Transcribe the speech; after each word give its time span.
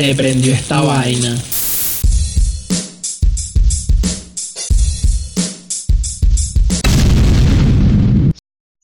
Se 0.00 0.14
prendió 0.14 0.54
esta 0.54 0.80
vaina. 0.80 1.36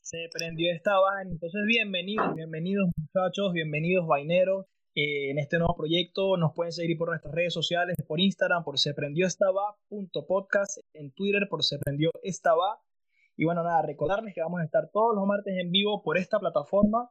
Se 0.03 0.29
prendió 0.31 0.71
esta 0.71 0.99
vaina. 0.99 1.31
Entonces, 1.31 1.61
bienvenidos, 1.65 2.35
bienvenidos 2.35 2.91
muchachos, 2.95 3.51
bienvenidos 3.51 4.05
vaineros. 4.05 4.67
Eh, 4.93 5.31
en 5.31 5.39
este 5.39 5.57
nuevo 5.57 5.75
proyecto 5.75 6.37
nos 6.37 6.53
pueden 6.53 6.71
seguir 6.71 6.99
por 6.99 7.09
nuestras 7.09 7.33
redes 7.33 7.51
sociales, 7.51 7.95
por 8.07 8.19
Instagram, 8.19 8.63
por 8.63 8.77
se 8.77 8.93
prendió 8.93 9.25
esta 9.25 9.47
podcast, 10.27 10.77
en 10.93 11.11
Twitter 11.13 11.47
por 11.49 11.63
se 11.63 11.79
prendió 11.79 12.11
esta 12.21 12.51
Y 13.35 13.45
bueno, 13.45 13.63
nada, 13.63 13.81
recordarles 13.81 14.35
que 14.35 14.41
vamos 14.41 14.61
a 14.61 14.65
estar 14.65 14.91
todos 14.93 15.15
los 15.15 15.25
martes 15.25 15.55
en 15.57 15.71
vivo 15.71 16.03
por 16.03 16.19
esta 16.19 16.39
plataforma 16.39 17.09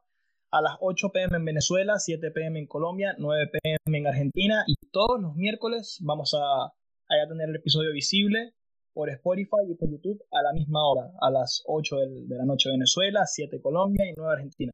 a 0.51 0.61
las 0.61 0.77
8 0.79 1.09
pm 1.11 1.37
en 1.37 1.45
Venezuela, 1.45 1.99
7 1.99 2.31
pm 2.31 2.59
en 2.59 2.67
Colombia, 2.67 3.15
9 3.17 3.51
pm 3.51 3.97
en 3.97 4.07
Argentina 4.07 4.63
y 4.67 4.75
todos 4.91 5.21
los 5.21 5.35
miércoles 5.35 5.99
vamos 6.01 6.33
a, 6.33 6.65
a 6.65 7.27
tener 7.27 7.49
el 7.49 7.55
episodio 7.55 7.91
visible 7.91 8.53
por 8.93 9.09
Spotify 9.09 9.69
y 9.69 9.75
por 9.75 9.89
YouTube 9.89 10.23
a 10.31 10.41
la 10.41 10.53
misma 10.53 10.79
hora, 10.89 11.11
a 11.21 11.29
las 11.29 11.63
8 11.67 11.97
de 12.27 12.35
la 12.35 12.45
noche 12.45 12.69
Venezuela, 12.69 13.25
7 13.25 13.61
Colombia 13.61 14.09
y 14.09 14.13
9 14.15 14.33
Argentina. 14.33 14.71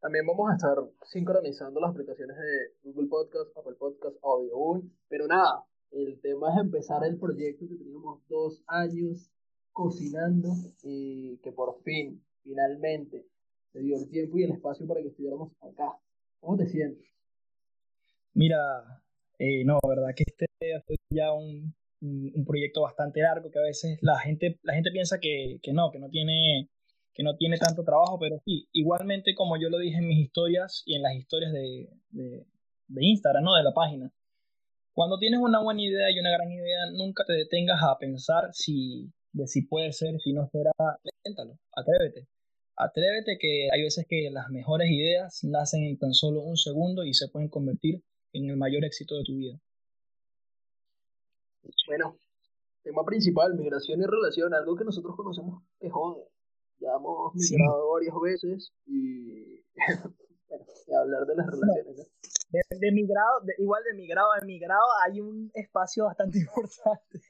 También 0.00 0.26
vamos 0.26 0.50
a 0.50 0.54
estar 0.54 0.76
sincronizando 1.04 1.80
las 1.80 1.90
aplicaciones 1.90 2.36
de 2.36 2.90
Google 2.90 3.08
Podcast, 3.08 3.56
Apple 3.56 3.76
Podcast, 3.78 4.16
Audio 4.22 4.56
One, 4.56 4.90
pero 5.08 5.26
nada, 5.26 5.64
el 5.90 6.20
tema 6.20 6.52
es 6.52 6.60
empezar 6.60 7.04
el 7.04 7.18
proyecto 7.18 7.66
que 7.68 7.76
teníamos 7.76 8.20
dos 8.28 8.62
años 8.66 9.30
cocinando 9.72 10.50
y 10.82 11.38
que 11.38 11.52
por 11.52 11.80
fin, 11.82 12.22
finalmente, 12.42 13.26
se 13.72 13.80
dio 13.80 13.96
el 13.96 14.08
tiempo 14.08 14.38
y 14.38 14.44
el 14.44 14.52
espacio 14.52 14.86
para 14.86 15.00
que 15.00 15.08
estuviéramos 15.08 15.52
acá. 15.60 15.98
¿Cómo 16.40 16.56
te 16.56 16.66
sientes? 16.66 17.06
Mira, 18.34 18.58
eh, 19.38 19.64
no, 19.64 19.78
verdad 19.86 20.14
que 20.16 20.24
este 20.26 20.46
fue 20.86 20.96
ya 21.10 21.32
un, 21.32 21.74
un, 22.00 22.44
proyecto 22.44 22.82
bastante 22.82 23.20
largo 23.20 23.50
que 23.50 23.58
a 23.58 23.62
veces 23.62 23.98
la 24.02 24.18
gente, 24.18 24.58
la 24.62 24.74
gente 24.74 24.90
piensa 24.90 25.18
que, 25.20 25.58
que, 25.62 25.72
no, 25.72 25.90
que 25.90 25.98
no 25.98 26.08
tiene 26.08 26.68
que 27.12 27.24
no 27.24 27.36
tiene 27.36 27.58
tanto 27.58 27.82
trabajo, 27.84 28.18
pero 28.18 28.38
sí, 28.44 28.68
igualmente 28.72 29.34
como 29.34 29.56
yo 29.60 29.68
lo 29.68 29.78
dije 29.78 29.98
en 29.98 30.06
mis 30.06 30.20
historias 30.20 30.82
y 30.86 30.94
en 30.94 31.02
las 31.02 31.14
historias 31.14 31.52
de, 31.52 31.88
de, 32.10 33.04
Instagram, 33.04 33.44
¿no? 33.44 33.54
De 33.56 33.64
la 33.64 33.74
página. 33.74 34.10
Cuando 34.92 35.18
tienes 35.18 35.40
una 35.40 35.60
buena 35.60 35.82
idea 35.82 36.10
y 36.10 36.18
una 36.20 36.30
gran 36.30 36.50
idea, 36.50 36.86
nunca 36.92 37.24
te 37.26 37.32
detengas 37.32 37.82
a 37.82 37.98
pensar 37.98 38.50
si, 38.52 39.12
de 39.32 39.46
si 39.46 39.62
puede 39.62 39.92
ser, 39.92 40.18
si 40.20 40.32
no 40.32 40.48
será. 40.50 40.70
Inténtalo, 41.24 41.58
atrévete. 41.72 42.28
Atrévete 42.82 43.36
que 43.38 43.68
hay 43.70 43.82
veces 43.82 44.06
que 44.08 44.30
las 44.32 44.48
mejores 44.48 44.90
ideas 44.90 45.44
nacen 45.44 45.84
en 45.84 45.98
tan 45.98 46.14
solo 46.14 46.40
un 46.40 46.56
segundo 46.56 47.04
y 47.04 47.12
se 47.12 47.28
pueden 47.28 47.50
convertir 47.50 48.02
en 48.32 48.48
el 48.48 48.56
mayor 48.56 48.86
éxito 48.86 49.18
de 49.18 49.24
tu 49.24 49.36
vida. 49.36 49.60
Bueno, 51.86 52.16
tema 52.82 53.04
principal, 53.04 53.54
migración 53.54 54.00
y 54.00 54.06
relación, 54.06 54.54
algo 54.54 54.76
que 54.76 54.84
nosotros 54.84 55.14
conocemos 55.14 55.62
que 55.78 55.90
jode. 55.90 56.24
Ya 56.78 56.94
hemos 56.96 57.34
migrado 57.34 57.90
varias 57.90 58.14
veces 58.22 58.72
y 58.86 59.60
hablar 60.98 61.26
de 61.26 61.36
las 61.36 61.46
relaciones. 61.48 62.08
De, 62.80 62.92
migrado, 62.92 63.42
igual 63.58 63.82
de 63.84 63.92
migrado 63.94 64.32
a 64.32 64.40
migrado 64.46 64.86
hay 65.04 65.20
un 65.20 65.50
espacio 65.52 66.06
bastante 66.06 66.38
importante. 66.48 67.20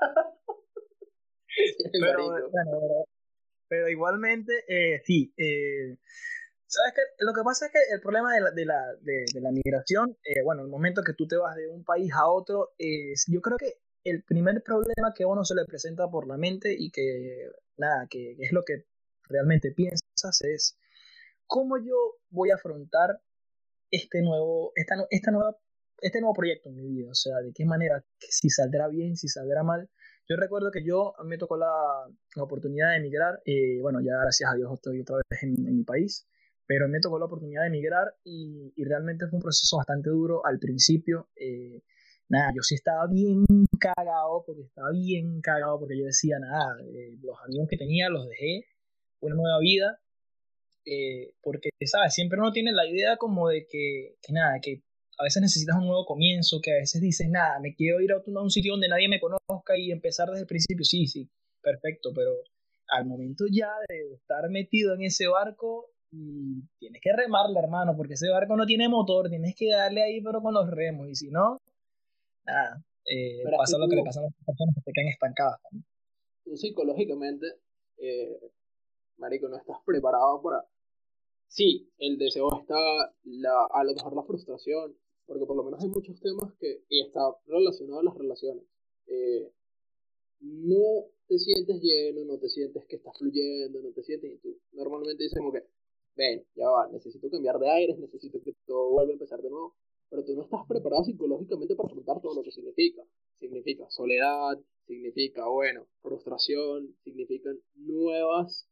pero, 1.92 2.24
bueno, 2.24 3.04
pero 3.68 3.88
igualmente, 3.88 4.64
eh, 4.68 5.02
sí. 5.04 5.32
Eh, 5.36 5.96
¿Sabes 6.66 6.92
qué? 6.94 7.02
Lo 7.24 7.32
que 7.32 7.42
pasa 7.42 7.66
es 7.66 7.72
que 7.72 7.78
el 7.94 8.00
problema 8.00 8.34
de 8.34 8.40
la, 8.40 8.50
de 8.50 8.66
la, 8.66 8.94
de, 9.00 9.40
la 9.40 9.50
migración, 9.50 10.16
eh, 10.22 10.42
bueno, 10.42 10.62
el 10.62 10.68
momento 10.68 11.02
que 11.02 11.14
tú 11.14 11.26
te 11.26 11.36
vas 11.36 11.56
de 11.56 11.68
un 11.68 11.84
país 11.84 12.12
a 12.12 12.28
otro, 12.28 12.74
es, 12.76 13.24
yo 13.28 13.40
creo 13.40 13.56
que 13.56 13.78
el 14.04 14.22
primer 14.22 14.62
problema 14.62 15.14
que 15.14 15.24
uno 15.24 15.44
se 15.44 15.54
le 15.54 15.64
presenta 15.64 16.08
por 16.10 16.26
la 16.26 16.36
mente 16.36 16.74
y 16.78 16.90
que, 16.90 17.50
nada, 17.78 18.06
es 18.10 18.52
lo 18.52 18.64
que 18.64 18.84
realmente 19.28 19.72
piensas 19.72 20.40
es 20.42 20.78
cómo 21.46 21.78
yo 21.78 22.18
voy 22.30 22.50
a 22.50 22.56
afrontar 22.56 23.20
este 23.90 24.20
nuevo, 24.22 24.72
esta, 24.76 24.94
esta 25.10 25.30
nueva, 25.30 25.56
este 26.00 26.20
nuevo 26.20 26.34
proyecto 26.34 26.68
en 26.68 26.76
mi 26.76 26.86
vida, 26.86 27.10
o 27.10 27.14
sea, 27.14 27.38
de 27.38 27.52
qué 27.52 27.64
manera, 27.64 28.04
si 28.18 28.50
saldrá 28.50 28.88
bien, 28.88 29.16
si 29.16 29.28
saldrá 29.28 29.62
mal, 29.62 29.88
yo 30.28 30.36
recuerdo 30.36 30.70
que 30.70 30.84
yo 30.84 31.14
me 31.24 31.38
tocó 31.38 31.56
la, 31.56 31.72
la 32.36 32.42
oportunidad 32.42 32.90
de 32.90 32.98
emigrar, 32.98 33.40
eh, 33.46 33.80
bueno, 33.80 34.00
ya 34.00 34.12
gracias 34.20 34.50
a 34.52 34.56
Dios 34.56 34.70
estoy 34.74 35.00
otra 35.00 35.16
vez 35.16 35.42
en, 35.42 35.76
mi 35.76 35.84
país, 35.84 36.28
pero 36.66 36.86
me 36.86 37.00
tocó 37.00 37.18
la 37.18 37.24
oportunidad 37.24 37.62
de 37.62 37.68
emigrar 37.68 38.14
y, 38.24 38.72
y, 38.76 38.84
realmente 38.84 39.26
fue 39.26 39.38
un 39.38 39.42
proceso 39.42 39.78
bastante 39.78 40.10
duro 40.10 40.44
al 40.44 40.58
principio. 40.58 41.28
Eh, 41.34 41.82
nada, 42.28 42.52
yo 42.54 42.62
sí 42.62 42.74
estaba 42.74 43.06
bien 43.06 43.44
cagado, 43.80 44.44
porque 44.44 44.62
estaba 44.62 44.90
bien 44.90 45.40
cagado, 45.40 45.78
porque 45.78 45.98
yo 45.98 46.04
decía, 46.04 46.38
nada, 46.38 46.76
eh, 46.82 47.16
los 47.22 47.36
amigos 47.46 47.68
que 47.70 47.78
tenía 47.78 48.10
los 48.10 48.28
dejé, 48.28 48.66
una 49.20 49.34
nueva 49.34 49.58
vida, 49.60 49.98
porque, 51.42 51.70
¿sabes? 51.84 52.14
Siempre 52.14 52.38
uno 52.38 52.50
tiene 52.50 52.72
la 52.72 52.86
idea 52.86 53.18
como 53.18 53.48
de 53.48 53.66
que, 53.66 54.16
que 54.22 54.32
nada, 54.32 54.58
que 54.62 54.82
a 55.18 55.24
veces 55.24 55.42
necesitas 55.42 55.76
un 55.76 55.86
nuevo 55.86 56.06
comienzo, 56.06 56.60
que 56.62 56.72
a 56.72 56.76
veces 56.76 57.00
dices, 57.00 57.28
nada, 57.28 57.58
me 57.60 57.74
quiero 57.74 58.00
ir 58.00 58.12
a 58.12 58.22
un 58.24 58.50
sitio 58.50 58.72
donde 58.72 58.88
nadie 58.88 59.08
me 59.08 59.20
conozca 59.20 59.76
y 59.76 59.90
empezar 59.90 60.28
desde 60.28 60.42
el 60.42 60.46
principio. 60.46 60.84
Sí, 60.84 61.06
sí, 61.06 61.28
perfecto, 61.60 62.10
pero 62.14 62.30
al 62.88 63.04
momento 63.04 63.44
ya 63.50 63.70
de 63.88 64.14
estar 64.14 64.48
metido 64.48 64.94
en 64.94 65.02
ese 65.02 65.26
barco, 65.26 65.90
y 66.10 66.62
tienes 66.78 67.02
que 67.02 67.12
remarle, 67.12 67.58
hermano, 67.58 67.94
porque 67.96 68.14
ese 68.14 68.30
barco 68.30 68.56
no 68.56 68.64
tiene 68.64 68.88
motor, 68.88 69.28
tienes 69.28 69.54
que 69.56 69.68
darle 69.70 70.02
ahí, 70.02 70.22
pero 70.22 70.40
con 70.40 70.54
los 70.54 70.70
remos, 70.70 71.08
y 71.08 71.14
si 71.14 71.30
no, 71.30 71.58
nada, 72.46 72.82
eh, 73.04 73.42
pasa 73.56 73.76
lo 73.76 73.88
que 73.88 73.96
le 73.96 74.04
pasa 74.04 74.20
a 74.20 74.22
las 74.22 74.32
personas 74.46 74.74
que 74.76 74.80
se 74.82 74.92
quedan 74.94 75.08
estancadas. 75.08 75.60
Tú 76.44 76.56
psicológicamente, 76.56 77.46
eh, 77.98 78.40
Marico, 79.16 79.48
no 79.48 79.56
estás 79.56 79.78
preparado 79.84 80.40
para... 80.40 80.64
Sí, 81.48 81.90
el 81.98 82.18
deseo 82.18 82.60
está, 82.60 82.76
la, 83.24 83.66
a 83.72 83.82
lo 83.82 83.94
mejor 83.94 84.14
la 84.14 84.22
frustración, 84.22 84.94
porque 85.28 85.44
por 85.44 85.56
lo 85.56 85.62
menos 85.62 85.80
hay 85.82 85.90
muchos 85.90 86.18
temas 86.20 86.52
que 86.58 86.82
y 86.88 87.02
está 87.02 87.20
relacionado 87.46 88.00
a 88.00 88.04
las 88.04 88.16
relaciones. 88.16 88.64
Eh, 89.06 89.52
no 90.40 91.04
te 91.28 91.38
sientes 91.38 91.80
lleno, 91.82 92.24
no 92.24 92.38
te 92.38 92.48
sientes 92.48 92.86
que 92.86 92.96
estás 92.96 93.16
fluyendo, 93.18 93.82
no 93.82 93.90
te 93.90 94.02
sientes 94.02 94.32
y 94.32 94.38
tú 94.38 94.58
normalmente 94.72 95.22
dices 95.22 95.38
como 95.38 95.52
que, 95.52 95.64
ven, 96.16 96.44
ya 96.56 96.68
va, 96.70 96.88
necesito 96.88 97.30
cambiar 97.30 97.58
de 97.58 97.68
aires, 97.70 97.98
necesito 97.98 98.40
que 98.40 98.54
todo 98.66 98.90
vuelva 98.90 99.10
a 99.10 99.12
empezar 99.12 99.42
de 99.42 99.50
nuevo, 99.50 99.76
pero 100.08 100.24
tú 100.24 100.34
no 100.34 100.44
estás 100.44 100.66
preparado 100.66 101.04
psicológicamente 101.04 101.76
para 101.76 101.88
afrontar 101.88 102.22
todo 102.22 102.34
lo 102.34 102.42
que 102.42 102.50
significa. 102.50 103.02
Significa 103.38 103.88
soledad, 103.90 104.58
significa, 104.86 105.46
bueno, 105.46 105.86
frustración, 106.00 106.96
significan 107.04 107.60
nuevas, 107.74 108.66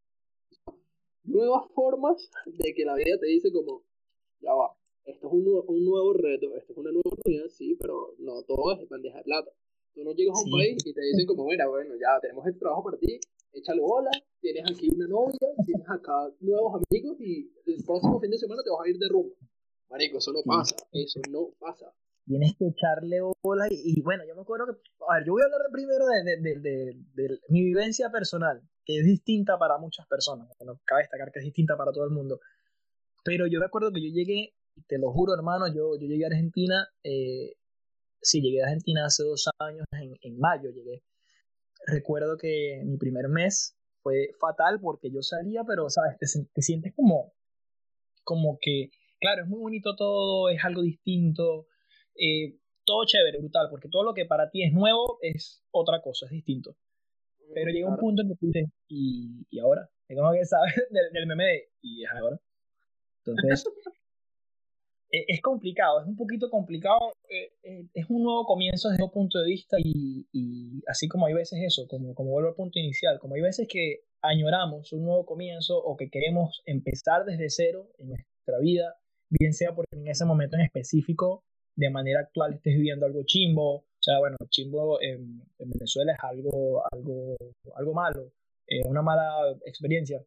nuevas 1.23 1.71
formas 1.75 2.31
de 2.47 2.73
que 2.73 2.87
la 2.87 2.95
vida 2.95 3.19
te 3.21 3.27
dice 3.27 3.53
como, 3.53 3.83
ya 4.41 4.55
va, 4.55 4.75
esto 5.07 5.29
es 5.29 5.33
un, 5.33 5.47
un 5.67 5.85
nuevo 5.85 6.13
reto, 6.13 6.57
esto 6.57 6.73
es 6.73 6.79
una 6.79 6.91
nueva 6.91 7.03
oportunidad, 7.07 7.47
sí, 7.49 7.77
pero 7.81 8.15
no 8.19 8.43
todo 8.43 8.73
es 8.73 8.89
bandeja 8.89 9.19
de 9.19 9.25
plata. 9.25 9.51
Tú 9.95 10.05
no 10.05 10.13
llegas 10.13 10.37
a 10.37 10.45
un 10.45 10.51
país 10.51 10.77
y 10.85 10.93
te 10.93 11.01
dicen 11.01 11.27
como, 11.27 11.45
bueno, 11.45 11.71
bueno, 11.71 11.95
ya 11.95 12.21
tenemos 12.21 12.47
el 12.47 12.59
trabajo 12.59 12.85
para 12.85 12.99
ti, 12.99 13.19
échale 13.53 13.81
bola, 13.81 14.11
tienes 14.41 14.65
aquí 14.71 14.91
una 14.95 15.07
novia, 15.07 15.49
tienes 15.65 15.89
acá 15.89 16.29
nuevos 16.41 16.83
amigos 16.91 17.17
y 17.21 17.51
el 17.67 17.85
próximo 17.85 18.21
fin 18.21 18.31
de 18.31 18.39
semana 18.39 18.63
te 18.63 18.71
vas 18.71 18.81
a 18.85 18.91
ir 18.91 18.99
de 18.99 19.09
rumbo. 19.09 19.35
Marico, 19.89 20.19
eso 20.19 20.33
no 20.33 20.41
pasa, 20.45 20.77
eso 20.93 21.21
no 21.31 21.51
pasa. 21.59 21.95
Tienes 22.27 22.57
que 22.59 22.67
echarle 22.67 23.21
bola 23.41 23.69
y, 23.71 24.03
bueno, 24.03 24.25
yo 24.27 24.35
me 24.35 24.43
acuerdo 24.43 24.67
que, 24.67 24.73
a 25.09 25.15
ver, 25.15 25.27
yo 25.27 25.33
voy 25.33 25.43
a 25.43 25.45
hablar 25.45 25.71
primero 25.71 26.07
de, 26.07 26.25
de, 26.25 26.61
de, 26.61 26.97
de, 27.15 27.39
mi 27.49 27.63
vivencia 27.63 28.11
personal, 28.11 28.61
que 28.85 28.99
es 28.99 29.07
distinta 29.07 29.57
para 29.57 29.79
muchas 29.79 30.09
personas, 30.09 30.49
bueno, 30.59 30.81
cabe 30.85 31.03
destacar 31.03 31.31
que 31.31 31.39
es 31.39 31.45
distinta 31.45 31.77
para 31.77 31.93
todo 31.93 32.05
el 32.05 32.11
mundo, 32.11 32.41
pero 33.25 33.47
yo 33.47 33.61
me 33.61 33.67
acuerdo 33.67 33.93
que 33.93 34.03
yo 34.03 34.13
llegué 34.13 34.56
te 34.87 34.99
lo 34.99 35.13
juro, 35.13 35.35
hermano, 35.35 35.69
yo, 35.69 35.97
yo 35.99 36.07
llegué 36.07 36.25
a 36.25 36.29
Argentina, 36.29 36.89
eh, 37.03 37.55
sí, 38.21 38.41
llegué 38.41 38.63
a 38.63 38.67
Argentina 38.67 39.07
hace 39.07 39.23
dos 39.23 39.49
años, 39.59 39.85
en, 39.93 40.17
en 40.21 40.39
mayo 40.39 40.71
llegué. 40.71 41.03
Recuerdo 41.87 42.37
que 42.37 42.83
mi 42.85 42.97
primer 42.97 43.29
mes 43.29 43.77
fue 44.03 44.31
fatal 44.41 44.81
porque 44.81 45.11
yo 45.11 45.23
salía, 45.23 45.65
pero, 45.65 45.89
¿sabes? 45.91 46.19
Te, 46.19 46.27
te 46.53 46.63
sientes 46.63 46.95
como, 46.95 47.33
como 48.25 48.59
que, 48.61 48.91
claro, 49.21 49.43
es 49.43 49.49
muy 49.49 49.61
bonito 49.61 49.97
todo, 49.97 50.49
es 50.49 50.65
algo 50.65 50.83
distinto, 50.83 51.67
eh, 52.15 52.59
todo 52.85 53.05
chévere, 53.05 53.39
brutal, 53.39 53.69
porque 53.71 53.89
todo 53.89 54.05
lo 54.05 54.15
que 54.15 54.25
para 54.25 54.51
ti 54.51 54.63
es 54.63 54.73
nuevo 54.73 55.19
es 55.23 55.63
otra 55.71 56.01
cosa, 56.01 56.27
es 56.27 56.33
distinto. 56.33 56.77
Pero 57.55 57.71
llega 57.71 57.89
un 57.89 57.97
punto 57.97 58.23
en 58.23 58.29
que 58.29 58.35
tú 58.37 58.47
dices, 58.47 58.69
¿y, 58.89 59.47
y 59.51 59.59
ahora? 59.59 59.89
Es 60.09 60.17
como 60.17 60.33
que 60.33 60.45
sabes 60.45 60.75
del, 60.91 61.13
del 61.13 61.27
meme 61.27 61.45
de, 61.45 61.69
¿y 61.83 62.05
es 62.05 62.11
ahora? 62.11 62.41
Entonces, 63.25 63.65
es 65.11 65.41
complicado, 65.41 66.01
es 66.01 66.07
un 66.07 66.17
poquito 66.17 66.51
complicado, 66.51 67.13
eh, 67.29 67.53
eh, 67.63 67.87
es 67.95 68.07
un 68.09 68.23
nuevo 68.23 68.45
comienzo 68.45 68.89
desde 68.89 69.05
un 69.05 69.11
punto 69.11 69.39
de 69.39 69.47
vista 69.47 69.77
y, 69.79 70.27
y, 70.33 70.83
así 70.89 71.09
como 71.09 71.27
hay 71.27 71.35
veces 71.35 71.61
eso, 71.65 71.87
como, 71.89 72.15
como 72.15 72.31
vuelvo 72.31 72.49
al 72.51 72.55
punto 72.55 72.79
inicial, 72.79 73.19
como 73.19 73.35
hay 73.35 73.41
veces 73.41 73.69
que 73.71 74.01
añoramos 74.23 74.93
un 74.93 75.05
nuevo 75.05 75.25
comienzo 75.25 75.79
o 75.79 75.97
que 75.97 76.11
queremos 76.11 76.63
empezar 76.67 77.25
desde 77.25 77.49
cero 77.51 77.89
en 77.99 78.09
nuestra 78.09 78.59
vida, 78.61 78.97
bien 79.31 79.53
sea 79.53 79.75
porque 79.75 79.97
en 79.97 80.09
ese 80.09 80.25
momento 80.25 80.57
en 80.57 80.63
específico 80.63 81.45
de 81.77 81.91
manera 81.91 82.21
actual 82.21 82.55
estés 82.55 82.75
viviendo 82.75 83.07
algo 83.07 83.23
chimbo. 83.25 83.77
O 83.77 84.03
sea, 84.07 84.19
bueno, 84.19 84.37
chimbo 84.49 85.01
en, 85.01 85.43
Venezuela 85.59 86.13
es 86.13 86.19
algo, 86.23 86.83
algo, 86.93 87.37
algo 87.75 87.95
malo, 87.95 88.33
eh, 88.67 88.83
una 88.87 89.03
mala 89.03 89.57
experiencia. 89.65 90.25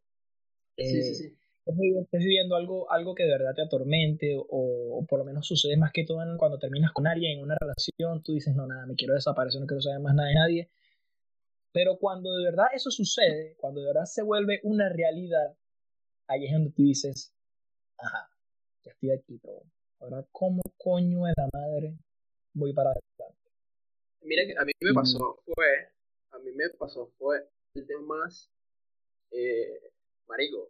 sí, 0.77 1.03
sí, 1.03 1.15
sí. 1.15 1.35
Estés 1.65 2.23
viviendo 2.23 2.55
algo, 2.55 2.91
algo 2.91 3.13
que 3.13 3.23
de 3.23 3.31
verdad 3.31 3.53
te 3.55 3.61
atormente 3.61 4.35
o, 4.37 5.05
por 5.07 5.19
lo 5.19 5.25
menos 5.25 5.45
sucede 5.45 5.77
más 5.77 5.91
que 5.91 6.03
todo 6.03 6.19
cuando 6.37 6.57
terminas 6.57 6.91
con 6.93 7.05
alguien 7.05 7.37
en 7.37 7.43
una 7.43 7.55
relación, 7.59 8.23
tú 8.23 8.33
dices, 8.33 8.55
no, 8.55 8.65
nada, 8.65 8.87
me 8.87 8.95
quiero 8.95 9.13
desaparecer, 9.13 9.61
no 9.61 9.67
quiero 9.67 9.81
saber 9.81 9.99
más 9.99 10.15
nada 10.15 10.29
de 10.29 10.35
nadie. 10.35 10.69
Pero 11.71 11.97
cuando 11.99 12.35
de 12.35 12.45
verdad 12.45 12.67
eso 12.73 12.89
sucede, 12.89 13.55
cuando 13.57 13.81
de 13.81 13.87
verdad 13.87 14.05
se 14.05 14.23
vuelve 14.23 14.59
una 14.63 14.89
realidad, 14.89 15.55
ahí 16.27 16.45
es 16.45 16.51
donde 16.53 16.71
tú 16.71 16.83
dices, 16.83 17.31
ajá, 17.97 18.31
ya 18.83 18.91
estoy 18.91 19.11
aquí, 19.11 19.37
pero 19.37 19.61
ahora 19.99 20.25
cómo 20.31 20.61
coño 20.77 21.25
de 21.25 21.33
la 21.37 21.49
madre 21.53 21.93
voy 22.53 22.73
para 22.73 22.91
adelante. 22.91 23.51
Mira 24.21 24.45
que 24.45 24.57
a 24.57 24.65
mí 24.65 24.71
me 24.81 24.93
pasó, 24.93 25.39
fue, 25.45 25.67
a 26.31 26.39
mí 26.39 26.51
me 26.53 26.69
pasó, 26.71 27.11
fue 27.19 27.47
el 27.75 27.85
tema 27.85 28.01
más, 28.01 28.49
eh, 29.31 29.91
marico, 30.27 30.69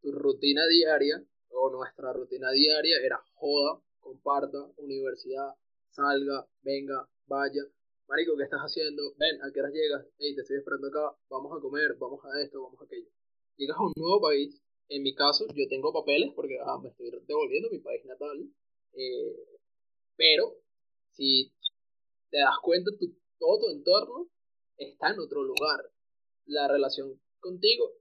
tu 0.00 0.12
rutina 0.12 0.66
diaria, 0.66 1.22
o 1.50 1.70
nuestra 1.70 2.12
rutina 2.12 2.50
diaria 2.50 2.96
era 3.02 3.22
joda, 3.34 3.80
comparta, 4.00 4.58
universidad, 4.78 5.54
salga, 5.90 6.46
venga, 6.62 7.08
vaya. 7.26 7.62
Marico, 8.08 8.36
¿qué 8.36 8.44
estás 8.44 8.60
haciendo? 8.60 9.14
Ven, 9.18 9.40
¿a 9.42 9.52
qué 9.52 9.60
hora 9.60 9.70
llegas? 9.70 10.06
Hey, 10.18 10.34
te 10.34 10.42
estoy 10.42 10.56
esperando 10.58 10.88
acá, 10.88 11.16
vamos 11.28 11.56
a 11.56 11.60
comer, 11.60 11.94
vamos 11.98 12.20
a 12.24 12.40
esto, 12.40 12.62
vamos 12.62 12.80
a 12.80 12.84
aquello. 12.84 13.08
Llegas 13.56 13.76
a 13.76 13.82
un 13.82 13.92
nuevo 13.96 14.20
país, 14.20 14.60
en 14.88 15.02
mi 15.02 15.14
caso, 15.14 15.46
yo 15.54 15.68
tengo 15.68 15.92
papeles 15.92 16.32
porque 16.34 16.58
ah, 16.64 16.78
me 16.82 16.88
estoy 16.88 17.10
devolviendo 17.26 17.68
a 17.68 17.70
mi 17.70 17.78
país 17.78 18.04
natal. 18.04 18.50
Eh, 18.94 19.36
pero, 20.16 20.56
si 21.12 21.52
te 22.30 22.38
das 22.38 22.58
cuenta, 22.62 22.90
tu, 22.98 23.14
todo 23.38 23.60
tu 23.60 23.70
entorno 23.70 24.28
está 24.76 25.10
en 25.10 25.20
otro 25.20 25.42
lugar. 25.44 25.90
La 26.46 26.66
relación 26.66 27.20
contigo 27.38 27.92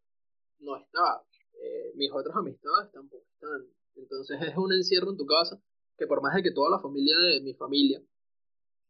no 0.60 0.76
está. 0.78 1.24
Eh, 1.62 1.92
mis 1.96 2.12
otras 2.12 2.36
amistades 2.36 2.92
tampoco 2.92 3.26
están. 3.34 3.66
Entonces 3.96 4.40
es 4.42 4.58
un 4.58 4.72
encierro 4.74 5.12
en 5.12 5.18
tu 5.18 5.26
casa 5.26 5.62
que 5.98 6.08
por 6.08 6.22
más 6.22 6.34
de 6.36 6.44
que 6.44 6.52
toda 6.52 6.70
la 6.70 6.80
familia 6.80 7.18
de 7.18 7.42
mi 7.42 7.54
familia 7.54 8.02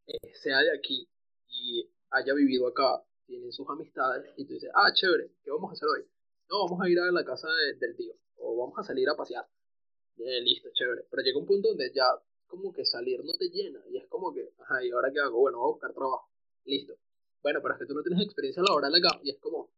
eh, 0.07 0.33
sea 0.35 0.59
de 0.59 0.77
aquí 0.77 1.07
y 1.47 1.89
haya 2.11 2.33
vivido 2.33 2.67
acá, 2.67 3.03
tienen 3.25 3.51
sus 3.51 3.67
amistades 3.69 4.31
y 4.37 4.45
tú 4.45 4.53
dices, 4.53 4.69
ah, 4.73 4.91
chévere, 4.93 5.31
¿qué 5.43 5.51
vamos 5.51 5.69
a 5.69 5.73
hacer 5.73 5.87
hoy? 5.87 6.05
No, 6.49 6.65
vamos 6.65 6.81
a 6.81 6.89
ir 6.89 6.99
a 6.99 7.11
la 7.11 7.23
casa 7.23 7.47
del 7.79 7.95
tío 7.95 8.13
o 8.37 8.57
vamos 8.57 8.77
a 8.77 8.83
salir 8.83 9.07
a 9.09 9.15
pasear. 9.15 9.45
Eh, 10.17 10.41
listo, 10.41 10.69
chévere. 10.73 11.05
Pero 11.09 11.23
llega 11.23 11.39
un 11.39 11.45
punto 11.45 11.69
donde 11.69 11.91
ya 11.93 12.05
como 12.47 12.73
que 12.73 12.83
salir 12.85 13.23
no 13.23 13.33
te 13.33 13.49
llena 13.49 13.79
y 13.89 13.97
es 13.97 14.07
como 14.07 14.33
que, 14.33 14.51
ajá, 14.57 14.83
¿y 14.83 14.91
ahora 14.91 15.11
qué 15.13 15.19
hago? 15.19 15.39
Bueno, 15.39 15.59
voy 15.59 15.69
a 15.69 15.73
buscar 15.73 15.93
trabajo. 15.93 16.29
Listo. 16.65 16.95
Bueno, 17.41 17.59
pero 17.61 17.75
es 17.75 17.79
que 17.79 17.85
tú 17.85 17.93
no 17.93 18.01
tienes 18.01 18.25
experiencia 18.25 18.63
laboral 18.63 18.93
acá 18.93 19.19
y 19.23 19.29
es 19.31 19.37
como, 19.39 19.69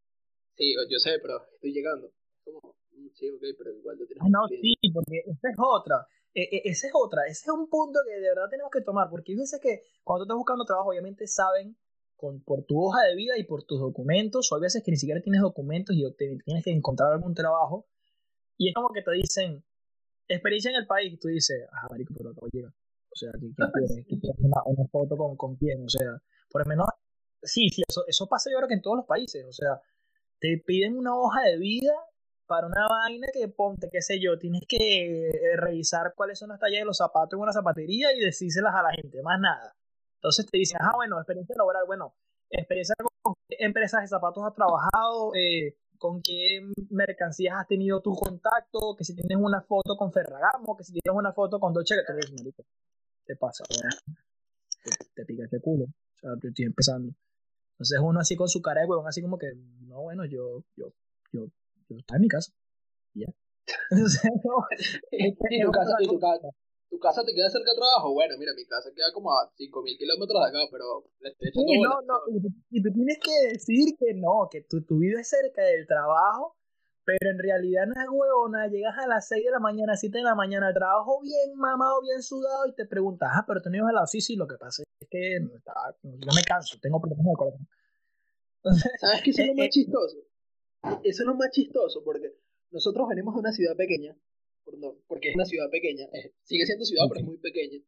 sí, 0.56 0.74
yo 0.90 1.00
sé, 1.00 1.20
pero 1.22 1.46
estoy 1.54 1.74
llegando. 1.74 2.12
Como, 2.44 2.76
sí, 3.14 3.30
ok, 3.30 3.42
pero 3.58 3.72
igual 3.72 3.98
tú 3.98 4.06
tienes 4.06 4.24
No, 4.30 4.48
sí, 4.48 4.74
porque 4.94 5.24
esa 5.26 5.50
es 5.50 5.58
otra. 5.58 6.08
E, 6.34 6.44
e, 6.44 6.62
esa 6.66 6.88
es 6.88 6.94
otra. 6.96 7.22
Ese 7.28 7.44
es 7.46 7.50
un 7.50 7.70
punto 7.70 8.00
que 8.06 8.14
de 8.14 8.30
verdad 8.30 8.50
tenemos 8.50 8.72
que 8.72 8.82
tomar 8.82 9.10
porque 9.10 9.36
dice 9.36 9.60
que 9.62 9.84
cuando 10.04 10.24
tú 10.24 10.30
estás 10.30 10.38
buscando 10.38 10.66
trabajo, 10.66 10.90
obviamente 10.90 11.28
saben 11.28 11.78
con, 12.16 12.42
por 12.42 12.64
tu 12.64 12.80
hoja 12.82 13.04
de 13.04 13.16
vida 13.16 13.38
y 13.38 13.44
por 13.44 13.64
tus 13.64 13.80
documentos, 13.80 14.52
o 14.52 14.56
hay 14.56 14.62
veces 14.62 14.84
que 14.84 14.92
ni 14.92 14.98
siquiera 14.98 15.22
tienes 15.22 15.42
documentos 15.42 15.96
y 15.96 16.06
tienes 16.16 16.64
que 16.64 16.72
encontrar 16.72 17.14
algún 17.14 17.34
trabajo 17.34 17.88
y 18.62 18.70
es 18.70 18.76
como 18.76 18.90
que 18.94 19.02
te 19.02 19.12
dicen, 19.14 19.64
experiencia 20.28 20.70
en 20.70 20.78
el 20.78 20.86
país, 20.86 21.12
y 21.12 21.18
tú 21.18 21.30
dices, 21.30 21.68
ah, 21.72 21.88
marico, 21.90 22.14
pero 22.16 22.30
acabo 22.30 22.46
de 22.46 22.60
llegar. 22.60 22.72
O 23.10 23.16
sea, 23.16 23.32
¿quién 23.32 23.54
quiere 24.22 24.36
una, 24.38 24.62
una, 24.66 24.88
foto 24.88 25.18
con, 25.18 25.36
con 25.36 25.56
quién? 25.56 25.84
O 25.84 25.90
sea, 25.90 26.22
por 26.52 26.62
lo 26.62 26.70
menos, 26.70 26.86
sí, 27.42 27.70
sí, 27.70 27.82
eso, 27.88 28.04
eso 28.08 28.28
pasa 28.28 28.52
yo 28.52 28.58
creo 28.58 28.68
que 28.68 28.76
en 28.76 28.84
todos 28.84 28.98
los 28.98 29.08
países. 29.08 29.44
O 29.48 29.52
sea, 29.52 29.82
te 30.40 30.62
piden 30.64 30.96
una 30.96 31.18
hoja 31.18 31.42
de 31.42 31.58
vida 31.58 31.92
para 32.52 32.68
una 32.68 32.86
vaina 32.86 33.28
que 33.32 33.48
ponte, 33.48 33.88
qué 33.90 34.02
sé 34.02 34.20
yo, 34.20 34.38
tienes 34.38 34.64
que 34.68 35.30
eh, 35.30 35.56
revisar 35.56 36.14
cuáles 36.18 36.38
son 36.38 36.50
las 36.50 36.60
tallas 36.60 36.82
de 36.82 36.86
los 36.86 36.98
zapatos 36.98 37.38
en 37.38 37.44
una 37.44 37.54
zapatería 37.54 38.12
y 38.14 38.20
decírselas 38.20 38.76
a 38.76 38.84
la 38.84 38.92
gente, 38.92 39.22
más 39.24 39.40
nada. 39.40 39.74
Entonces 40.16 40.46
te 40.52 40.58
dicen, 40.58 40.80
ah, 40.82 40.92
bueno, 40.94 41.18
experiencia 41.18 41.56
laboral, 41.58 41.86
bueno, 41.88 42.14
experiencia 42.50 42.94
con 43.22 43.36
empresas 43.48 44.02
de 44.02 44.10
zapatos 44.10 44.44
has 44.46 44.54
trabajado, 44.54 45.32
eh, 45.34 45.78
con 45.98 46.22
qué 46.22 46.60
mercancías 46.90 47.56
has 47.58 47.68
tenido 47.68 48.02
tu 48.02 48.14
contacto, 48.16 48.98
que 48.98 49.06
si 49.06 49.16
tienes 49.16 49.38
una 49.42 49.62
foto 49.62 49.96
con 49.96 50.12
Ferragamo, 50.12 50.76
que 50.76 50.84
si 50.84 50.92
tienes 50.92 51.18
una 51.18 51.32
foto 51.32 51.58
con 51.58 51.72
Dolce 51.72 51.96
Gabbana, 51.96 52.52
te 53.28 53.36
pasa, 53.38 53.64
te, 53.64 54.92
te 55.16 55.26
pica 55.26 55.46
ese 55.46 55.62
culo, 55.62 55.86
o 55.86 56.20
sea, 56.20 56.32
estoy 56.34 56.66
empezando. 56.66 57.14
Entonces 57.76 57.98
uno 58.04 58.20
así 58.20 58.36
con 58.36 58.50
su 58.50 58.62
cara 58.62 58.82
de 58.82 58.88
huevón, 58.88 59.08
así 59.08 59.22
como 59.22 59.38
que, 59.38 59.54
no, 59.88 60.02
bueno, 60.02 60.26
yo, 60.26 60.66
yo, 60.76 60.92
yo, 61.32 61.48
yo 61.94 62.00
estaba 62.00 62.18
en 62.18 62.22
mi 62.22 62.28
casa, 62.28 62.52
ya. 63.14 63.28
Entonces, 63.92 64.32
no, 64.44 64.66
en 65.12 65.36
tu 65.36 65.72
casa, 65.72 65.96
en 66.00 66.10
tu 66.10 66.20
casa 66.20 66.50
¿Tu 66.92 67.00
casa 67.00 67.24
te 67.24 67.34
queda 67.34 67.48
cerca 67.48 67.72
del 67.72 67.80
trabajo? 67.80 68.12
Bueno, 68.12 68.36
mira, 68.38 68.52
mi 68.54 68.66
casa 68.66 68.92
queda 68.94 69.08
como 69.14 69.32
a 69.32 69.48
5.000 69.56 69.98
kilómetros 69.98 70.44
de 70.44 70.50
acá, 70.52 70.60
pero 70.70 71.08
sí, 71.40 71.80
no, 71.80 72.02
no, 72.04 72.20
y 72.70 72.84
tú 72.84 72.92
tienes 72.92 73.18
que 73.24 73.56
decir 73.56 73.96
que 73.98 74.14
no, 74.14 74.50
que 74.52 74.68
tú, 74.68 74.84
tú 74.84 75.00
vives 75.00 75.30
cerca 75.30 75.64
del 75.64 75.88
trabajo, 75.88 76.58
pero 77.06 77.32
en 77.32 77.40
realidad 77.40 77.88
no 77.88 77.96
es 77.96 78.10
huevona, 78.12 78.68
llegas 78.68 78.98
a 79.00 79.08
las 79.08 79.26
6 79.30 79.40
de 79.40 79.52
la 79.52 79.60
mañana, 79.60 79.96
7 79.96 80.18
de 80.18 80.24
la 80.26 80.36
mañana 80.36 80.68
al 80.68 80.74
trabajo 80.74 81.22
bien 81.22 81.56
mamado, 81.56 82.02
bien 82.02 82.22
sudado 82.22 82.68
y 82.68 82.76
te 82.76 82.86
preguntas, 82.86 83.30
ah, 83.32 83.46
pero 83.48 83.62
tenés 83.62 83.84
al 83.88 83.96
lado, 83.96 84.08
sí, 84.08 84.20
sí, 84.20 84.36
lo 84.36 84.46
que 84.46 84.58
pasa 84.60 84.84
es 84.84 85.08
que 85.10 85.40
no 85.40 86.34
me 86.36 86.44
canso, 86.44 86.78
tengo 86.82 87.00
problemas 87.00 87.26
de 87.26 87.38
corazón. 87.38 87.68
¿Sabes 89.00 89.22
qué 89.24 89.30
es 89.32 89.38
lo 89.38 89.44
eh, 89.46 89.56
más 89.56 89.66
eh, 89.68 89.70
chistoso? 89.70 90.18
Eso 91.04 91.24
es 91.24 91.28
lo 91.28 91.36
más 91.36 91.52
chistoso 91.52 92.04
porque 92.04 92.34
nosotros 92.72 93.08
venimos 93.10 93.34
de 93.36 93.40
una 93.40 93.52
ciudad 93.52 93.76
pequeña 93.76 94.16
porque 95.08 95.30
es 95.30 95.36
una 95.36 95.46
ciudad 95.46 95.70
pequeña, 95.70 96.08
sigue 96.44 96.66
siendo 96.66 96.86
ciudad, 96.86 97.06
pero 97.10 97.22
es 97.22 97.26
muy 97.26 97.38
pequeña. 97.38 97.80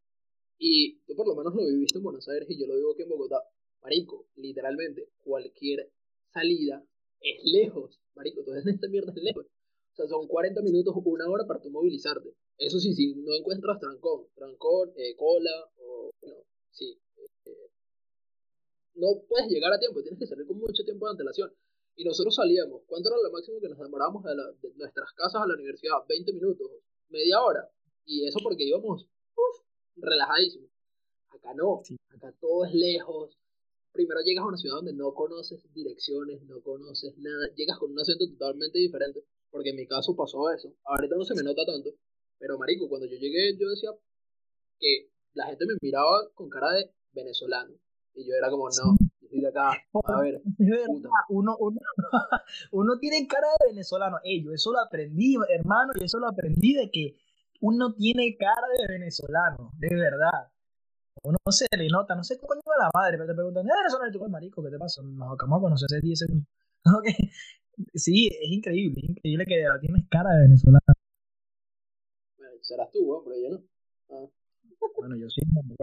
Y 0.58 0.98
tú 1.06 1.14
por 1.14 1.26
lo 1.26 1.34
menos 1.34 1.54
lo 1.54 1.66
viviste 1.66 1.98
en 1.98 2.04
Buenos 2.04 2.28
Aires 2.28 2.48
y 2.50 2.58
yo 2.58 2.66
lo 2.66 2.76
vivo 2.76 2.92
aquí 2.92 3.02
en 3.02 3.08
Bogotá. 3.08 3.42
Marico, 3.82 4.26
literalmente, 4.36 5.08
cualquier 5.22 5.90
salida 6.32 6.84
es 7.20 7.40
lejos. 7.44 8.00
Marico, 8.14 8.40
entonces 8.40 8.66
esta 8.66 8.88
mierda 8.88 9.12
es 9.14 9.22
lejos. 9.22 9.46
O 9.46 9.96
sea, 9.96 10.06
son 10.08 10.26
40 10.26 10.62
minutos 10.62 10.94
o 10.96 11.00
una 11.08 11.28
hora 11.28 11.46
para 11.46 11.60
tú 11.60 11.70
movilizarte. 11.70 12.34
Eso 12.58 12.78
sí, 12.78 12.94
si 12.94 13.14
no 13.14 13.34
encuentras 13.34 13.78
trancón, 13.78 14.26
trancón, 14.34 14.92
eh, 14.96 15.14
cola, 15.16 15.70
o 15.78 16.10
bueno, 16.20 16.36
sí. 16.70 16.98
Eh, 17.44 17.70
no 18.94 19.06
puedes 19.28 19.48
llegar 19.48 19.72
a 19.72 19.78
tiempo, 19.78 20.02
tienes 20.02 20.18
que 20.18 20.26
salir 20.26 20.46
con 20.46 20.58
mucho 20.58 20.84
tiempo 20.84 21.06
de 21.06 21.10
antelación. 21.12 21.52
Y 21.96 22.04
nosotros 22.04 22.34
salíamos. 22.34 22.82
¿Cuánto 22.86 23.08
era 23.08 23.18
lo 23.22 23.30
máximo 23.30 23.60
que 23.60 23.68
nos 23.68 23.78
demorábamos 23.78 24.24
de, 24.24 24.34
nuestras 24.76 25.12
casas 25.12 25.42
a 25.42 25.46
la 25.46 25.54
universidad? 25.54 25.98
20 26.08 26.32
minutos, 26.32 26.70
media 27.08 27.40
hora. 27.42 27.70
Y 28.04 28.26
eso 28.26 28.38
porque 28.42 28.64
íbamos 28.64 29.06
relajadísimos. 29.96 30.70
Acá 31.30 31.54
no, 31.54 31.82
acá 32.10 32.34
todo 32.40 32.64
es 32.64 32.74
lejos. 32.74 33.38
Primero 33.92 34.20
llegas 34.22 34.44
a 34.44 34.48
una 34.48 34.56
ciudad 34.56 34.76
donde 34.76 34.92
no 34.92 35.14
conoces 35.14 35.62
direcciones, 35.72 36.42
no 36.42 36.60
conoces 36.62 37.16
nada. 37.18 37.46
Llegas 37.54 37.78
con 37.78 37.92
un 37.92 38.00
acento 38.00 38.26
totalmente 38.28 38.78
diferente. 38.78 39.24
Porque 39.50 39.70
en 39.70 39.76
mi 39.76 39.86
caso 39.86 40.16
pasó 40.16 40.50
eso. 40.50 40.74
Ahorita 40.84 41.14
no 41.16 41.24
se 41.24 41.34
me 41.34 41.44
nota 41.44 41.64
tanto. 41.64 41.90
Pero 42.38 42.58
marico, 42.58 42.88
cuando 42.88 43.06
yo 43.06 43.16
llegué 43.16 43.56
yo 43.56 43.68
decía 43.70 43.90
que 44.80 45.10
la 45.34 45.46
gente 45.46 45.64
me 45.66 45.74
miraba 45.80 46.28
con 46.34 46.48
cara 46.50 46.72
de 46.72 46.90
venezolano. 47.12 47.72
Y 48.14 48.26
yo 48.26 48.34
era 48.34 48.50
como, 48.50 48.68
no, 48.68 48.96
acá, 49.54 49.70
a 50.04 50.20
ver. 50.20 50.42
Uno, 51.28 51.56
uno, 51.58 51.80
uno 52.72 52.98
tiene 52.98 53.26
cara 53.26 53.46
de 53.60 53.68
venezolano. 53.68 54.18
Ey, 54.24 54.44
yo 54.44 54.52
eso 54.52 54.72
lo 54.72 54.80
aprendí, 54.80 55.36
hermano, 55.48 55.92
y 55.98 56.04
eso 56.04 56.18
lo 56.18 56.28
aprendí 56.28 56.74
de 56.74 56.90
que 56.90 57.16
uno 57.60 57.94
tiene 57.94 58.36
cara 58.36 58.66
de 58.78 58.86
venezolano, 58.92 59.70
de 59.78 59.94
verdad. 59.94 60.50
Uno 61.22 61.38
se 61.50 61.66
le 61.76 61.88
nota, 61.88 62.14
no 62.14 62.24
sé 62.24 62.38
cómo 62.38 62.52
a 62.52 62.84
la 62.84 62.90
madre, 62.92 63.16
pero 63.16 63.28
te 63.28 63.34
preguntan, 63.34 63.64
¿eres 63.64 63.76
venezolano? 63.78 64.10
Y 64.10 64.12
tú, 64.12 64.28
marico, 64.28 64.62
¿qué 64.62 64.70
te 64.70 64.78
pasa? 64.78 65.02
Nos 65.02 65.32
acabamos 65.32 65.60
de 65.60 65.64
conocer 65.64 65.86
hace 65.86 66.00
10 66.00 66.18
segundos. 66.18 66.48
Sí, 67.92 68.28
es 68.28 68.52
increíble, 68.52 69.00
es 69.02 69.10
increíble 69.10 69.46
que 69.46 69.66
tienes 69.80 70.04
cara 70.08 70.30
de 70.30 70.42
venezolano. 70.42 70.78
serás 72.60 72.88
tú, 72.92 73.20
pero 73.24 73.36
yo 73.36 73.50
no. 73.50 73.64
Ah. 74.10 74.28
Bueno, 74.96 75.16
yo 75.16 75.28
sí, 75.28 75.40
no 75.52 75.62
me 75.62 75.74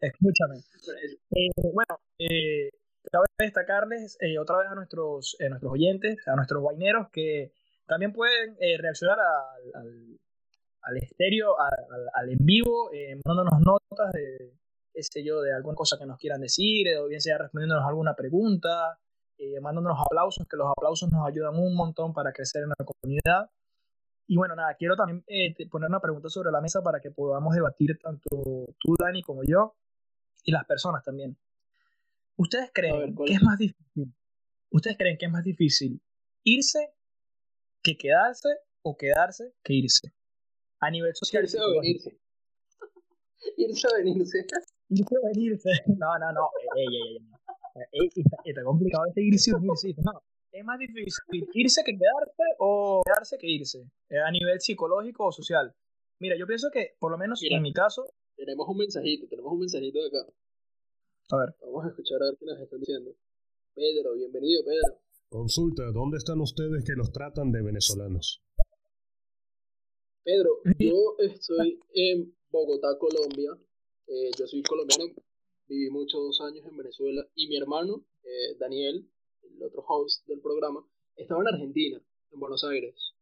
Escúchame. 0.00 0.56
Eh, 1.30 1.50
bueno, 1.72 1.98
eh, 2.18 2.70
cabe 3.10 3.26
destacarles 3.38 4.16
eh, 4.20 4.38
otra 4.38 4.58
vez 4.58 4.68
a 4.68 4.74
nuestros, 4.74 5.36
eh, 5.38 5.48
nuestros 5.48 5.72
oyentes, 5.72 6.16
a 6.26 6.36
nuestros 6.36 6.62
guaineros, 6.62 7.08
que 7.12 7.52
también 7.86 8.12
pueden 8.12 8.56
reaccionar 8.78 9.18
al, 9.18 10.18
al, 10.82 10.96
estéreo, 10.96 11.58
al, 11.58 12.08
al, 12.14 12.30
en 12.30 12.38
vivo, 12.40 12.90
mandándonos 13.24 13.60
notas 13.60 14.12
de, 14.12 15.22
yo, 15.22 15.42
de 15.42 15.52
alguna 15.52 15.74
cosa 15.74 15.98
que 15.98 16.06
nos 16.06 16.18
quieran 16.18 16.40
decir, 16.40 16.86
o 16.96 17.08
bien 17.08 17.20
sea 17.20 17.36
respondiéndonos 17.36 17.86
alguna 17.86 18.14
pregunta, 18.14 18.98
mandándonos 19.60 19.98
aplausos, 20.00 20.46
que 20.48 20.56
los 20.56 20.66
aplausos 20.66 21.10
nos 21.12 21.28
ayudan 21.28 21.56
un 21.56 21.76
montón 21.76 22.14
para 22.14 22.32
crecer 22.32 22.62
en 22.62 22.70
la 22.70 22.86
comunidad. 22.86 23.50
Y 24.26 24.36
bueno, 24.36 24.56
nada, 24.56 24.74
quiero 24.78 24.96
también 24.96 25.22
eh, 25.26 25.54
poner 25.68 25.88
una 25.88 26.00
pregunta 26.00 26.28
sobre 26.28 26.50
la 26.50 26.60
mesa 26.60 26.80
para 26.82 27.00
que 27.00 27.10
podamos 27.10 27.54
debatir 27.54 27.98
tanto 28.02 28.30
tú, 28.78 28.94
Dani, 28.98 29.22
como 29.22 29.42
yo, 29.46 29.74
y 30.44 30.52
las 30.52 30.64
personas 30.64 31.02
también. 31.02 31.36
¿Ustedes 32.36 32.70
creen 32.72 33.14
que 33.14 33.32
es 33.32 33.42
más 33.42 33.58
difícil? 33.58 34.14
¿Ustedes 34.70 34.96
creen 34.96 35.16
que 35.18 35.26
es 35.26 35.32
más 35.32 35.44
difícil 35.44 36.00
irse 36.42 36.92
que 37.82 37.96
quedarse 37.96 38.48
o 38.82 38.96
quedarse 38.96 39.54
que 39.62 39.74
irse? 39.74 40.12
A 40.80 40.90
nivel 40.90 41.14
social. 41.14 41.44
Irse 41.44 41.58
o 41.60 41.80
venirse. 41.80 42.18
irse 43.56 43.86
o 43.86 43.96
venirse. 43.96 44.46
Irse 44.88 45.14
o 45.16 45.26
venirse. 45.26 45.70
No, 45.86 46.18
no, 46.18 46.32
no. 46.32 46.50
Ey, 46.76 46.86
ey, 46.86 47.18
ey, 47.92 48.10
está, 48.44 48.64
complicado 48.64 49.04
este 49.06 49.22
irse 49.22 49.54
o 49.54 49.60
venirse. 49.60 49.94
No, 49.98 50.22
es 50.50 50.64
más 50.64 50.78
difícil 50.78 51.48
irse 51.54 51.82
que 51.84 51.92
quedarse 51.92 52.42
o 52.58 53.02
quedarse 53.04 53.38
que 53.38 53.46
irse. 53.46 53.78
Eh, 54.10 54.18
a 54.18 54.30
nivel 54.30 54.60
psicológico 54.60 55.26
o 55.26 55.32
social. 55.32 55.72
Mira, 56.18 56.36
yo 56.36 56.46
pienso 56.46 56.70
que, 56.70 56.96
por 56.98 57.10
lo 57.12 57.18
menos 57.18 57.40
en 57.42 57.62
mi 57.62 57.72
caso. 57.72 58.06
Tenemos 58.36 58.68
un 58.68 58.76
mensajito, 58.76 59.26
tenemos 59.28 59.52
un 59.52 59.60
mensajito 59.60 59.98
de 60.00 60.06
acá. 60.08 60.32
A 61.30 61.36
ver. 61.38 61.54
Vamos 61.60 61.84
a 61.84 61.88
escuchar 61.88 62.22
a 62.22 62.26
ver 62.26 62.36
qué 62.38 62.46
nos 62.46 62.60
están 62.60 62.80
diciendo. 62.80 63.14
Pedro, 63.74 64.14
bienvenido, 64.14 64.64
Pedro. 64.64 65.00
Consulta, 65.28 65.90
¿dónde 65.92 66.18
están 66.18 66.40
ustedes 66.40 66.84
que 66.84 66.94
los 66.94 67.12
tratan 67.12 67.52
de 67.52 67.62
venezolanos? 67.62 68.42
Pedro, 70.24 70.60
yo 70.78 71.16
estoy 71.18 71.80
en 71.94 72.34
Bogotá, 72.50 72.98
Colombia. 72.98 73.50
Eh, 74.06 74.30
yo 74.38 74.46
soy 74.46 74.62
colombiano, 74.62 75.04
viví 75.66 75.90
muchos 75.90 76.40
años 76.40 76.64
en 76.66 76.76
Venezuela 76.76 77.26
y 77.34 77.48
mi 77.48 77.56
hermano, 77.56 78.04
eh, 78.22 78.56
Daniel, 78.58 79.08
el 79.42 79.62
otro 79.62 79.84
host 79.88 80.26
del 80.26 80.40
programa, 80.40 80.86
estaba 81.16 81.40
en 81.40 81.48
Argentina, 81.48 82.02
en 82.32 82.40
Buenos 82.40 82.64
Aires. 82.64 83.13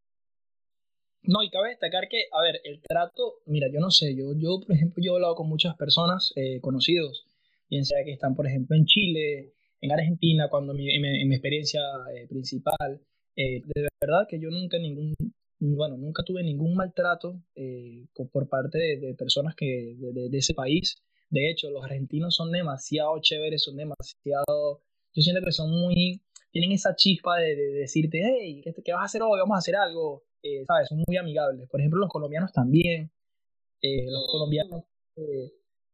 No, 1.24 1.42
y 1.42 1.50
cabe 1.50 1.70
destacar 1.70 2.08
que, 2.08 2.24
a 2.32 2.42
ver, 2.42 2.60
el 2.64 2.80
trato, 2.80 3.34
mira, 3.46 3.68
yo 3.72 3.80
no 3.80 3.90
sé, 3.90 4.14
yo, 4.16 4.32
yo 4.36 4.60
por 4.60 4.74
ejemplo, 4.74 5.02
yo 5.02 5.12
he 5.12 5.14
hablado 5.14 5.36
con 5.36 5.48
muchas 5.48 5.76
personas 5.76 6.32
eh, 6.36 6.60
conocidos 6.60 7.26
bien 7.72 7.86
sea 7.86 8.04
que 8.04 8.12
están, 8.12 8.34
por 8.34 8.46
ejemplo, 8.46 8.76
en 8.76 8.84
Chile, 8.84 9.54
en 9.80 9.92
Argentina, 9.92 10.48
cuando 10.50 10.74
mi, 10.74 10.94
en, 10.94 11.26
mi, 11.26 11.34
experiencia 11.34 11.80
eh, 12.14 12.26
principal, 12.28 13.00
eh, 13.34 13.62
de 13.64 13.88
verdad 13.98 14.26
que 14.28 14.38
yo 14.38 14.50
nunca 14.50 14.78
ningún, 14.78 15.14
bueno, 15.58 15.96
nunca 15.96 16.22
tuve 16.22 16.42
ningún 16.42 16.74
maltrato 16.74 17.42
eh, 17.54 18.04
por 18.30 18.46
parte 18.50 18.78
de, 18.78 19.14
personas 19.14 19.54
que 19.56 19.96
de, 19.96 20.28
de, 20.28 20.38
ese 20.38 20.52
país. 20.52 21.02
De 21.30 21.50
hecho, 21.50 21.70
los 21.70 21.82
argentinos 21.82 22.34
son 22.34 22.52
demasiado 22.52 23.18
chéveres, 23.22 23.62
son 23.62 23.78
demasiado, 23.78 24.82
yo 25.14 25.22
siento 25.22 25.40
que 25.42 25.52
son 25.52 25.70
muy, 25.70 26.20
tienen 26.50 26.72
esa 26.72 26.94
chispa 26.94 27.38
de, 27.38 27.56
decirte, 27.56 28.20
hey, 28.22 28.60
¿qué, 28.62 28.74
¿qué, 28.84 28.92
vas 28.92 29.00
a 29.00 29.06
hacer 29.06 29.22
hoy? 29.22 29.38
Vamos 29.40 29.54
a 29.54 29.60
hacer 29.60 29.76
algo, 29.76 30.24
¿sabes? 30.66 30.88
Son 30.88 31.02
muy 31.06 31.16
amigables. 31.16 31.68
Por 31.68 31.80
ejemplo, 31.80 32.00
los 32.00 32.10
colombianos 32.10 32.52
también. 32.52 33.10
los 33.82 34.26
colombianos 34.30 34.84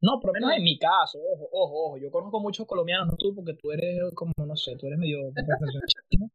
no, 0.00 0.20
por 0.20 0.28
lo 0.28 0.34
menos 0.34 0.56
en 0.56 0.62
mi 0.62 0.78
caso, 0.78 1.18
ojo, 1.18 1.48
ojo, 1.50 1.86
ojo. 1.86 1.98
Yo 1.98 2.10
conozco 2.10 2.40
muchos 2.40 2.66
colombianos, 2.66 3.08
no 3.08 3.16
tú, 3.16 3.34
porque 3.34 3.54
tú 3.54 3.72
eres 3.72 4.00
como, 4.14 4.32
no 4.46 4.54
sé, 4.56 4.76
tú 4.76 4.86
eres 4.86 4.98
medio 4.98 5.32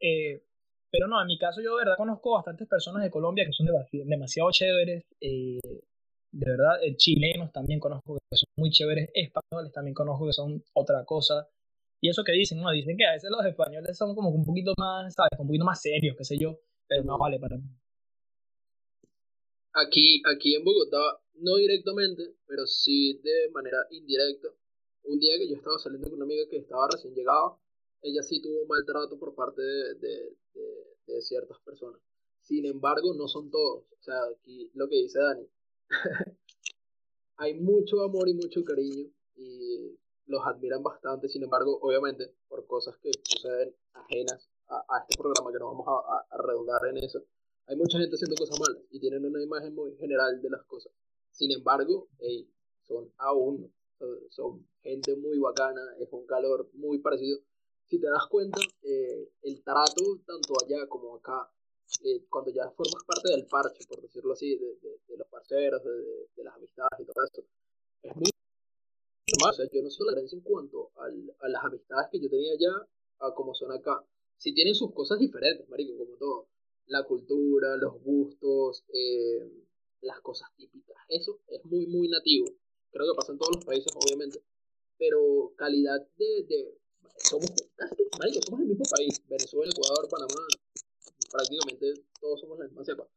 eh, 0.00 0.42
pero 0.90 1.08
no, 1.08 1.20
en 1.20 1.26
mi 1.26 1.38
caso 1.38 1.60
yo 1.62 1.76
de 1.76 1.84
verdad 1.84 1.96
conozco 1.96 2.32
bastantes 2.34 2.68
personas 2.68 3.02
de 3.02 3.10
Colombia 3.10 3.44
que 3.44 3.52
son 3.52 3.66
demasiado 4.06 4.50
chéveres. 4.50 5.04
Eh, 5.20 5.58
de 6.32 6.50
verdad, 6.50 6.82
eh, 6.82 6.96
chilenos 6.96 7.52
también 7.52 7.80
conozco 7.80 8.18
que 8.30 8.36
son 8.36 8.48
muy 8.56 8.70
chéveres. 8.70 9.10
Españoles 9.14 9.72
también 9.72 9.94
conozco 9.94 10.26
que 10.26 10.32
son 10.32 10.62
otra 10.74 11.04
cosa. 11.04 11.48
Y 12.00 12.10
eso 12.10 12.22
que 12.22 12.32
dicen, 12.32 12.60
no, 12.60 12.70
dicen 12.70 12.96
que 12.96 13.06
a 13.06 13.12
veces 13.12 13.30
los 13.30 13.44
españoles 13.46 13.96
son 13.96 14.14
como 14.14 14.28
un 14.28 14.44
poquito 14.44 14.74
más, 14.76 15.14
¿sabes? 15.14 15.38
Un 15.38 15.46
poquito 15.46 15.64
más 15.64 15.80
serios, 15.80 16.16
qué 16.16 16.24
sé 16.24 16.36
yo. 16.38 16.58
Pero 16.88 17.04
no 17.04 17.18
vale 17.18 17.38
para 17.38 17.56
mí. 17.56 17.68
Aquí, 19.72 20.22
aquí 20.24 20.54
en 20.54 20.64
Bogotá 20.64 21.20
no 21.34 21.56
directamente, 21.56 22.34
pero 22.46 22.66
sí 22.66 23.20
de 23.22 23.50
manera 23.50 23.78
indirecta. 23.90 24.48
Un 25.04 25.18
día 25.18 25.38
que 25.38 25.48
yo 25.48 25.56
estaba 25.56 25.78
saliendo 25.78 26.08
con 26.08 26.16
una 26.16 26.24
amiga 26.24 26.48
que 26.48 26.56
estaba 26.56 26.88
recién 26.90 27.14
llegada, 27.14 27.56
ella 28.02 28.22
sí 28.22 28.40
tuvo 28.40 28.66
maltrato 28.66 29.18
por 29.18 29.34
parte 29.34 29.62
de, 29.62 30.36
de, 31.06 31.22
ciertas 31.22 31.58
personas. 31.60 32.00
Sin 32.42 32.66
embargo, 32.66 33.14
no 33.14 33.26
son 33.26 33.50
todos. 33.50 33.84
O 33.98 34.02
sea, 34.02 34.18
aquí 34.34 34.70
lo 34.74 34.88
que 34.88 34.96
dice 34.96 35.18
Dani. 35.18 35.46
Hay 37.38 37.54
mucho 37.54 38.02
amor 38.02 38.28
y 38.28 38.34
mucho 38.34 38.64
cariño 38.64 39.10
y 39.34 39.98
los 40.26 40.46
admiran 40.46 40.82
bastante. 40.82 41.28
Sin 41.28 41.42
embargo, 41.42 41.78
obviamente, 41.82 42.32
por 42.48 42.66
cosas 42.66 42.96
que 42.98 43.10
suceden 43.24 43.74
ajenas 43.92 44.48
a, 44.68 44.84
a 44.88 44.98
este 45.00 45.16
programa, 45.16 45.52
que 45.52 45.58
no 45.58 45.66
vamos 45.66 45.86
a, 45.88 46.26
a 46.34 46.42
redundar 46.42 46.80
en 46.86 46.98
eso, 46.98 47.22
hay 47.66 47.76
mucha 47.76 47.98
gente 47.98 48.14
haciendo 48.14 48.36
cosas 48.36 48.60
malas 48.60 48.82
y 48.90 49.00
tienen 49.00 49.24
una 49.24 49.42
imagen 49.42 49.74
muy 49.74 49.96
general 49.96 50.40
de 50.40 50.50
las 50.50 50.62
cosas. 50.64 50.92
Sin 51.32 51.50
embargo, 51.50 52.08
son 52.86 53.12
aún, 53.18 53.72
son 54.30 54.66
gente 54.82 55.16
muy 55.16 55.38
bacana, 55.38 55.82
es 55.98 56.08
un 56.12 56.26
calor 56.26 56.70
muy 56.74 56.98
parecido. 56.98 57.40
Si 57.84 58.00
te 58.00 58.06
das 58.06 58.26
cuenta, 58.30 58.60
eh, 58.82 59.30
el 59.42 59.62
trato, 59.62 60.20
tanto 60.24 60.54
allá 60.64 60.86
como 60.88 61.16
acá, 61.16 61.50
eh, 62.04 62.24
cuando 62.28 62.50
ya 62.50 62.70
formas 62.70 63.04
parte 63.04 63.30
del 63.30 63.46
parche, 63.46 63.84
por 63.88 64.00
decirlo 64.00 64.32
así, 64.32 64.56
de, 64.56 64.76
de, 65.06 65.16
los 65.16 65.26
parceros, 65.28 65.82
de, 65.84 66.44
las 66.44 66.54
amistades 66.54 67.00
y 67.00 67.04
todo 67.04 67.24
eso, 67.24 67.44
es 68.02 68.16
muy 68.16 68.30
más. 69.42 69.52
O 69.52 69.56
sea, 69.56 69.66
yo 69.70 69.82
no 69.82 69.90
sé 69.90 70.04
la 70.04 70.12
diferencia 70.12 70.38
en 70.38 70.44
cuanto 70.44 70.90
a 70.96 71.48
las 71.48 71.64
amistades 71.64 72.08
que 72.10 72.20
yo 72.20 72.30
tenía 72.30 72.52
allá 72.52 72.88
a 73.20 73.34
como 73.34 73.54
son 73.54 73.72
acá. 73.72 74.04
Si 74.38 74.52
tienen 74.52 74.74
sus 74.74 74.92
cosas 74.92 75.18
diferentes, 75.18 75.68
marico, 75.68 75.96
como 75.96 76.16
todo. 76.16 76.48
La 76.86 77.04
cultura, 77.04 77.76
los 77.76 78.00
gustos, 78.02 78.84
eh, 78.92 79.50
las 80.02 80.20
cosas 80.20 80.48
típicas. 80.56 80.96
Eso 81.08 81.40
es 81.48 81.64
muy, 81.64 81.86
muy 81.86 82.08
nativo. 82.08 82.46
Creo 82.90 83.12
que 83.12 83.16
pasa 83.16 83.32
en 83.32 83.38
todos 83.38 83.56
los 83.56 83.64
países, 83.64 83.92
obviamente. 83.94 84.42
Pero 84.98 85.52
calidad 85.56 86.06
de... 86.16 86.44
de 86.48 86.78
somos 87.18 87.50
casi, 87.74 88.04
marico, 88.18 88.40
somos 88.44 88.60
el 88.60 88.66
mismo 88.66 88.84
país. 88.90 89.22
Venezuela, 89.28 89.72
Ecuador, 89.74 90.08
Panamá. 90.08 90.46
Prácticamente 91.30 91.94
todos 92.20 92.40
somos 92.40 92.58
la 92.58 92.66
misma 92.66 92.84
cepa. 92.84 93.08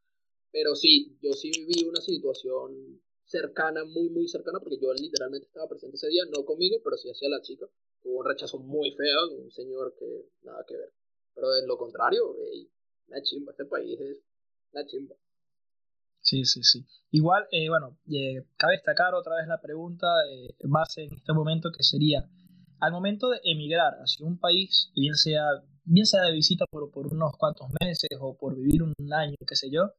Pero 0.52 0.76
sí, 0.76 1.18
yo 1.22 1.34
sí 1.34 1.52
viví 1.52 1.84
una 1.88 2.02
situación 2.02 3.02
cercana, 3.26 3.86
muy, 3.86 4.10
muy 4.10 4.28
cercana, 4.28 4.60
porque 4.60 4.80
yo 4.82 4.92
literalmente 4.94 5.46
estaba 5.46 5.70
presente 5.70 5.98
ese 5.98 6.08
día, 6.08 6.24
no 6.26 6.44
conmigo, 6.44 6.78
pero 6.84 6.98
sí 6.98 7.10
hacia 7.10 7.30
la 7.30 7.42
chica. 7.42 7.68
Hubo 8.04 8.20
un 8.20 8.26
rechazo 8.26 8.58
muy 8.58 8.92
feo, 8.92 9.32
un 9.38 9.52
señor 9.52 9.94
que 9.98 10.26
nada 10.42 10.66
que 10.68 10.76
ver. 10.76 10.92
Pero 11.34 11.48
en 11.58 11.68
lo 11.68 11.78
contrario, 11.78 12.36
la 13.08 13.22
chimba, 13.22 13.52
este 13.52 13.66
país 13.66 14.00
es 14.00 14.18
la 14.72 14.86
chimba. 14.86 15.16
Sí, 16.22 16.46
sí, 16.46 16.64
sí. 16.64 16.86
Igual, 17.12 17.48
eh, 17.52 17.70
bueno, 17.70 17.98
eh, 18.12 18.46
cabe 18.58 18.74
destacar 18.74 19.16
otra 19.16 19.38
vez 19.38 19.48
la 19.48 19.62
pregunta 19.62 20.08
eh, 20.32 20.54
base 20.66 21.04
en 21.04 21.14
este 21.14 21.34
momento 21.34 21.72
que 21.76 21.84
sería, 21.84 22.30
al 22.80 22.92
momento 22.92 23.30
de 23.30 23.40
emigrar 23.44 23.94
hacia 23.96 24.26
un 24.26 24.38
país, 24.38 24.92
bien 24.96 25.16
sea, 25.16 25.44
bien 25.86 26.06
sea 26.06 26.24
de 26.24 26.34
visita 26.34 26.66
por, 26.70 26.92
por 26.92 27.08
unos 27.08 27.32
cuantos 27.38 27.68
meses 27.82 28.10
o 28.20 28.38
por 28.38 28.56
vivir 28.56 28.84
un 28.84 28.94
año, 29.12 29.36
qué 29.48 29.56
sé 29.56 29.70
yo, 29.72 29.94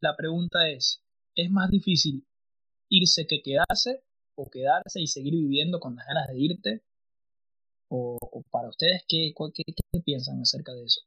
la 0.00 0.16
pregunta 0.16 0.68
es, 0.68 1.02
¿es 1.34 1.50
más 1.50 1.70
difícil 1.70 2.26
irse 2.88 3.26
que 3.26 3.42
quedarse 3.42 4.04
o 4.36 4.48
quedarse 4.50 5.00
y 5.00 5.06
seguir 5.06 5.34
viviendo 5.34 5.80
con 5.80 5.96
las 5.96 6.06
ganas 6.06 6.28
de 6.28 6.38
irte? 6.38 6.82
¿O, 7.88 8.18
para 8.50 8.68
ustedes 8.68 9.02
qué, 9.08 9.32
qué, 9.54 10.00
piensan 10.04 10.40
acerca 10.40 10.72
de 10.72 10.84
eso? 10.84 11.02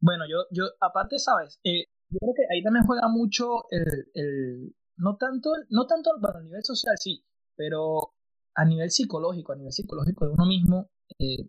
Bueno, 0.00 0.24
yo, 0.28 0.44
yo 0.50 0.64
aparte, 0.80 1.18
¿sabes? 1.18 1.58
Eh, 1.64 1.86
yo 2.10 2.18
creo 2.20 2.34
que 2.34 2.54
ahí 2.54 2.62
también 2.62 2.86
juega 2.86 3.08
mucho 3.08 3.64
el, 3.70 4.10
el 4.14 4.74
no 4.96 5.16
tanto, 5.16 5.50
no 5.70 5.86
tanto, 5.86 6.10
bueno, 6.20 6.38
a 6.38 6.42
nivel 6.42 6.64
social 6.64 6.94
sí, 6.98 7.24
pero 7.56 8.14
a 8.54 8.64
nivel 8.64 8.90
psicológico, 8.90 9.52
a 9.52 9.56
nivel 9.56 9.72
psicológico 9.72 10.26
de 10.26 10.32
uno 10.32 10.46
mismo, 10.46 10.90
eh, 11.18 11.48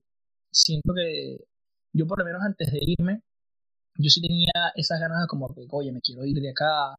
siento 0.52 0.94
que 0.94 1.46
yo 1.94 2.08
por 2.08 2.20
lo 2.20 2.26
menos 2.26 2.42
antes 2.44 2.72
de 2.72 2.80
irme, 2.82 3.24
yo 3.96 4.10
sí 4.10 4.22
tenía 4.22 4.52
esas 4.76 5.00
ganas 5.00 5.22
de 5.22 5.28
como 5.28 5.54
que, 5.54 5.68
oye, 5.72 5.92
me 5.92 6.02
quiero 6.02 6.26
ir 6.26 6.40
de 6.42 6.50
acá, 6.50 6.96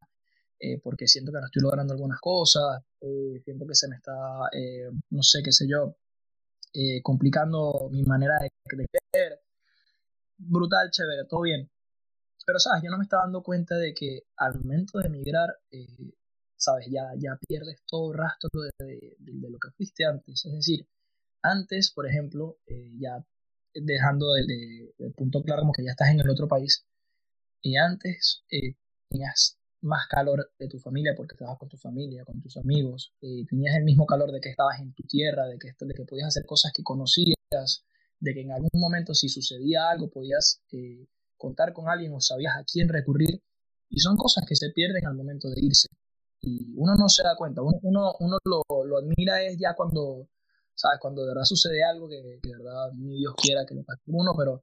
eh, 0.61 0.81
porque 0.83 1.07
siento 1.07 1.33
que 1.33 1.41
no 1.41 1.47
estoy 1.47 1.63
logrando 1.63 1.93
algunas 1.93 2.21
cosas, 2.21 2.83
siento 3.45 3.67
que 3.67 3.75
se 3.75 3.89
me 3.89 3.97
está, 3.97 4.15
no 5.11 5.23
sé, 5.23 5.41
qué 5.45 5.53
sé 5.53 5.67
yo, 5.69 5.97
complicando 7.03 7.89
mi 7.91 8.03
manera 8.05 8.39
de 8.41 8.51
crecer. 8.65 9.41
Brutal, 10.39 10.91
chévere, 10.91 11.25
todo 11.29 11.43
bien. 11.43 11.71
Pero, 12.49 12.59
¿sabes? 12.61 12.83
Yo 12.83 12.91
no 12.91 12.97
me 12.97 13.05
estaba 13.05 13.25
dando 13.25 13.43
cuenta 13.43 13.77
de 13.77 13.93
que 13.93 14.23
al 14.39 14.59
momento 14.61 14.99
de 14.99 15.09
emigrar, 15.09 15.51
eh, 15.71 16.15
¿sabes? 16.57 16.87
Ya, 16.91 17.03
ya 17.19 17.39
pierdes 17.47 17.83
todo 17.87 18.13
rastro 18.15 18.49
de, 18.79 19.17
lo 19.19 19.59
que 19.59 19.71
fuiste 19.77 20.07
antes. 20.07 20.47
Es 20.47 20.53
decir, 20.55 20.89
antes, 21.43 21.93
por 21.93 22.07
ejemplo, 22.07 22.59
eh, 22.67 22.93
ya 22.99 23.23
dejando 23.75 24.35
el, 24.37 25.13
punto 25.15 25.43
claro 25.43 25.61
como 25.61 25.73
que 25.73 25.85
ya 25.85 25.91
estás 25.91 26.09
en 26.09 26.21
el 26.21 26.31
otro 26.31 26.49
país, 26.49 26.87
y 27.61 27.77
antes 27.77 28.45
eh, 28.51 28.77
tenías 29.11 29.58
más 29.81 30.07
calor 30.09 30.51
de 30.59 30.69
tu 30.69 30.79
familia 30.79 31.15
porque 31.17 31.35
estabas 31.35 31.59
con 31.59 31.69
tu 31.69 31.77
familia, 31.77 32.25
con 32.25 32.41
tus 32.41 32.57
amigos, 32.57 33.15
tenías 33.21 33.77
el 33.77 33.85
mismo 33.85 34.07
calor 34.07 34.33
de 34.33 34.41
que 34.41 34.51
estabas 34.51 34.81
en 34.81 34.93
tu 34.93 35.05
tierra, 35.05 35.47
de 35.47 35.59
que, 35.59 35.69
de 35.79 35.95
que 35.95 36.05
podías 36.05 36.29
hacer 36.29 36.45
cosas 36.47 36.73
que 36.75 36.83
conocías, 36.83 37.85
de 38.21 38.35
que 38.35 38.41
en 38.41 38.53
algún 38.53 38.71
momento 38.75 39.15
si 39.15 39.29
sucedía 39.29 39.91
algo 39.91 40.11
podías 40.11 40.63
contar 41.37 41.73
con 41.73 41.89
alguien 41.89 42.13
o 42.13 42.21
sabías 42.21 42.57
a 42.57 42.65
quién 42.65 42.89
recurrir. 42.89 43.43
Y 43.91 44.01
son 44.01 44.17
cosas 44.17 44.45
que 44.47 44.55
se 44.55 44.71
pierden 44.71 45.07
al 45.07 45.15
momento 45.15 45.49
de 45.49 45.61
irse. 45.63 45.89
Y 46.41 46.75
uno 46.77 46.95
no 46.95 47.09
se 47.09 47.23
da 47.23 47.35
cuenta, 47.37 47.63
uno, 47.63 47.79
uno, 47.83 48.13
uno 48.21 48.39
lo, 48.45 48.63
lo, 48.85 48.99
admira 48.99 49.43
es 49.43 49.57
ya 49.59 49.75
cuando, 49.75 50.29
¿sabes? 50.75 50.99
Cuando 51.01 51.23
de 51.23 51.29
verdad 51.29 51.45
sucede 51.45 51.83
algo 51.83 52.09
que, 52.09 52.17
de 52.17 52.57
verdad 52.57 52.93
ni 52.95 53.19
Dios 53.19 53.35
quiera 53.37 53.65
que 53.67 53.75
le 53.75 53.83
pase 53.83 54.03
uno, 54.07 54.33
pero 54.37 54.63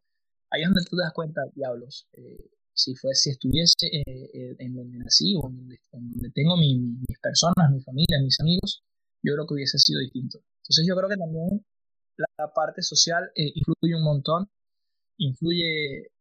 ahí 0.52 0.62
es 0.62 0.68
donde 0.68 0.86
tú 0.88 0.96
te 0.96 1.04
das 1.04 1.14
cuenta, 1.14 1.42
diablos, 1.54 2.08
eh, 2.14 2.50
si, 2.76 2.94
fue, 2.96 3.14
si 3.16 3.32
estuviese 3.32 3.88
eh, 3.88 4.30
eh, 4.34 4.56
en 4.60 4.76
donde 4.76 4.98
nací 5.00 5.34
o 5.36 5.50
en 5.50 5.58
donde, 5.58 6.30
tengo 6.34 6.58
mi, 6.58 6.78
mis 6.78 7.20
personas, 7.22 7.72
mi 7.72 7.82
familia, 7.82 8.20
mis 8.22 8.40
amigos, 8.40 8.84
yo 9.24 9.34
creo 9.34 9.48
que 9.48 9.54
hubiese 9.56 9.80
sido 9.80 10.02
distinto. 10.02 10.40
Entonces 10.62 10.86
yo 10.88 10.96
creo 10.96 11.10
que 11.10 11.18
también 11.18 11.66
la, 12.18 12.54
parte 12.54 12.82
social 12.82 13.32
influye 13.36 13.96
un 13.96 14.04
montón, 14.04 14.50
influye 15.18 16.12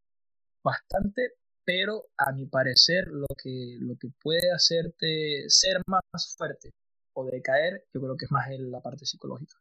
bastante, 0.62 1.32
pero 1.64 2.06
a 2.16 2.32
mi 2.32 2.46
parecer 2.46 3.08
lo 3.08 3.26
que, 3.40 3.76
lo 3.80 3.96
que 3.96 4.08
puede 4.22 4.52
hacerte 4.52 5.44
ser 5.48 5.82
más 5.86 6.02
fuerte 6.36 6.70
o 7.14 7.24
decaer, 7.26 7.84
yo 7.92 8.00
creo 8.00 8.16
que 8.16 8.26
es 8.26 8.30
más 8.30 8.48
en 8.50 8.70
la 8.70 8.80
parte 8.80 9.06
psicológica. 9.06 9.54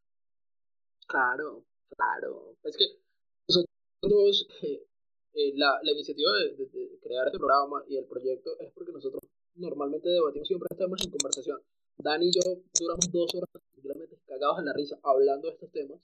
Claro, 1.07 1.65
claro. 1.95 2.55
Es 2.63 2.77
que 2.77 2.85
nosotros, 3.47 4.47
eh, 4.63 4.83
eh, 5.33 5.53
la, 5.55 5.79
iniciativa 5.91 6.31
de, 6.33 6.99
crear 7.01 7.27
este 7.27 7.39
programa 7.39 7.83
y 7.87 7.97
el 7.97 8.05
proyecto 8.05 8.51
es 8.59 8.71
porque 8.71 8.91
nosotros 8.91 9.21
normalmente 9.55 10.09
debatimos 10.09 10.47
siempre 10.47 10.67
estamos 10.71 11.03
en 11.03 11.11
conversación. 11.11 11.59
Dani 11.97 12.27
y 12.27 12.31
yo 12.31 12.41
duramos 12.79 13.11
dos 13.11 13.35
horas 13.35 13.49
simplemente 13.73 14.17
cagados 14.25 14.59
en 14.59 14.65
la 14.65 14.73
risa 14.73 14.99
hablando 15.03 15.47
de 15.47 15.53
estos 15.53 15.71
temas, 15.71 15.99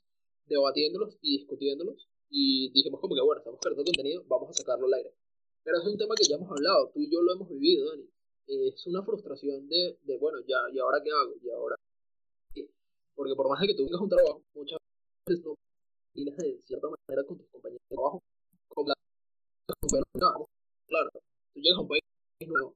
debatiéndolos 0.45 1.17
y 1.21 1.37
discutiéndolos. 1.37 2.07
Y 2.31 2.71
dijimos 2.71 2.99
como 3.01 3.15
que, 3.15 3.21
bueno, 3.21 3.39
estamos 3.39 3.59
creando 3.59 3.83
contenido, 3.83 4.23
vamos 4.27 4.49
a 4.49 4.53
sacarlo 4.53 4.85
al 4.87 4.93
aire. 4.93 5.13
Pero 5.63 5.77
es 5.77 5.85
un 5.85 5.97
tema 5.97 6.15
que 6.15 6.27
ya 6.27 6.35
hemos 6.35 6.49
hablado, 6.51 6.91
tú 6.93 6.99
y 6.99 7.11
yo 7.11 7.21
lo 7.21 7.33
hemos 7.33 7.49
vivido, 7.49 7.89
Dani. 7.89 8.09
Es 8.47 8.85
una 8.87 9.03
frustración 9.03 9.67
de, 9.67 9.97
de 10.03 10.17
bueno, 10.17 10.39
ya, 10.47 10.57
¿y 10.73 10.79
ahora 10.79 11.01
qué 11.03 11.11
hago? 11.11 11.35
¿Y 11.41 11.49
ahora 11.49 11.75
Porque 13.15 13.35
por 13.35 13.49
más 13.49 13.61
de 13.61 13.67
que 13.67 13.75
tú 13.75 13.85
tengas 13.85 14.01
un 14.01 14.09
trabajo, 14.09 14.43
muchas 14.55 14.79
veces 15.27 15.45
no 15.45 15.53
de 16.13 16.61
cierta 16.65 16.87
manera 16.87 17.23
con 17.25 17.37
tus 17.37 17.47
compañeros 17.49 17.81
de 17.89 17.95
trabajo. 17.95 18.23
Claro, 20.87 21.09
tú 21.53 21.59
llegas 21.59 21.77
a 21.77 21.81
un 21.81 21.87
país 21.87 22.01
nuevo 22.47 22.75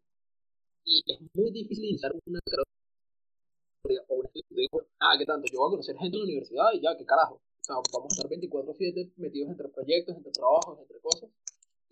y 0.86 1.04
es 1.08 1.20
muy 1.34 1.52
difícil 1.52 1.86
iniciar 1.86 2.14
una 2.26 2.40
carrera 2.46 4.04
o 4.08 4.16
una 4.16 4.30
digo, 4.34 4.86
ah, 5.00 5.16
¿qué 5.18 5.26
tanto? 5.26 5.48
Yo 5.52 5.60
voy 5.60 5.68
a 5.68 5.72
conocer 5.72 5.98
gente 5.98 6.16
en 6.18 6.22
la 6.22 6.26
universidad 6.26 6.74
y 6.74 6.82
ya, 6.82 6.96
¿qué 6.98 7.06
carajo? 7.06 7.36
O 7.36 7.64
sea, 7.64 7.76
vamos 7.94 8.12
a 8.12 8.16
estar 8.16 8.30
24-7 8.30 9.14
metidos 9.18 9.50
entre 9.50 9.70
proyectos, 9.70 10.18
entre 10.18 10.32
trabajos, 10.32 10.80
entre 10.80 11.00
cosas 11.00 11.30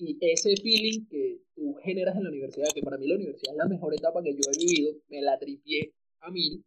y 0.01 0.17
ese 0.19 0.55
feeling 0.57 1.05
que 1.07 1.41
tú 1.53 1.75
generas 1.83 2.15
en 2.15 2.23
la 2.23 2.29
universidad, 2.29 2.67
que 2.73 2.81
para 2.81 2.97
mí 2.97 3.07
la 3.07 3.15
universidad 3.15 3.53
es 3.53 3.57
la 3.57 3.67
mejor 3.67 3.93
etapa 3.93 4.23
que 4.23 4.33
yo 4.33 4.41
he 4.51 4.57
vivido, 4.57 4.95
me 5.09 5.21
la 5.21 5.37
tripié 5.37 5.93
a 6.21 6.31
mil. 6.31 6.63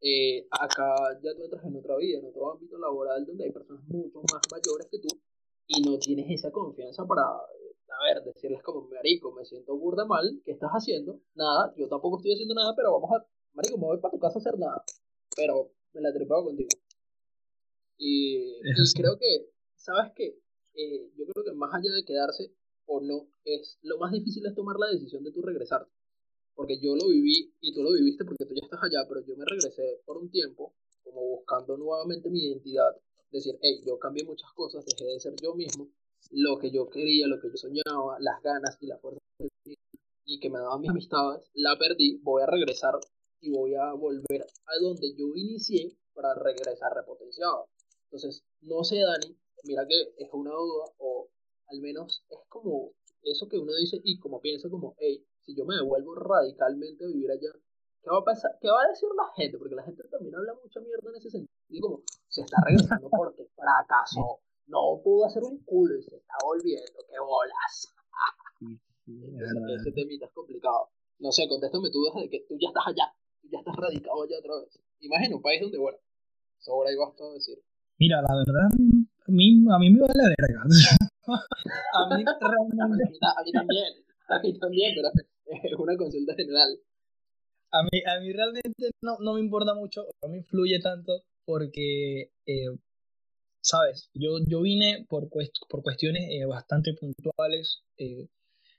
Eh, 0.00 0.46
acá 0.50 0.94
ya 1.20 1.34
tú 1.34 1.42
entras 1.42 1.64
en 1.64 1.76
otra 1.76 1.96
vida, 1.96 2.20
en 2.20 2.26
otro 2.26 2.52
ámbito 2.52 2.78
laboral 2.78 3.26
donde 3.26 3.46
hay 3.46 3.50
personas 3.50 3.82
mucho 3.88 4.20
más 4.32 4.40
mayores 4.52 4.86
que 4.88 5.00
tú 5.00 5.08
y 5.66 5.82
no 5.82 5.98
tienes 5.98 6.30
esa 6.30 6.52
confianza 6.52 7.04
para, 7.04 7.24
a 7.90 8.14
ver, 8.14 8.22
decirles 8.24 8.62
como, 8.62 8.88
marico, 8.88 9.32
me 9.32 9.44
siento 9.44 9.76
burda 9.76 10.04
mal, 10.04 10.40
¿qué 10.44 10.52
estás 10.52 10.70
haciendo? 10.70 11.20
Nada, 11.34 11.74
yo 11.76 11.88
tampoco 11.88 12.18
estoy 12.18 12.34
haciendo 12.34 12.54
nada, 12.54 12.74
pero 12.76 12.92
vamos 12.92 13.10
a, 13.12 13.26
marico, 13.54 13.78
me 13.78 13.86
voy 13.86 13.98
para 13.98 14.12
tu 14.12 14.18
casa 14.18 14.38
a 14.38 14.40
hacer 14.40 14.58
nada, 14.58 14.84
pero 15.36 15.70
me 15.94 16.00
la 16.00 16.12
tripeo 16.12 16.44
contigo. 16.44 16.68
Y, 17.98 18.60
y 18.62 18.92
creo 18.94 19.18
que, 19.18 19.50
¿sabes 19.74 20.12
qué? 20.14 20.38
Eh, 20.74 21.10
yo 21.16 21.26
creo 21.26 21.44
que 21.44 21.52
más 21.52 21.74
allá 21.74 21.92
de 21.92 22.04
quedarse 22.04 22.52
o 22.86 23.00
no, 23.00 23.28
es 23.44 23.78
lo 23.82 23.98
más 23.98 24.12
difícil 24.12 24.46
es 24.46 24.54
tomar 24.54 24.76
la 24.78 24.86
decisión 24.88 25.24
de 25.24 25.32
tú 25.32 25.42
regresar. 25.42 25.86
Porque 26.54 26.80
yo 26.80 26.96
lo 26.96 27.08
viví 27.08 27.54
y 27.60 27.72
tú 27.72 27.82
lo 27.82 27.92
viviste 27.92 28.24
porque 28.24 28.44
tú 28.44 28.54
ya 28.54 28.64
estás 28.64 28.80
allá, 28.82 29.06
pero 29.08 29.24
yo 29.24 29.36
me 29.36 29.44
regresé 29.44 30.00
por 30.04 30.18
un 30.18 30.30
tiempo 30.30 30.74
como 31.04 31.20
buscando 31.20 31.76
nuevamente 31.76 32.30
mi 32.30 32.44
identidad. 32.44 32.96
Decir, 33.30 33.58
hey, 33.60 33.82
yo 33.86 33.98
cambié 33.98 34.24
muchas 34.24 34.50
cosas, 34.52 34.84
dejé 34.86 35.04
de 35.04 35.20
ser 35.20 35.34
yo 35.42 35.54
mismo, 35.54 35.88
lo 36.30 36.58
que 36.58 36.70
yo 36.70 36.88
quería, 36.88 37.26
lo 37.26 37.40
que 37.40 37.48
yo 37.48 37.56
soñaba, 37.56 38.18
las 38.20 38.42
ganas 38.42 38.76
y 38.80 38.86
la 38.86 38.98
fuerza 38.98 39.18
y 40.28 40.38
que 40.40 40.50
me 40.50 40.58
daban 40.58 40.80
mis 40.82 40.90
amistades, 40.90 41.50
la 41.54 41.78
perdí, 41.78 42.18
voy 42.22 42.42
a 42.42 42.46
regresar 42.46 42.94
y 43.40 43.50
voy 43.50 43.74
a 43.74 43.94
volver 43.94 44.42
a 44.42 44.78
donde 44.82 45.14
yo 45.16 45.34
inicié 45.34 45.96
para 46.12 46.34
regresar 46.34 46.92
repotenciado. 46.94 47.68
Entonces, 48.04 48.44
no 48.60 48.84
sé, 48.84 49.00
Dani, 49.00 49.36
mira 49.64 49.86
que 49.88 50.14
es 50.18 50.28
una 50.32 50.50
duda 50.50 50.84
o 50.98 51.30
al 51.68 51.80
menos 51.80 52.24
es 52.28 52.38
como 52.48 52.92
eso 53.22 53.48
que 53.48 53.56
uno 53.56 53.72
dice 53.74 54.00
y 54.04 54.18
como 54.18 54.40
piensa 54.40 54.68
como, 54.68 54.94
hey, 54.98 55.24
si 55.40 55.56
yo 55.56 55.64
me 55.64 55.76
devuelvo 55.76 56.14
radicalmente 56.14 57.04
a 57.04 57.08
vivir 57.08 57.30
allá, 57.30 57.52
¿qué 58.02 58.10
va 58.10 58.18
a 58.18 58.24
pasar? 58.24 58.58
¿Qué 58.60 58.68
va 58.68 58.82
a 58.82 58.88
decir 58.88 59.08
la 59.16 59.32
gente? 59.34 59.56
Porque 59.56 59.74
la 59.74 59.82
gente 59.82 60.02
también 60.08 60.34
habla 60.34 60.54
mucha 60.62 60.80
mierda 60.80 61.08
en 61.08 61.16
ese 61.16 61.30
sentido, 61.30 61.56
y 61.70 61.80
como, 61.80 62.02
se 62.28 62.42
está 62.42 62.58
regresando 62.66 63.08
porque 63.08 63.46
fracasó, 63.56 64.40
no 64.68 65.00
pudo 65.02 65.26
hacer 65.26 65.42
un 65.42 65.58
culo 65.64 65.96
y 65.98 66.02
se 66.02 66.16
está 66.16 66.34
volviendo, 66.44 67.04
qué 67.08 67.18
bolas. 67.18 67.94
ese, 69.80 69.92
temita 69.92 70.26
es 70.26 70.32
complicado. 70.32 70.90
No 71.18 71.32
sé, 71.32 71.48
contéstame 71.48 71.90
tú 71.90 72.04
desde 72.04 72.30
que 72.30 72.44
tú 72.48 72.56
ya 72.60 72.68
estás 72.68 72.86
allá, 72.86 73.12
tú 73.42 73.48
ya 73.50 73.58
estás 73.58 73.74
radicado 73.76 74.22
allá 74.22 74.38
otra 74.38 74.60
vez. 74.60 74.78
Imagina 75.00 75.36
un 75.36 75.42
país 75.42 75.60
donde, 75.60 75.78
bueno, 75.78 75.98
sobra 76.58 76.92
y 76.92 76.96
basta 76.96 77.24
decir. 77.34 77.58
Mira, 77.98 78.22
la 78.22 78.34
verdad, 78.36 78.68
a 78.70 79.30
mí, 79.32 79.64
a 79.68 79.78
mí 79.78 79.90
me 79.90 80.00
vale 80.00 80.34
verga. 80.38 80.62
a, 80.62 82.16
mí, 82.16 82.24
a 82.24 83.42
mí 83.42 83.52
también, 83.52 83.92
a 84.28 84.38
mí 84.38 84.58
también, 84.58 84.94
pero 84.94 85.08
es 85.46 85.78
una 85.78 85.96
consulta 85.96 86.34
general. 86.34 86.78
A 87.70 87.82
mí, 87.82 88.02
a 88.06 88.20
mí 88.20 88.32
realmente 88.32 88.90
no, 89.02 89.18
no 89.20 89.34
me 89.34 89.40
importa 89.40 89.74
mucho, 89.74 90.06
no 90.22 90.28
me 90.28 90.38
influye 90.38 90.80
tanto 90.80 91.24
porque, 91.44 92.30
eh, 92.46 92.68
¿sabes? 93.68 94.08
Yo, 94.14 94.38
yo 94.46 94.62
vine 94.62 95.04
por, 95.08 95.28
por 95.68 95.82
cuestiones 95.82 96.24
eh, 96.30 96.46
bastante 96.46 96.94
puntuales, 96.94 97.82
eh, 97.98 98.28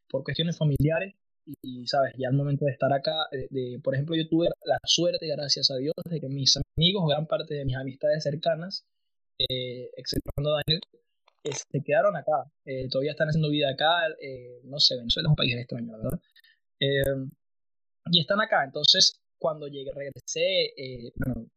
por 0.09 0.23
cuestiones 0.23 0.57
familiares 0.57 1.15
y, 1.61 1.85
¿sabes? 1.87 2.13
Ya 2.17 2.29
al 2.29 2.35
momento 2.35 2.65
de 2.65 2.71
estar 2.71 2.91
acá, 2.91 3.13
de, 3.31 3.79
por 3.83 3.93
ejemplo, 3.93 4.15
yo 4.15 4.27
tuve 4.27 4.47
la 4.65 4.77
suerte, 4.83 5.27
gracias 5.27 5.69
a 5.71 5.75
Dios, 5.77 5.93
de 6.09 6.19
que 6.19 6.27
mis 6.27 6.55
amigos, 6.75 7.07
gran 7.07 7.27
parte 7.27 7.53
de 7.53 7.65
mis 7.65 7.75
amistades 7.75 8.23
cercanas, 8.23 8.85
eh, 9.37 9.89
exceptuando 9.95 10.51
Daniel, 10.51 10.81
se 11.43 11.81
quedaron 11.83 12.15
acá, 12.15 12.51
eh, 12.65 12.87
todavía 12.89 13.11
están 13.11 13.29
haciendo 13.29 13.49
vida 13.49 13.69
acá, 13.69 14.07
eh, 14.21 14.59
no 14.63 14.79
sé, 14.79 14.95
Venezuela 14.97 15.27
es 15.27 15.29
un 15.29 15.35
país 15.35 15.55
extraño, 15.55 15.91
verdad. 15.93 16.19
Eh, 16.79 17.29
y 18.11 18.19
están 18.19 18.41
acá, 18.41 18.63
entonces 18.65 19.19
cuando 19.37 19.67
llegué, 19.67 19.91
regresé, 19.93 20.73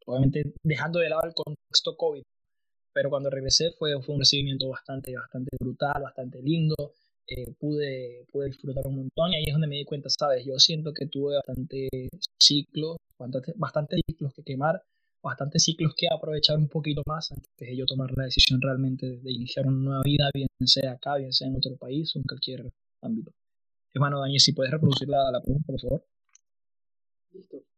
obviamente 0.06 0.54
dejando 0.62 1.00
de 1.00 1.08
lado 1.08 1.22
el 1.24 1.34
contexto 1.34 1.96
COVID, 1.96 2.22
pero 2.92 3.10
cuando 3.10 3.30
regresé 3.30 3.70
fue, 3.78 4.00
fue 4.02 4.14
un 4.14 4.20
recibimiento 4.20 4.68
bastante, 4.68 5.14
bastante 5.14 5.56
brutal, 5.58 6.02
bastante 6.02 6.42
lindo, 6.42 6.74
pude, 7.58 8.26
pude 8.30 8.46
disfrutar 8.46 8.86
un 8.86 8.96
montón 8.96 9.32
y 9.32 9.36
ahí 9.36 9.44
es 9.46 9.52
donde 9.52 9.68
me 9.68 9.76
di 9.76 9.84
cuenta, 9.84 10.08
sabes, 10.08 10.44
yo 10.44 10.58
siento 10.58 10.92
que 10.92 11.06
tuve 11.06 11.36
bastante 11.36 11.88
ciclos, 12.38 12.96
bastante, 13.18 13.52
bastante 13.56 13.96
ciclos 14.06 14.32
que 14.34 14.42
quemar, 14.42 14.82
bastantes 15.22 15.62
ciclos 15.64 15.94
que 15.96 16.08
aprovechar 16.12 16.58
un 16.58 16.68
poquito 16.68 17.02
más 17.06 17.30
antes 17.32 17.50
de 17.56 17.76
yo 17.76 17.86
tomar 17.86 18.10
la 18.16 18.24
decisión 18.24 18.60
realmente 18.60 19.06
de, 19.06 19.32
iniciar 19.32 19.66
una 19.66 19.78
nueva 19.78 20.02
vida, 20.04 20.30
bien 20.34 20.48
sea 20.64 20.92
acá, 20.92 21.16
bien 21.16 21.32
sea 21.32 21.48
en 21.48 21.56
otro 21.56 21.76
país 21.76 22.14
o 22.16 22.18
en 22.18 22.24
cualquier 22.24 22.72
ámbito. 23.00 23.32
Hermano 23.94 24.20
Daniel, 24.20 24.40
si 24.40 24.52
puedes 24.52 24.72
reproducir 24.72 25.08
la, 25.08 25.30
la 25.30 25.40
pregunta, 25.40 25.66
por 25.66 25.80
favor. 25.80 26.04
Listo. 27.32 27.71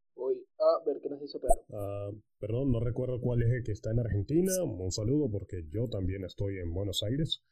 Ver 0.86 1.00
qué 1.02 1.08
nos 1.08 1.22
hizo 1.22 1.40
Pedro. 1.40 1.64
Ah, 1.72 2.10
perdón, 2.38 2.72
no 2.72 2.80
recuerdo 2.80 3.20
cuál 3.20 3.42
es 3.42 3.50
el 3.50 3.62
que 3.62 3.72
está 3.72 3.90
en 3.90 4.00
Argentina. 4.00 4.62
Un 4.62 4.92
saludo 4.92 5.30
porque 5.30 5.64
yo 5.70 5.88
también 5.88 6.24
estoy 6.24 6.58
en 6.58 6.72
Buenos 6.72 7.02
Aires. 7.02 7.42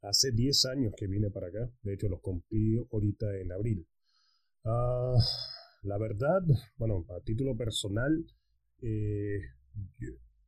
Hace 0.00 0.32
10 0.32 0.66
años 0.66 0.92
que 0.96 1.06
vine 1.06 1.30
para 1.30 1.48
acá. 1.48 1.70
De 1.82 1.94
hecho, 1.94 2.08
los 2.08 2.20
cumplí 2.20 2.76
ahorita 2.90 3.36
en 3.38 3.52
abril. 3.52 3.86
Uh, 4.64 5.18
la 5.82 5.98
verdad, 5.98 6.40
bueno, 6.76 7.04
a 7.10 7.20
título 7.24 7.56
personal, 7.56 8.24
eh, 8.82 9.40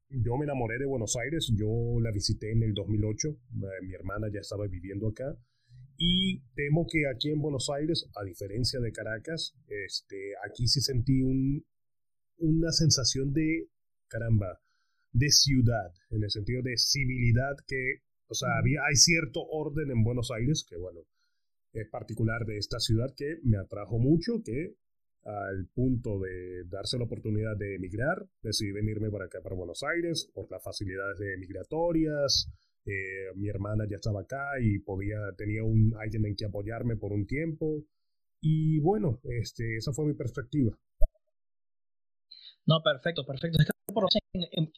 yo, 0.09 0.37
me 0.37 0.45
enamoré 0.45 0.79
de 0.79 0.87
Buenos 0.87 1.17
Aires, 1.17 1.53
yo 1.57 1.99
la 2.01 2.13
visité 2.13 2.53
en 2.53 2.63
el 2.63 2.73
2008, 2.73 3.29
eh, 3.29 3.85
mi 3.85 3.95
hermana 3.95 4.29
ya 4.33 4.41
estaba 4.41 4.69
viviendo 4.69 5.09
acá 5.09 5.37
y 5.99 6.41
temo 6.55 6.87
que 6.89 7.09
aquí 7.13 7.31
en 7.31 7.41
Buenos 7.41 7.69
Aires, 7.71 8.09
a 8.15 8.25
diferencia 8.25 8.79
de 8.79 8.93
Caracas, 8.93 9.57
este, 9.67 10.35
aquí 10.49 10.69
sí 10.69 10.81
sentí 10.81 11.23
un, 11.23 11.65
una 12.39 12.73
sensación 12.73 13.33
de, 13.33 13.69
caramba, 14.09 14.61
de 15.13 15.31
ciudad, 15.31 15.93
en 16.11 16.25
el 16.25 16.31
sentido 16.31 16.63
de 16.63 16.77
civilidad 16.77 17.57
que, 17.67 18.03
o 18.27 18.35
sea, 18.35 18.59
había, 18.59 18.81
hay 18.89 18.97
cierto 18.97 19.41
orden 19.43 19.91
en 19.91 20.03
Buenos 20.03 20.31
Aires 20.31 20.65
que, 20.69 20.77
bueno, 20.77 21.01
es 21.73 21.89
particular 21.89 22.45
de 22.47 22.59
esta 22.59 22.79
ciudad 22.79 23.13
que 23.17 23.39
me 23.43 23.59
atrajo 23.59 23.99
mucho, 23.99 24.43
que 24.45 24.77
al 25.25 25.67
punto 25.75 26.21
de 26.21 26.65
darse 26.69 26.99
la 26.99 27.05
oportunidad 27.05 27.57
de 27.57 27.77
emigrar, 27.77 28.27
decidí 28.43 28.73
venirme 28.73 29.11
para 29.11 29.25
acá, 29.27 29.41
para 29.43 29.55
Buenos 29.55 29.83
Aires, 29.83 30.31
por 30.35 30.51
las 30.51 30.63
facilidades 30.63 31.19
de 31.19 31.37
migratorias. 31.39 32.51
Eh, 32.85 33.33
mi 33.37 33.49
hermana 33.49 33.87
ya 33.89 33.97
estaba 33.97 34.21
acá 34.21 34.45
y 34.61 34.79
podía, 34.81 35.17
tenía 35.37 35.65
un, 35.65 35.95
alguien 35.99 36.27
en 36.27 36.37
que 36.37 36.45
apoyarme 36.45 36.97
por 36.97 37.13
un 37.13 37.27
tiempo. 37.27 37.85
Y 38.41 38.79
bueno, 38.81 39.21
este, 39.25 39.77
esa 39.77 39.93
fue 39.93 40.05
mi 40.05 40.15
perspectiva. 40.15 40.79
No, 42.67 42.83
perfecto, 42.83 43.25
perfecto. 43.25 43.59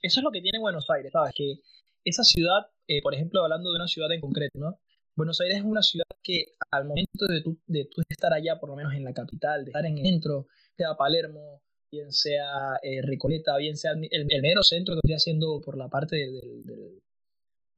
Eso 0.02 0.20
es 0.20 0.22
lo 0.22 0.30
que 0.30 0.40
tiene 0.40 0.58
Buenos 0.58 0.88
Aires, 0.90 1.12
¿sabes? 1.12 1.32
Que 1.34 1.60
esa 2.04 2.24
ciudad, 2.24 2.66
eh, 2.88 3.02
por 3.02 3.14
ejemplo, 3.14 3.42
hablando 3.42 3.70
de 3.70 3.76
una 3.76 3.88
ciudad 3.88 4.10
en 4.12 4.20
concreto, 4.20 4.58
¿no? 4.58 4.80
Buenos 5.14 5.40
Aires 5.40 5.58
es 5.58 5.64
una 5.64 5.82
ciudad 5.82 6.04
que 6.22 6.56
al 6.70 6.84
momento 6.84 7.26
de 7.26 7.40
tú, 7.42 7.58
de 7.66 7.88
estar 8.08 8.32
allá, 8.32 8.58
por 8.60 8.68
lo 8.68 8.76
menos 8.76 8.92
en 8.94 9.04
la 9.04 9.14
capital, 9.14 9.64
de 9.64 9.70
estar 9.70 9.86
en 9.86 9.98
el 9.98 10.04
centro, 10.04 10.46
sea 10.76 10.94
Palermo, 10.94 11.62
bien 11.90 12.12
sea 12.12 12.76
eh, 12.82 13.00
Recoleta, 13.02 13.56
bien 13.56 13.76
sea 13.76 13.92
el, 13.92 14.08
el, 14.10 14.42
mero 14.42 14.62
centro 14.62 14.94
que 14.94 14.98
estoy 14.98 15.14
haciendo 15.14 15.60
por 15.64 15.78
la 15.78 15.88
parte 15.88 16.16
de, 16.16 17.00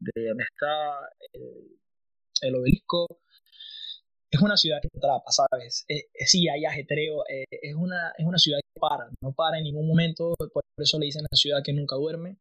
donde 0.01 0.45
está 0.45 1.11
el, 2.43 2.55
obelisco, 2.55 3.21
es 4.31 4.41
una 4.41 4.57
ciudad 4.57 4.79
que 4.83 4.89
te 4.89 4.99
atrapa, 4.99 5.31
¿sabes? 5.31 5.85
Eh, 5.89 6.05
eh, 6.13 6.27
sí, 6.27 6.49
hay 6.49 6.65
ajetreo, 6.65 7.25
es, 7.29 7.75
una, 7.75 8.13
es 8.17 8.27
una 8.27 8.39
ciudad 8.39 8.59
que 8.59 8.81
para, 8.81 9.09
no 9.23 9.33
para 9.33 9.59
en 9.59 9.65
ningún 9.65 9.87
momento, 9.87 10.35
por 10.37 10.63
eso 10.77 10.99
le 10.99 11.07
dicen 11.07 11.23
la 11.23 11.37
ciudad 11.37 11.63
que 11.65 11.73
nunca 11.73 11.97
duerme, 11.97 12.39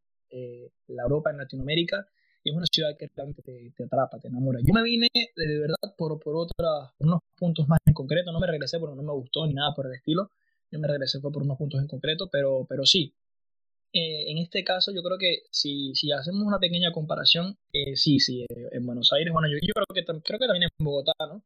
la 0.87 1.03
Europa 1.03 1.31
en 1.31 1.37
Latinoamérica, 1.37 2.05
y 2.43 2.51
es 2.51 2.55
una 2.55 2.65
ciudad 2.71 2.95
que 2.97 3.09
realmente 3.15 3.41
te, 3.41 3.83
atrapa, 3.83 4.19
te 4.19 4.27
enamora. 4.27 4.59
Yo 4.63 4.73
me 4.73 4.83
vine 4.83 5.07
de, 5.13 5.59
verdad 5.59 5.95
por, 5.97 6.19
por, 6.19 6.35
otra, 6.35 6.93
unos 6.99 7.19
puntos 7.35 7.67
más 7.67 7.79
en 7.85 7.93
concreto, 7.93 8.31
no 8.31 8.39
me 8.39 8.47
regresé 8.47 8.79
porque 8.79 8.95
no 8.95 9.03
me 9.03 9.13
gustó 9.13 9.45
ni 9.45 9.53
nada 9.53 9.73
por 9.75 9.85
el 9.87 9.93
estilo, 9.93 10.31
yo 10.71 10.79
me 10.79 10.87
regresé 10.87 11.19
fue 11.19 11.31
por 11.31 11.43
unos 11.43 11.57
puntos 11.57 11.81
en 11.81 11.87
concreto, 11.87 12.29
pero, 12.31 12.65
pero 12.67 12.85
sí. 12.85 13.13
Eh, 13.93 14.31
en 14.31 14.37
este 14.37 14.63
caso, 14.63 14.91
yo 14.93 15.01
creo 15.01 15.17
que 15.17 15.43
si, 15.49 15.95
si 15.95 16.11
hacemos 16.11 16.43
una 16.43 16.59
pequeña 16.59 16.91
comparación, 16.91 17.57
eh, 17.71 17.95
sí, 17.95 18.19
sí, 18.19 18.43
eh, 18.43 18.67
en 18.71 18.85
Buenos 18.85 19.11
Aires, 19.13 19.31
bueno, 19.31 19.47
yo, 19.47 19.57
yo 19.61 19.73
creo, 19.73 19.85
que, 19.93 20.03
creo 20.21 20.39
que 20.39 20.45
también 20.45 20.63
en 20.63 20.85
Bogotá, 20.85 21.13
¿no? 21.19 21.43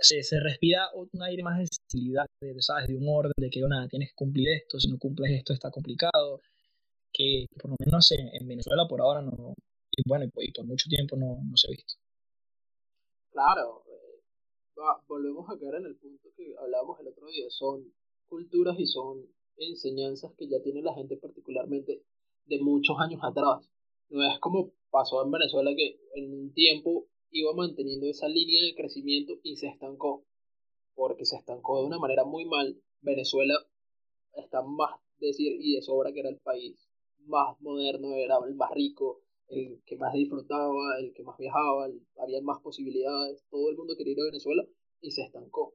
Se, 0.00 0.40
respira 0.40 0.88
un 0.94 1.08
aire 1.22 1.42
más 1.42 1.58
de 1.58 1.66
sensibilidad, 1.66 2.26
de, 2.40 2.54
¿sabes? 2.62 2.86
de 2.86 2.96
un 2.96 3.08
orden, 3.08 3.32
de 3.36 3.50
que 3.50 3.60
nada, 3.60 3.88
tienes 3.88 4.10
que 4.10 4.14
cumplir 4.14 4.48
esto, 4.50 4.78
si 4.78 4.88
no 4.88 4.98
cumples 4.98 5.32
esto 5.32 5.52
está 5.52 5.70
complicado, 5.70 6.40
que 7.12 7.46
por 7.60 7.70
lo 7.70 7.76
menos 7.84 8.10
en, 8.12 8.28
en 8.32 8.46
Venezuela 8.46 8.86
por 8.88 9.00
ahora 9.00 9.22
no, 9.22 9.54
y 9.90 10.08
bueno, 10.08 10.26
y, 10.36 10.52
por 10.52 10.64
mucho 10.64 10.88
tiempo 10.88 11.16
no, 11.16 11.38
no 11.42 11.56
se 11.56 11.66
ha 11.66 11.70
visto. 11.70 11.94
Claro, 13.32 13.82
volvemos 15.08 15.48
a 15.50 15.58
caer 15.58 15.76
en 15.76 15.86
el 15.86 15.96
punto 15.96 16.28
que 16.36 16.54
hablábamos 16.58 17.00
el 17.00 17.08
otro 17.08 17.26
día, 17.26 17.46
son 17.48 17.92
culturas 18.26 18.76
y 18.78 18.86
son 18.86 19.26
enseñanzas 19.56 20.32
que 20.36 20.48
ya 20.48 20.62
tiene 20.62 20.82
la 20.82 20.94
gente 20.94 21.16
particularmente 21.16 22.04
de 22.46 22.60
muchos 22.60 22.96
años 23.00 23.20
atrás. 23.22 23.68
No 24.10 24.22
es 24.22 24.38
como 24.38 24.72
pasó 24.90 25.24
en 25.24 25.30
Venezuela 25.30 25.70
que 25.76 25.98
en 26.14 26.32
un 26.32 26.52
tiempo 26.52 27.06
iba 27.30 27.52
manteniendo 27.54 28.06
esa 28.06 28.28
línea 28.28 28.62
de 28.64 28.74
crecimiento 28.74 29.34
y 29.42 29.56
se 29.56 29.68
estancó. 29.68 30.24
Porque 30.94 31.24
se 31.24 31.36
estancó 31.36 31.80
de 31.80 31.86
una 31.86 31.98
manera 31.98 32.24
muy 32.24 32.44
mal. 32.44 32.80
Venezuela 33.00 33.54
está 34.34 34.62
más 34.62 35.00
decir 35.18 35.56
y 35.60 35.74
de 35.74 35.82
sobra 35.82 36.12
que 36.12 36.20
era 36.20 36.28
el 36.28 36.38
país 36.38 36.88
más 37.26 37.60
moderno, 37.60 38.14
era 38.16 38.38
el 38.46 38.54
más 38.54 38.70
rico, 38.72 39.22
el 39.48 39.80
que 39.84 39.96
más 39.96 40.12
disfrutaba, 40.12 40.98
el 40.98 41.12
que 41.12 41.22
más 41.22 41.38
viajaba, 41.38 41.88
había 42.18 42.40
más 42.42 42.60
posibilidades, 42.60 43.42
todo 43.50 43.70
el 43.70 43.76
mundo 43.76 43.96
quería 43.96 44.12
ir 44.12 44.20
a 44.20 44.24
Venezuela 44.24 44.64
y 45.00 45.10
se 45.10 45.22
estancó. 45.22 45.74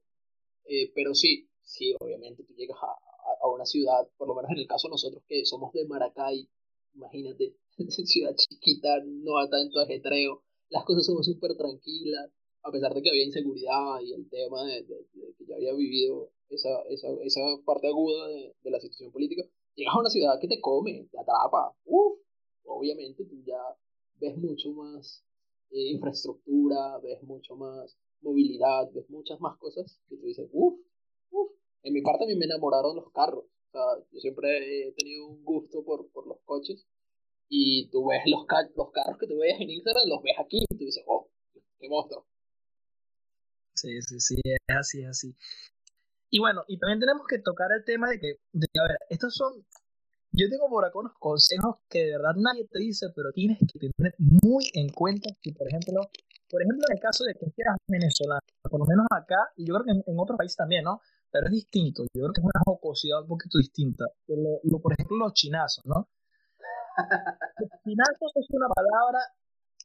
Eh, 0.65 0.91
pero 0.95 1.13
sí, 1.13 1.47
sí, 1.61 1.93
obviamente 1.99 2.43
tú 2.43 2.53
llegas 2.55 2.77
a, 2.81 3.45
a, 3.45 3.49
una 3.49 3.65
ciudad, 3.65 4.07
por 4.17 4.27
lo 4.27 4.35
menos 4.35 4.51
en 4.51 4.59
el 4.59 4.67
caso 4.67 4.87
de 4.87 4.91
nosotros 4.91 5.23
que 5.27 5.45
somos 5.45 5.73
de 5.73 5.85
Maracay, 5.85 6.47
imagínate, 6.95 7.55
ciudad 7.89 8.35
chiquita, 8.35 9.01
no 9.05 9.37
hay 9.37 9.49
tanto 9.49 9.79
ajetreo, 9.79 10.43
las 10.73 10.83
cosas 10.85 11.05
son 11.05 11.23
súper 11.23 11.55
tranquilas, 11.55 12.31
a 12.63 12.71
pesar 12.71 12.93
de 12.93 13.01
que 13.01 13.09
había 13.09 13.25
inseguridad 13.25 14.01
y 14.01 14.13
el 14.13 14.27
tema 14.29 14.63
de, 14.65 14.85
que 15.37 15.45
ya 15.45 15.55
había 15.55 15.73
vivido 15.73 16.31
esa, 16.49 16.81
esa, 16.89 17.07
esa 17.21 17.41
parte 17.63 17.87
aguda 17.87 18.27
de, 18.27 18.71
la 18.71 18.79
situación 18.79 19.11
política, 19.11 19.43
llegas 19.75 19.95
a 19.95 19.99
una 19.99 20.09
ciudad 20.09 20.39
que 20.39 20.47
te 20.47 20.59
come, 20.59 21.07
te 21.11 21.19
atrapa, 21.19 21.75
uff, 21.85 22.19
obviamente 22.63 23.23
tú 23.25 23.43
ya 23.45 23.61
ves 24.19 24.35
mucho 24.37 24.71
más 24.71 25.23
eh, 25.69 25.91
infraestructura, 25.91 26.97
ves 27.03 27.21
mucho 27.23 27.55
más 27.55 27.95
movilidad, 28.21 28.91
ves 28.93 29.07
muchas 29.09 29.39
más 29.39 29.57
cosas 29.57 29.99
que 30.07 30.17
tú 30.17 30.25
dices, 30.25 30.49
uff, 30.51 30.79
en 31.83 31.93
mi 31.93 32.01
parte 32.01 32.23
a 32.23 32.27
mí 32.27 32.35
me 32.35 32.45
enamoraron 32.45 32.95
los 32.95 33.11
carros. 33.11 33.45
O 33.45 33.71
sea, 33.71 34.05
yo 34.11 34.19
siempre 34.19 34.87
he 34.87 34.91
tenido 34.93 35.27
un 35.27 35.43
gusto 35.43 35.83
por, 35.83 36.09
por 36.11 36.27
los 36.27 36.39
coches. 36.45 36.85
Y 37.55 37.87
tú 37.91 38.07
ves 38.07 38.23
los, 38.25 38.47
los 38.75 38.91
carros 38.91 39.19
que 39.19 39.27
tú 39.27 39.37
veías 39.37 39.61
en 39.61 39.69
Instagram, 39.69 40.09
los 40.09 40.23
ves 40.23 40.33
aquí 40.43 40.65
y 40.67 40.75
tú 40.75 40.85
dices, 40.85 41.03
oh, 41.05 41.29
qué 41.79 41.87
monstruo. 41.87 42.25
Sí, 43.75 44.01
sí, 44.01 44.19
sí, 44.19 44.35
es 44.43 44.75
así, 44.75 45.01
es 45.01 45.09
así. 45.09 45.35
Y 46.31 46.39
bueno, 46.39 46.63
y 46.67 46.79
también 46.79 46.99
tenemos 46.99 47.27
que 47.27 47.37
tocar 47.37 47.71
el 47.71 47.85
tema 47.85 48.09
de 48.09 48.19
que, 48.19 48.39
de, 48.53 48.65
a 48.79 48.87
ver, 48.87 48.97
estos 49.07 49.35
son, 49.35 49.53
yo 50.31 50.49
tengo 50.49 50.67
por 50.67 50.83
acá 50.83 50.97
unos 50.97 51.13
consejos 51.19 51.75
que 51.87 51.99
de 51.99 52.17
verdad 52.17 52.33
nadie 52.37 52.65
te 52.71 52.79
dice, 52.79 53.05
pero 53.15 53.31
tienes 53.31 53.59
que 53.59 53.91
tener 53.97 54.15
muy 54.17 54.65
en 54.73 54.89
cuenta 54.89 55.29
si, 55.43 55.51
por 55.51 55.67
ejemplo, 55.67 56.09
por 56.49 56.59
ejemplo, 56.59 56.85
en 56.89 56.97
el 56.97 57.01
caso 57.01 57.23
de 57.23 57.35
que 57.35 57.51
seas 57.51 57.77
venezolano, 57.87 58.41
por 58.63 58.79
lo 58.79 58.85
menos 58.87 59.05
acá, 59.11 59.53
y 59.57 59.67
yo 59.67 59.75
creo 59.75 59.85
que 59.85 59.91
en, 59.91 60.03
en 60.07 60.19
otros 60.19 60.39
países 60.39 60.57
también, 60.57 60.85
¿no? 60.85 61.01
pero 61.33 61.47
es 61.47 61.51
distinto. 61.51 62.03
Yo 62.13 62.21
creo 62.21 62.33
que 62.33 62.41
es 62.41 62.45
una 62.45 62.61
jocosidad 62.63 63.21
un 63.23 63.27
poquito 63.27 63.57
distinta. 63.57 64.05
Lo, 64.27 64.79
por 64.79 64.93
ejemplo, 64.93 65.17
los 65.17 65.33
chinazos, 65.33 65.83
¿no? 65.85 66.07
Chinazos 67.83 68.31
es 68.35 68.47
una 68.49 68.67
palabra 68.67 69.19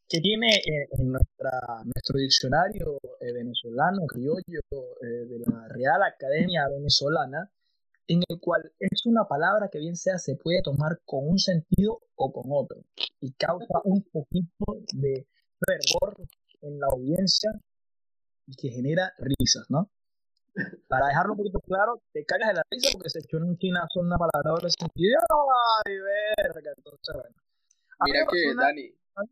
que 0.09 0.21
tiene 0.21 0.49
eh, 0.57 0.89
en 0.99 1.13
nuestra, 1.13 1.61
nuestro 1.85 2.19
diccionario 2.19 2.99
eh, 3.21 3.33
venezolano, 3.33 4.07
criollo, 4.07 4.61
eh, 5.03 5.27
de 5.27 5.39
la 5.41 5.69
Real 5.69 6.03
Academia 6.03 6.67
Venezolana, 6.69 7.51
en 8.07 8.23
el 8.27 8.41
cual 8.41 8.73
es 8.79 9.05
una 9.05 9.25
palabra 9.25 9.69
que 9.71 9.79
bien 9.79 9.97
sea 9.97 10.19
se 10.19 10.37
puede 10.37 10.63
tomar 10.63 11.01
con 11.05 11.29
un 11.29 11.39
sentido 11.39 12.01
o 12.15 12.33
con 12.33 12.45
otro, 12.51 12.79
y 13.21 13.33
causa 13.33 13.81
un 13.85 14.03
poquito 14.11 14.65
de 14.95 15.27
fervor 15.61 16.17
en 16.63 16.81
la 16.81 16.87
audiencia 16.91 17.51
y 18.47 18.57
que 18.57 18.71
genera 18.71 19.13
risas, 19.19 19.67
¿no? 19.69 19.91
Para 20.89 21.07
dejarlo 21.09 21.33
un 21.33 21.39
poquito 21.39 21.61
claro, 21.61 22.01
te 22.13 22.25
cagas 22.25 22.49
de 22.49 22.55
la 22.55 22.63
risa 22.71 22.91
porque 22.93 23.11
se 23.11 23.21
echó 23.21 23.37
en 23.39 23.45
un 23.45 23.59
chinazo 23.59 24.01
una 24.01 24.17
palabra 24.17 24.57
doble 24.57 24.71
sentido. 24.71 25.21
¡Ay, 25.85 25.95
verga! 25.99 26.73
Entonces, 26.77 27.15
bueno. 27.15 27.37
Mira 28.05 28.27
que, 28.31 28.55
Dani. 28.55 28.95
A 29.19 29.23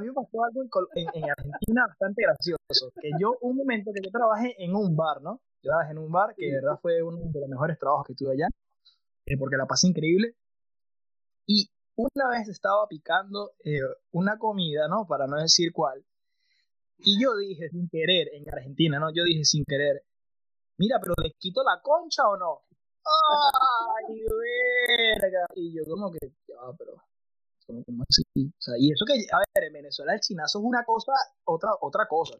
mí, 0.00 0.06
me 0.06 0.14
pasó, 0.14 0.44
algo 0.44 0.62
en, 0.62 1.06
en, 1.12 1.30
Argentina 1.30 1.86
bastante 1.86 2.22
gracioso. 2.22 2.90
Que 3.00 3.10
yo, 3.20 3.36
un 3.42 3.56
momento 3.56 3.90
que 3.92 4.00
yo 4.02 4.10
trabajé 4.10 4.54
en 4.58 4.74
un 4.74 4.96
bar, 4.96 5.20
¿no? 5.20 5.42
Yo 5.62 5.72
trabajé 5.72 5.92
en 5.92 5.98
un 5.98 6.10
bar 6.10 6.34
que 6.34 6.46
de 6.46 6.54
verdad 6.54 6.78
fue 6.80 7.02
uno 7.02 7.18
de 7.18 7.40
los 7.40 7.48
mejores 7.48 7.78
trabajos 7.78 8.06
que 8.06 8.14
tuve 8.14 8.32
allá. 8.32 8.48
Eh, 9.26 9.36
porque 9.36 9.58
la 9.58 9.66
pasé 9.66 9.88
increíble. 9.88 10.34
Y 11.46 11.68
una 11.96 12.28
vez 12.30 12.48
estaba 12.48 12.86
picando 12.88 13.52
eh, 13.64 13.80
una 14.12 14.38
comida, 14.38 14.88
¿no? 14.88 15.06
Para 15.06 15.26
no 15.26 15.36
decir 15.36 15.72
cuál. 15.72 16.04
Y 16.98 17.22
yo 17.22 17.36
dije 17.36 17.68
sin 17.68 17.88
querer, 17.88 18.28
en 18.32 18.48
Argentina, 18.50 18.98
¿no? 18.98 19.12
Yo 19.12 19.22
dije 19.24 19.44
sin 19.44 19.64
querer, 19.64 20.02
mira, 20.78 20.98
pero 21.00 21.14
¿le 21.22 21.32
quito 21.38 21.62
la 21.62 21.80
concha 21.82 22.28
o 22.28 22.36
no? 22.36 22.62
¡Ay, 23.06 24.24
verga! 24.24 25.46
Y 25.54 25.72
yo 25.72 25.84
como 25.84 26.10
que, 26.10 26.18
ya, 26.48 26.56
pero, 26.78 26.96
¿cómo, 27.66 28.04
así? 28.08 28.22
O 28.34 28.60
sea, 28.60 28.74
y 28.78 28.90
eso 28.90 29.04
que, 29.06 29.14
a 29.32 29.38
ver, 29.38 29.68
en 29.68 29.72
Venezuela 29.72 30.14
el 30.14 30.20
chinazo 30.20 30.58
es 30.58 30.64
una 30.64 30.84
cosa, 30.84 31.12
otra, 31.44 31.70
otra 31.80 32.06
cosa. 32.08 32.36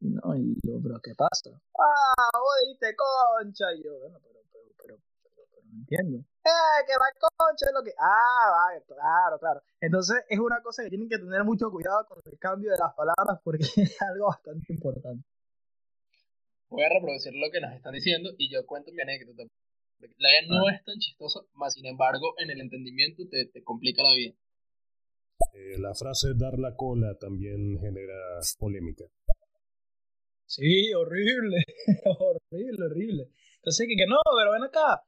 No, 0.00 0.36
y 0.36 0.54
yo, 0.62 0.78
pero 0.82 1.00
¿qué 1.02 1.14
pasa? 1.16 1.50
¡Ah, 1.50 2.30
vos 2.38 2.54
dijiste 2.64 2.94
concha! 2.94 3.72
Y 3.74 3.84
yo, 3.84 3.98
bueno, 3.98 4.18
pero, 4.22 4.40
pero, 4.52 4.64
pero, 4.76 4.98
pero, 5.22 5.46
pero 5.50 5.62
no 5.64 5.78
entiendo. 5.78 6.18
¡Eh, 6.44 6.84
que 6.86 6.92
la 6.92 7.28
concha 7.36 7.66
es 7.66 7.72
lo 7.72 7.82
que... 7.82 7.94
Ah, 7.98 8.50
vale, 8.50 8.84
claro, 8.84 9.38
claro. 9.38 9.62
Entonces 9.80 10.22
es 10.28 10.38
una 10.38 10.60
cosa 10.62 10.82
que 10.82 10.90
tienen 10.90 11.08
que 11.08 11.18
tener 11.18 11.42
mucho 11.44 11.70
cuidado 11.70 12.06
con 12.06 12.18
el 12.22 12.38
cambio 12.38 12.70
de 12.70 12.76
las 12.76 12.92
palabras 12.92 13.40
porque 13.42 13.64
es 13.76 14.02
algo 14.02 14.26
bastante 14.26 14.70
importante 14.70 15.24
voy 16.74 16.84
a 16.84 16.88
reproducir 16.88 17.32
lo 17.34 17.50
que 17.50 17.60
nos 17.60 17.72
están 17.72 17.94
diciendo 17.94 18.30
y 18.36 18.50
yo 18.52 18.66
cuento 18.66 18.92
mi 18.92 19.02
anécdota. 19.02 19.44
La 20.18 20.28
vida 20.28 20.42
no 20.48 20.66
ah. 20.66 20.74
es 20.74 20.84
tan 20.84 20.98
chistosa, 20.98 21.40
más 21.54 21.72
sin 21.72 21.86
embargo, 21.86 22.34
en 22.38 22.50
el 22.50 22.60
entendimiento 22.60 23.22
te, 23.30 23.46
te 23.46 23.62
complica 23.62 24.02
la 24.02 24.14
vida. 24.14 24.34
Eh, 25.54 25.78
la 25.78 25.94
frase 25.94 26.34
dar 26.36 26.58
la 26.58 26.74
cola 26.76 27.16
también 27.18 27.78
genera 27.80 28.14
polémica. 28.58 29.04
Sí, 30.46 30.92
horrible, 30.92 31.64
horrible, 32.18 32.86
horrible. 32.86 33.28
Entonces, 33.56 33.86
que, 33.88 33.96
que 33.96 34.06
no, 34.06 34.18
pero 34.36 34.52
ven 34.52 34.64
acá, 34.64 35.02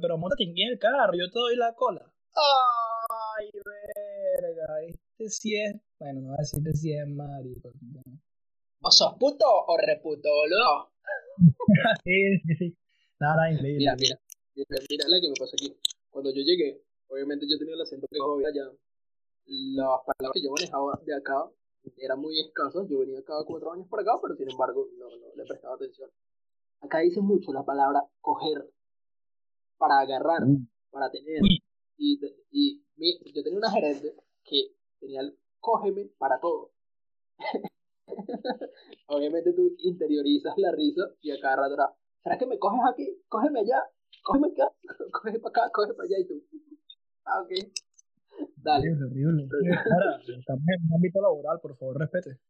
pero 0.00 0.16
montate 0.16 0.44
en 0.44 0.72
el 0.72 0.78
carro, 0.78 1.12
yo 1.12 1.30
te 1.30 1.38
doy 1.38 1.56
la 1.56 1.74
cola. 1.74 2.00
Ay, 2.34 3.50
verga, 3.54 4.66
este 4.88 5.28
sí 5.28 5.56
es, 5.56 5.76
bueno, 5.98 6.22
no 6.22 6.28
voy 6.28 6.36
a 6.38 6.42
decir 6.42 6.60
este 6.64 6.72
sí 6.78 6.92
es 6.92 7.06
marico. 7.06 7.72
¿O 8.86 8.90
sos 8.90 9.14
puto 9.18 9.46
o 9.48 9.76
reputo, 9.78 10.28
boludo? 10.28 10.92
sí, 12.04 12.38
sí, 12.44 12.54
sí. 12.58 12.76
Nada, 13.18 13.50
increíble. 13.50 13.78
Mira, 13.78 13.96
mira, 13.96 14.20
mira, 14.54 14.84
mira 14.90 15.04
la 15.08 15.20
que 15.22 15.28
me 15.28 15.34
pasa 15.40 15.56
aquí. 15.56 15.74
Cuando 16.10 16.30
yo 16.34 16.42
llegué, 16.42 16.84
obviamente 17.08 17.46
yo 17.48 17.58
tenía 17.58 17.74
el 17.76 17.80
acento 17.80 18.06
que 18.10 18.18
había 18.20 18.48
allá. 18.48 18.76
Las 19.46 20.00
palabras 20.04 20.32
que 20.34 20.42
yo 20.42 20.50
manejaba 20.50 21.00
de 21.02 21.16
acá 21.16 21.48
eran 21.96 22.20
muy 22.20 22.38
escasas. 22.40 22.86
Yo 22.86 22.98
venía 22.98 23.24
cada 23.24 23.42
cuatro 23.44 23.72
años 23.72 23.88
por 23.88 24.00
acá, 24.00 24.18
pero 24.20 24.36
sin 24.36 24.50
embargo 24.50 24.86
no, 24.98 25.08
no 25.08 25.34
le 25.34 25.44
prestaba 25.44 25.76
atención. 25.76 26.10
acá 26.80 26.98
dicen 26.98 27.24
mucho 27.24 27.54
la 27.54 27.64
palabra 27.64 28.04
coger 28.20 28.68
para 29.78 30.00
agarrar, 30.00 30.42
para 30.90 31.10
tener. 31.10 31.40
Y, 31.96 32.20
y 32.50 33.32
yo 33.32 33.42
tenía 33.42 33.58
una 33.58 33.70
gerente 33.70 34.14
que 34.44 34.74
tenía 35.00 35.22
el 35.22 35.38
cógeme 35.58 36.10
para 36.18 36.38
todo. 36.38 36.70
Obviamente 39.06 39.52
tú 39.52 39.74
interiorizas 39.78 40.54
la 40.56 40.72
risa 40.72 41.02
y 41.20 41.30
a 41.30 41.40
cada 41.40 41.56
rato 41.56 41.96
¿será 42.22 42.38
que 42.38 42.46
me 42.46 42.58
coges 42.58 42.80
aquí? 42.90 43.22
Cógeme 43.28 43.60
allá, 43.60 43.82
cógeme 44.22 44.48
acá, 44.48 44.72
coge 45.12 45.38
para 45.38 45.50
acá, 45.50 45.70
coge 45.72 45.94
para 45.94 46.06
allá 46.06 46.18
y 46.18 46.26
tú. 46.26 46.42
Ah, 47.24 47.40
ok. 47.42 47.50
Dale. 48.56 48.92
Horrible, 48.92 49.44
horrible. 49.44 49.76
Ahora, 49.92 50.16
estamos 50.20 50.64
en 50.68 50.86
un 50.88 50.94
ámbito 50.94 51.20
laboral, 51.20 51.60
por 51.60 51.76
favor, 51.76 51.98
respete. 51.98 52.40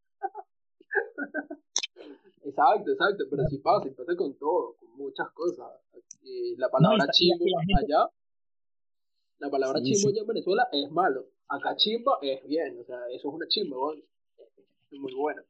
Exacto, 2.45 2.93
exacto, 2.93 3.25
pero 3.31 3.43
si 3.49 3.59
pasa, 3.59 3.88
si 3.88 3.90
pasa 3.95 4.14
con 4.17 4.37
todo, 4.38 4.77
con 4.79 4.97
muchas 4.97 5.31
cosas. 5.33 5.67
la 6.59 6.69
palabra 6.69 7.07
chimbo 7.11 7.45
allá, 7.79 8.09
la 9.38 9.51
palabra 9.51 9.81
chimbo 9.83 10.11
allá 10.11 10.21
en 10.21 10.27
Venezuela 10.27 10.69
es 10.71 10.90
malo. 10.90 11.27
Acá 11.49 11.75
chimba 11.77 12.19
es 12.23 12.47
bien, 12.47 12.79
o 12.79 12.85
sea, 12.85 12.99
eso 13.09 13.29
es 13.29 13.35
una 13.35 13.47
chimba, 13.49 13.77
es 13.97 14.05
muy 14.92 15.14
bueno. 15.14 15.42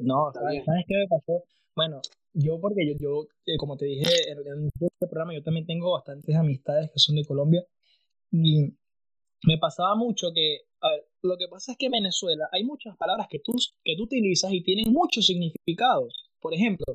No, 0.00 0.30
¿sabes, 0.32 0.62
qué 0.86 0.94
me 0.94 1.08
pasó? 1.08 1.44
Bueno, 1.74 2.00
yo 2.32 2.60
porque 2.60 2.86
yo, 2.86 2.94
yo 2.98 3.28
eh, 3.46 3.56
como 3.58 3.76
te 3.76 3.86
dije 3.86 4.30
en, 4.30 4.38
en 4.38 4.70
este 4.80 5.06
programa, 5.06 5.34
yo 5.34 5.42
también 5.42 5.66
tengo 5.66 5.92
bastantes 5.92 6.34
amistades 6.36 6.90
que 6.92 6.98
son 6.98 7.16
de 7.16 7.24
Colombia 7.24 7.64
y 8.30 8.72
me 9.44 9.58
pasaba 9.58 9.94
mucho 9.94 10.28
que, 10.34 10.60
a 10.80 10.90
ver, 10.90 11.04
lo 11.22 11.36
que 11.36 11.48
pasa 11.48 11.72
es 11.72 11.78
que 11.78 11.86
en 11.86 11.92
Venezuela 11.92 12.48
hay 12.52 12.64
muchas 12.64 12.96
palabras 12.96 13.26
que 13.28 13.40
tú, 13.40 13.52
que 13.84 13.96
tú 13.96 14.04
utilizas 14.04 14.52
y 14.52 14.62
tienen 14.62 14.92
muchos 14.92 15.26
significados. 15.26 16.30
Por 16.40 16.54
ejemplo, 16.54 16.86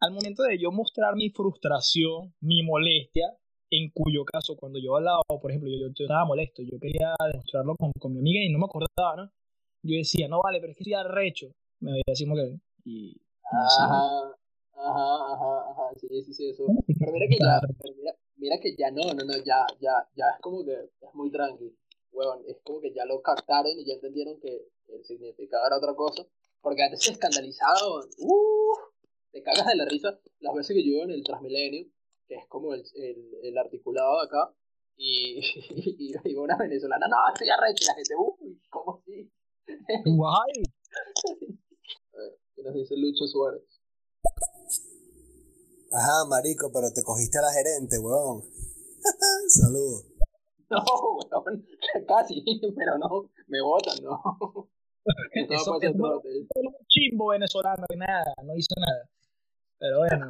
al 0.00 0.12
momento 0.12 0.42
de 0.44 0.58
yo 0.58 0.70
mostrar 0.70 1.14
mi 1.16 1.30
frustración, 1.30 2.34
mi 2.40 2.62
molestia, 2.62 3.36
en 3.70 3.90
cuyo 3.90 4.24
caso 4.24 4.56
cuando 4.56 4.78
yo 4.78 4.96
hablaba, 4.96 5.20
por 5.28 5.50
ejemplo, 5.50 5.70
yo, 5.70 5.88
yo 5.94 6.04
estaba 6.04 6.24
molesto, 6.24 6.62
yo 6.62 6.78
quería 6.80 7.14
demostrarlo 7.32 7.74
con, 7.76 7.92
con, 7.98 8.12
mi 8.12 8.20
amiga 8.20 8.40
y 8.42 8.50
no 8.50 8.58
me 8.58 8.64
acordaba, 8.64 9.16
¿no? 9.16 9.30
Yo 9.88 9.96
decía, 9.96 10.28
no 10.28 10.42
vale, 10.42 10.60
pero 10.60 10.72
es 10.72 10.76
que 10.76 10.82
estoy 10.82 10.92
arrecho. 10.92 11.46
Me 11.80 12.02
decimos 12.06 12.38
que... 12.38 12.60
Y, 12.84 13.16
ajá, 13.42 14.36
ajá, 14.74 15.32
ajá, 15.32 15.70
ajá, 15.70 15.82
sí, 15.98 16.08
sí, 16.24 16.34
sí, 16.34 16.50
eso. 16.50 16.66
Pero 16.98 17.12
mira 17.12 17.26
que 17.26 17.38
ya, 17.38 17.60
mira, 17.96 18.12
mira 18.36 18.60
que 18.60 18.76
ya 18.76 18.90
no, 18.90 19.14
no, 19.14 19.24
no, 19.24 19.32
ya, 19.42 19.64
ya, 19.80 20.06
ya 20.14 20.26
es 20.34 20.40
como 20.42 20.62
que 20.62 20.74
es 20.74 21.14
muy 21.14 21.30
tranqui. 21.30 21.74
Bueno, 22.12 22.36
es 22.46 22.58
como 22.62 22.82
que 22.82 22.92
ya 22.92 23.06
lo 23.06 23.22
captaron 23.22 23.78
y 23.78 23.86
ya 23.86 23.94
entendieron 23.94 24.38
que 24.40 24.68
el 24.88 25.04
significado 25.04 25.66
era 25.66 25.78
otra 25.78 25.94
cosa. 25.94 26.26
Porque 26.60 26.82
antes 26.82 27.02
se 27.02 27.12
escandalizaban, 27.12 28.10
uh, 28.18 28.74
te 29.30 29.42
cagas 29.42 29.68
de 29.68 29.76
la 29.76 29.86
risa 29.86 30.18
las 30.40 30.54
veces 30.54 30.76
que 30.76 30.84
yo 30.84 31.02
en 31.02 31.12
el 31.12 31.24
Transmilenio, 31.24 31.86
que 32.26 32.34
es 32.34 32.46
como 32.46 32.74
el, 32.74 32.84
el, 32.94 33.36
el 33.42 33.56
articulado 33.56 34.20
de 34.20 34.26
acá, 34.26 34.52
y, 34.98 35.40
y, 35.70 36.14
y, 36.24 36.34
una 36.34 36.58
venezolana, 36.58 37.06
no, 37.08 37.16
estoy 37.32 37.48
arrecho, 37.48 37.84
y 37.84 37.86
la 37.86 37.94
gente, 37.94 38.14
uy, 38.16 38.60
¿cómo 38.68 38.98
así? 38.98 39.30
Guay. 40.04 40.62
¿Qué 42.54 42.62
nos 42.62 42.74
dice 42.74 42.96
Lucho 42.96 43.26
Suárez? 43.26 43.62
Ajá, 45.92 46.24
marico, 46.28 46.70
pero 46.72 46.92
te 46.92 47.02
cogiste 47.02 47.38
a 47.38 47.42
la 47.42 47.52
gerente, 47.52 47.98
weón. 47.98 48.42
Saludos. 49.48 50.04
No, 50.70 50.84
weón, 51.40 51.66
casi, 52.06 52.44
pero 52.76 52.98
no, 52.98 53.30
me 53.46 53.62
votan, 53.62 53.96
no. 54.02 54.68
Eso, 55.32 55.80
es 55.80 55.94
un 55.94 56.74
chimbo 56.86 57.28
venezolano 57.28 57.86
y 57.88 57.96
nada, 57.96 58.34
no 58.44 58.54
hizo 58.54 58.74
nada. 58.78 59.08
Pero 59.78 59.98
bueno, 60.00 60.28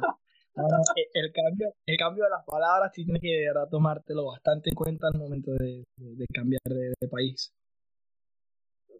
el, 1.13 1.31
cambio, 1.33 1.73
el 1.85 1.97
cambio 1.97 2.23
de 2.25 2.29
las 2.29 2.45
palabras 2.45 2.91
tienes 2.91 3.21
que 3.21 3.47
tomártelo 3.69 4.27
bastante 4.27 4.69
en 4.69 4.75
cuenta 4.75 5.07
al 5.07 5.19
momento 5.19 5.51
de, 5.51 5.85
de, 5.97 6.25
cambiar 6.33 6.61
de, 6.65 6.93
de, 6.99 7.07
país. 7.07 7.53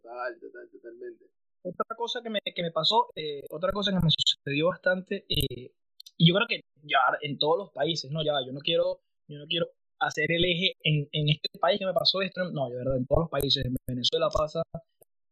Total, 0.02 0.40
total, 0.40 0.70
totalmente. 0.72 1.26
Otra 1.62 1.96
cosa 1.98 2.22
que 2.22 2.30
me, 2.30 2.40
que 2.40 2.62
me 2.62 2.72
pasó, 2.72 3.08
eh, 3.16 3.44
otra 3.50 3.72
cosa 3.72 3.92
que 3.92 4.00
me 4.04 4.10
sucedió 4.10 4.68
bastante, 4.68 5.26
eh, 5.28 5.72
y 6.18 6.28
yo 6.28 6.36
creo 6.36 6.48
que 6.48 6.62
ya 6.84 7.00
en 7.22 7.38
todos 7.38 7.58
los 7.58 7.72
países, 7.72 8.10
no, 8.12 8.24
ya, 8.24 8.32
yo 8.46 8.54
no 8.54 8.62
quiero, 8.62 9.02
yo 9.28 9.40
no 9.40 9.46
quiero 9.46 9.68
hacer 10.00 10.32
el 10.32 10.46
eje 10.46 10.78
en, 10.84 11.08
en 11.12 11.30
este 11.30 11.60
país 11.60 11.80
que 11.80 11.86
me 11.86 11.94
pasó 11.94 12.22
esto, 12.22 12.50
no, 12.52 12.70
de 12.70 12.78
verdad, 12.78 12.98
en 12.98 13.06
todos 13.06 13.24
los 13.24 13.30
países, 13.30 13.66
en 13.66 13.76
Venezuela 13.88 14.30
pasa, 14.30 14.62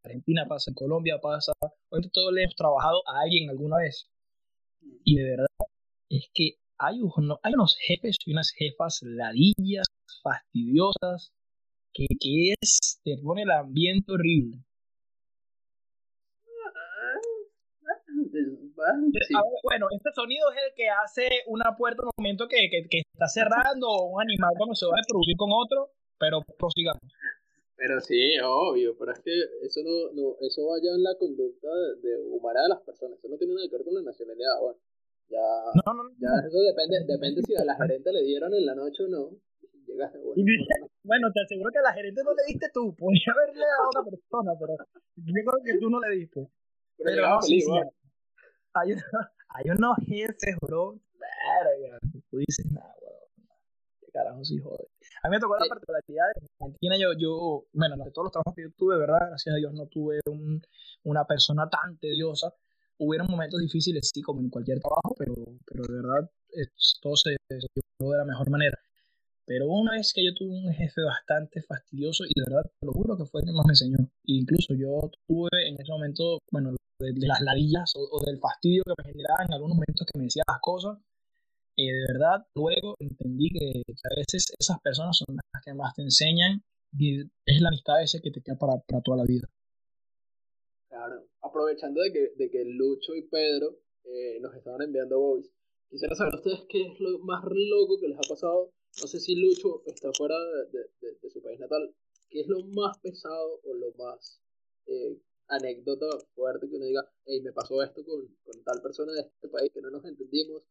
Argentina 0.03 0.45
pasa, 0.47 0.71
en 0.71 0.75
Colombia 0.75 1.19
pasa, 1.21 1.53
obviamente 1.61 2.11
todos 2.13 2.33
le 2.33 2.43
hemos 2.43 2.55
trabajado 2.55 3.01
a 3.07 3.21
alguien 3.21 3.49
alguna 3.49 3.77
vez. 3.77 4.09
Y 5.03 5.15
de 5.15 5.23
verdad, 5.23 5.47
es 6.09 6.29
que 6.33 6.57
hay, 6.77 6.99
hay 7.43 7.53
unos 7.53 7.77
jefes 7.79 8.17
y 8.25 8.31
unas 8.31 8.51
jefas 8.51 8.99
ladillas, 9.03 9.87
fastidiosas, 10.21 11.31
que, 11.97 12.05
que 12.19 12.53
es, 12.61 13.01
te 13.03 13.17
pone 13.23 13.41
el 13.41 13.51
ambiente 13.51 14.11
horrible. 14.11 14.59
bueno, 19.63 19.87
este 19.89 20.11
sonido 20.13 20.51
es 20.51 20.57
el 20.67 20.75
que 20.75 20.89
hace 20.89 21.27
una 21.47 21.75
puerta 21.75 22.03
en 22.03 22.07
un 22.07 22.17
momento 22.17 22.47
que, 22.47 22.69
que, 22.69 22.87
que 22.87 23.01
está 23.11 23.27
cerrando 23.27 23.89
o 23.89 24.13
un 24.13 24.21
animal 24.21 24.53
cuando 24.57 24.75
se 24.75 24.85
va 24.85 24.93
a 24.93 25.01
reproducir 25.01 25.35
con 25.35 25.49
otro, 25.51 25.89
pero 26.19 26.41
prosigamos. 26.59 27.01
Pero 27.75 27.99
sí, 28.01 28.37
obvio, 28.43 28.95
pero 28.97 29.13
es 29.13 29.19
que 29.19 29.33
eso 29.63 29.81
no, 29.81 30.13
no 30.13 30.35
eso 30.41 30.67
vaya 30.67 30.93
en 30.93 31.03
la 31.03 31.15
conducta 31.17 31.67
de, 32.01 32.17
humana 32.29 32.61
de 32.63 32.69
las 32.69 32.81
personas, 32.81 33.17
eso 33.17 33.29
no 33.29 33.37
tiene 33.37 33.53
nada 33.53 33.67
que 33.69 33.77
ver 33.77 33.85
con 33.85 33.95
la 33.95 34.01
nacionalidad, 34.01 34.59
bueno, 34.61 34.79
ya, 35.29 35.45
no, 35.85 35.93
no, 35.93 36.09
ya 36.17 36.29
eso 36.45 36.57
depende, 36.61 37.05
depende 37.05 37.41
si 37.43 37.55
a 37.55 37.65
la 37.65 37.75
gerente 37.75 38.11
le 38.13 38.23
dieron 38.23 38.53
en 38.53 38.65
la 38.65 38.75
noche 38.75 39.03
o 39.03 39.07
no. 39.07 39.29
Bueno, 41.03 41.31
te 41.33 41.41
aseguro 41.41 41.71
que 41.71 41.79
a 41.79 41.81
la 41.81 41.93
gerente 41.93 42.21
no 42.23 42.31
le 42.33 42.43
diste 42.47 42.69
tú, 42.73 42.95
podría 42.95 43.33
haberle 43.33 43.65
dado 43.65 43.83
a 43.83 43.89
otra 43.89 44.03
persona, 44.03 44.51
pero 44.59 44.73
yo 45.15 45.33
creo 45.33 45.63
que 45.63 45.79
tú 45.79 45.89
no 45.89 45.99
le 45.99 46.15
diste. 46.15 46.49
Pero, 46.97 47.11
pero 47.15 47.41
feliz, 47.41 47.65
hay, 48.73 48.95
hay 49.49 49.69
unos 49.69 49.97
jefes, 50.05 50.55
bro. 50.61 50.99
Verga, 51.13 51.99
tú 52.29 52.37
dices, 52.37 52.65
nada, 52.71 52.93
weón. 53.01 53.17
Qué 53.99 54.11
carajo 54.11 54.43
si 54.43 54.59
jode. 54.59 54.87
A 55.23 55.29
mí 55.29 55.35
me 55.35 55.39
tocó 55.39 55.57
la 55.57 55.65
particularidad 55.67 56.25
de 56.35 56.47
Argentina. 56.59 56.95
Yo, 56.97 57.13
yo, 57.17 57.65
bueno, 57.73 57.95
de 58.03 58.11
todos 58.11 58.25
los 58.25 58.31
trabajos 58.31 58.53
que 58.55 58.63
yo 58.63 58.71
tuve, 58.77 58.97
¿verdad? 58.97 59.29
Gracias 59.29 59.53
a 59.53 59.57
Dios 59.57 59.73
no 59.73 59.87
tuve 59.87 60.19
un, 60.29 60.61
una 61.03 61.25
persona 61.25 61.69
tan 61.69 61.97
tediosa. 61.97 62.53
Hubieron 62.99 63.27
momentos 63.29 63.59
difíciles, 63.59 64.09
sí, 64.13 64.21
como 64.21 64.41
en 64.41 64.49
cualquier 64.49 64.79
trabajo, 64.79 65.13
pero, 65.17 65.33
pero 65.65 65.83
de 65.87 66.01
verdad 66.01 66.31
todo 67.01 67.15
se, 67.15 67.35
se 67.47 67.67
de 67.99 68.17
la 68.17 68.25
mejor 68.25 68.49
manera. 68.49 68.77
Pero 69.47 69.65
una 69.69 69.93
vez 69.93 70.11
que 70.13 70.25
yo 70.25 70.33
tuve 70.35 70.59
un 70.59 70.73
jefe 70.73 71.01
bastante 71.01 71.61
fastidioso 71.61 72.25
y 72.25 72.35
de 72.35 72.43
verdad 72.45 72.69
lo 72.81 72.91
juro 72.91 73.15
que 73.15 73.23
fue 73.23 73.39
el 73.39 73.47
que 73.47 73.53
más 73.53 73.65
me 73.65 73.71
enseñó. 73.71 73.97
incluso 74.25 74.75
yo 74.75 75.09
tuve 75.25 75.47
en 75.69 75.79
ese 75.79 75.89
momento, 75.89 76.39
bueno, 76.51 76.75
de, 76.99 77.13
las 77.25 77.39
ladillas 77.41 77.93
o, 77.95 78.19
del 78.25 78.39
fastidio 78.39 78.83
que 78.83 78.93
me 79.01 79.11
generaba 79.13 79.45
en 79.47 79.53
algunos 79.53 79.77
momentos 79.77 80.05
que 80.05 80.19
me 80.19 80.25
decía 80.25 80.43
las 80.45 80.59
cosas. 80.59 80.99
y 81.77 81.87
de 81.87 82.01
verdad, 82.11 82.45
luego 82.55 82.95
entendí 82.99 83.49
que, 83.49 83.83
a 83.87 84.15
veces 84.19 84.51
esas 84.59 84.81
personas 84.81 85.15
son 85.15 85.37
las 85.37 85.63
que 85.63 85.73
más 85.73 85.93
te 85.95 86.01
enseñan 86.01 86.61
y 86.91 87.21
es 87.45 87.61
la 87.61 87.69
amistad 87.69 88.03
ese 88.03 88.19
que 88.19 88.31
te 88.31 88.41
queda 88.41 88.57
para, 88.57 88.73
para 88.85 89.01
toda 89.01 89.17
la 89.17 89.23
vida. 89.23 89.47
Claro, 90.89 91.23
aprovechando 91.41 92.01
de 92.01 92.11
que, 92.11 92.33
de 92.35 92.51
que 92.51 92.65
Lucho 92.65 93.15
y 93.15 93.21
Pedro 93.29 93.79
eh, 94.03 94.41
nos 94.41 94.53
estaban 94.55 94.81
enviando 94.81 95.19
voice, 95.19 95.49
quisiera 95.89 96.15
saber 96.15 96.35
ustedes 96.35 96.65
qué 96.67 96.81
es 96.81 96.99
lo 96.99 97.19
más 97.19 97.45
loco 97.45 97.97
que 98.01 98.09
les 98.09 98.17
ha 98.17 98.27
pasado 98.27 98.73
no 99.01 99.07
sé 99.07 99.19
si 99.19 99.35
Lucho 99.35 99.83
está 99.85 100.11
fuera 100.13 100.35
de, 100.71 101.29
su 101.29 101.41
país 101.41 101.59
natal. 101.59 101.93
¿Qué 102.29 102.41
es 102.41 102.47
lo 102.47 102.63
más 102.65 102.97
pesado 102.99 103.61
o 103.63 103.73
lo 103.73 103.93
más 103.93 104.41
eh, 104.87 105.17
anécdota 105.47 106.07
fuerte 106.35 106.67
que 106.69 106.75
uno 106.75 106.85
diga, 106.85 107.09
hey, 107.25 107.41
me 107.41 107.53
pasó 107.53 107.81
esto 107.83 108.03
con, 108.03 108.27
con, 108.43 108.63
tal 108.63 108.81
persona 108.81 109.13
de 109.13 109.21
este 109.21 109.47
país 109.47 109.71
que 109.73 109.81
no 109.81 109.89
nos 109.89 110.03
entendimos? 110.05 110.63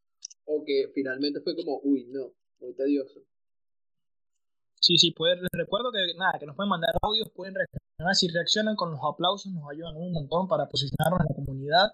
O 0.45 0.65
que 0.65 0.91
finalmente 0.95 1.41
fue 1.41 1.57
como, 1.57 1.81
uy, 1.83 2.07
no, 2.07 2.35
muy 2.61 2.75
tedioso. 2.75 3.23
Sí, 4.81 4.99
sí, 4.99 5.11
pues 5.13 5.39
recuerdo 5.53 5.91
que 5.91 5.99
nada, 6.17 6.39
que 6.39 6.47
nos 6.47 6.55
pueden 6.55 6.71
mandar 6.71 6.95
audios, 7.03 7.31
pueden 7.31 7.55
reaccionar, 7.55 8.15
si 8.15 8.29
reaccionan 8.29 8.77
con 8.77 8.91
los 8.91 9.01
aplausos 9.03 9.53
nos 9.53 9.69
ayudan 9.71 9.97
un 9.97 10.13
montón 10.13 10.47
para 10.47 10.69
posicionarnos 10.69 11.21
en 11.21 11.27
la 11.29 11.35
comunidad 11.35 11.87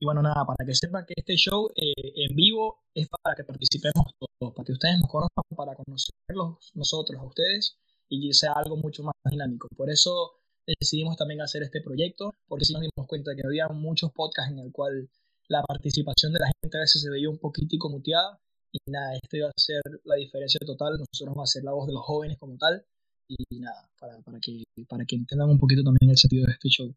y 0.00 0.04
bueno, 0.04 0.22
nada, 0.22 0.46
para 0.46 0.64
que 0.64 0.74
sepan 0.74 1.04
que 1.04 1.14
este 1.16 1.34
show 1.36 1.70
eh, 1.74 1.92
en 2.14 2.36
vivo 2.36 2.84
es 2.94 3.08
para 3.08 3.34
que 3.34 3.42
participemos 3.42 4.06
todos, 4.18 4.54
para 4.54 4.64
que 4.64 4.72
ustedes 4.72 4.98
nos 5.00 5.10
conozcan, 5.10 5.44
para 5.56 5.74
conocerlos 5.74 6.70
nosotros 6.74 7.20
a 7.20 7.24
ustedes 7.24 7.76
y 8.08 8.32
sea 8.32 8.52
algo 8.52 8.76
mucho 8.76 9.02
más 9.02 9.14
dinámico. 9.28 9.66
Por 9.76 9.90
eso 9.90 10.38
decidimos 10.64 11.16
también 11.16 11.40
hacer 11.40 11.64
este 11.64 11.80
proyecto, 11.82 12.32
porque 12.46 12.64
sí 12.64 12.74
nos 12.74 12.82
dimos 12.82 13.08
cuenta 13.08 13.34
que 13.34 13.42
había 13.44 13.68
muchos 13.68 14.12
podcasts 14.12 14.52
en 14.52 14.60
el 14.60 14.70
cual 14.70 15.10
la 15.48 15.62
participación 15.64 16.32
de 16.32 16.40
la 16.40 16.50
gente 16.62 16.76
a 16.76 16.80
veces 16.80 17.02
se 17.02 17.10
veía 17.10 17.28
un 17.28 17.38
poquitico 17.38 17.90
muteada 17.90 18.38
y 18.70 18.78
nada, 18.90 19.14
esto 19.14 19.36
iba 19.36 19.48
a 19.48 19.60
ser 19.60 19.80
la 20.04 20.14
diferencia 20.14 20.60
total, 20.64 20.98
nosotros 20.98 21.34
vamos 21.34 21.50
a 21.50 21.52
ser 21.52 21.64
la 21.64 21.72
voz 21.72 21.88
de 21.88 21.94
los 21.94 22.04
jóvenes 22.04 22.38
como 22.38 22.56
tal 22.56 22.84
y 23.26 23.58
nada, 23.58 23.90
para, 23.98 24.20
para, 24.22 24.38
que, 24.40 24.62
para 24.88 25.04
que 25.04 25.16
entiendan 25.16 25.50
un 25.50 25.58
poquito 25.58 25.82
también 25.82 26.10
el 26.10 26.16
sentido 26.16 26.46
de 26.46 26.52
este 26.52 26.68
show. 26.68 26.94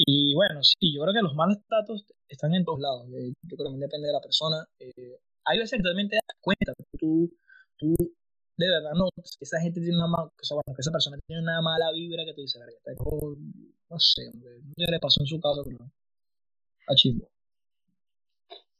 Y 0.00 0.32
bueno, 0.32 0.62
sí, 0.62 0.94
yo 0.94 1.02
creo 1.02 1.12
que 1.12 1.22
los 1.22 1.34
malos 1.34 1.58
tratos 1.66 2.06
están 2.28 2.54
en 2.54 2.64
todos 2.64 2.78
lados. 2.78 3.10
Eh, 3.18 3.34
yo 3.42 3.56
creo 3.56 3.72
que 3.74 3.78
depende 3.82 4.06
de 4.06 4.12
la 4.12 4.20
persona. 4.20 4.64
Eh, 4.78 5.18
hay 5.44 5.58
veces 5.58 5.76
que 5.76 5.82
también 5.82 6.08
te 6.08 6.14
das 6.14 6.38
cuenta, 6.40 6.72
tú, 7.00 7.28
tú 7.76 7.96
de 8.56 8.68
verdad 8.68 8.92
no, 8.94 9.08
esa 9.40 9.60
gente 9.60 9.80
tiene 9.80 9.96
una 9.96 10.06
mala, 10.06 10.30
o 10.30 10.44
sea, 10.44 10.54
bueno, 10.54 10.74
que 10.74 10.82
esa 10.82 10.92
persona 10.92 11.18
tiene 11.26 11.42
una 11.42 11.60
mala 11.62 11.90
vibra 11.92 12.24
que 12.24 12.34
tú 12.34 12.42
dices, 12.42 12.62
no 13.90 13.98
sé, 13.98 14.28
hombre, 14.32 14.60
no 14.76 14.86
le 14.86 15.00
pasó 15.00 15.20
en 15.20 15.26
su 15.26 15.40
casa, 15.40 15.62
pero 15.64 15.90
a 16.86 16.94
chimbo. 16.94 17.28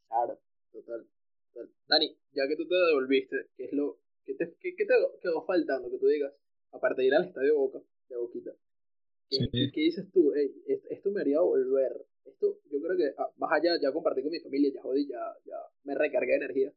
Claro, 0.07 0.39
total, 0.71 1.07
total. 1.53 1.71
Dani, 1.89 2.17
ya 2.31 2.47
que 2.47 2.57
tú 2.57 2.69
te 2.69 2.75
devolviste, 2.77 3.51
¿qué 3.57 3.65
es 3.65 3.73
lo 3.73 3.99
que 4.25 4.35
te, 4.35 4.55
qué, 4.61 4.77
qué 4.77 4.85
te 4.85 4.95
quedó 5.21 5.45
faltando 5.45 5.91
que 5.91 5.99
tú 5.99 6.07
digas, 6.07 6.33
aparte 6.71 7.03
de 7.03 7.09
ir 7.09 7.15
al 7.15 7.25
estadio 7.25 7.59
Boca, 7.59 7.81
de 8.09 8.17
Boquita? 8.17 8.53
¿Qué, 9.31 9.71
dices 9.75 10.11
tú? 10.13 10.33
esto 10.35 11.11
me 11.11 11.21
haría 11.21 11.41
volver. 11.41 12.07
Esto, 12.25 12.59
yo 12.71 12.81
creo 12.81 12.97
que, 12.97 13.15
ah, 13.17 13.31
más 13.37 13.53
allá, 13.53 13.79
ya 13.81 13.93
compartí 13.93 14.23
con 14.23 14.31
mi 14.31 14.41
familia, 14.41 14.73
ya 14.75 14.83
jodí, 14.83 15.07
ya, 15.09 15.35
ya 15.45 15.57
me 15.85 15.95
recargué 15.95 16.33
de 16.33 16.37
energía. 16.37 16.73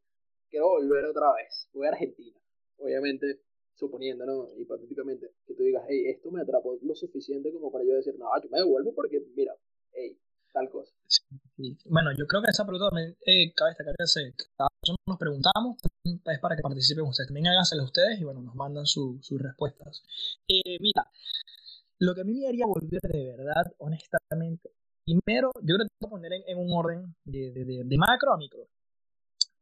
Quiero 0.50 0.68
volver 0.68 1.04
otra 1.06 1.32
vez. 1.34 1.68
Voy 1.72 1.86
a 1.86 1.90
Argentina. 1.90 2.38
Obviamente, 2.78 3.40
suponiendo, 3.74 4.26
¿no? 4.26 4.48
Hipotéticamente, 4.56 5.30
que 5.46 5.54
tú 5.54 5.62
digas, 5.62 5.84
hey, 5.88 6.04
esto 6.08 6.30
me 6.30 6.42
atrapó 6.42 6.78
lo 6.82 6.94
suficiente 6.94 7.52
como 7.52 7.70
para 7.70 7.84
yo 7.84 7.94
decir, 7.94 8.14
no, 8.18 8.26
yo 8.42 8.48
me 8.50 8.58
devuelvo 8.58 8.94
porque, 8.94 9.20
mira, 9.34 9.54
hey, 9.92 10.18
tal 10.52 10.68
cosa. 10.70 10.92
Bueno, 11.86 12.10
yo 12.16 12.26
creo 12.26 12.42
que 12.42 12.50
esa 12.50 12.64
pregunta 12.64 12.90
también 12.90 13.16
eh, 13.26 13.52
cabe 13.54 13.70
destacar 13.70 13.94
que 13.96 14.44
cada 14.56 14.68
persona 14.80 14.98
nos 15.06 15.18
preguntamos, 15.18 15.76
es 16.04 16.40
para 16.40 16.56
que 16.56 16.62
participen 16.62 17.04
ustedes. 17.04 17.28
También 17.28 17.48
háganselas 17.48 17.86
ustedes 17.86 18.20
y, 18.20 18.24
bueno, 18.24 18.42
nos 18.42 18.54
mandan 18.54 18.86
sus 18.86 19.20
respuestas. 19.40 20.02
Eh, 20.48 20.78
mira, 20.80 21.08
lo 22.02 22.14
que 22.14 22.22
a 22.22 22.24
mí 22.24 22.34
me 22.34 22.48
haría 22.48 22.66
volver 22.66 23.00
de 23.00 23.36
verdad, 23.36 23.62
honestamente, 23.78 24.70
primero, 25.04 25.52
yo 25.62 25.76
creo 25.76 25.86
que 25.86 25.94
voy 26.00 26.08
a 26.08 26.10
poner 26.10 26.32
en, 26.46 26.58
un 26.58 26.72
orden 26.72 27.14
de, 27.24 27.52
de, 27.52 27.84
de, 27.84 27.96
macro 27.96 28.34
a 28.34 28.36
micro. 28.36 28.66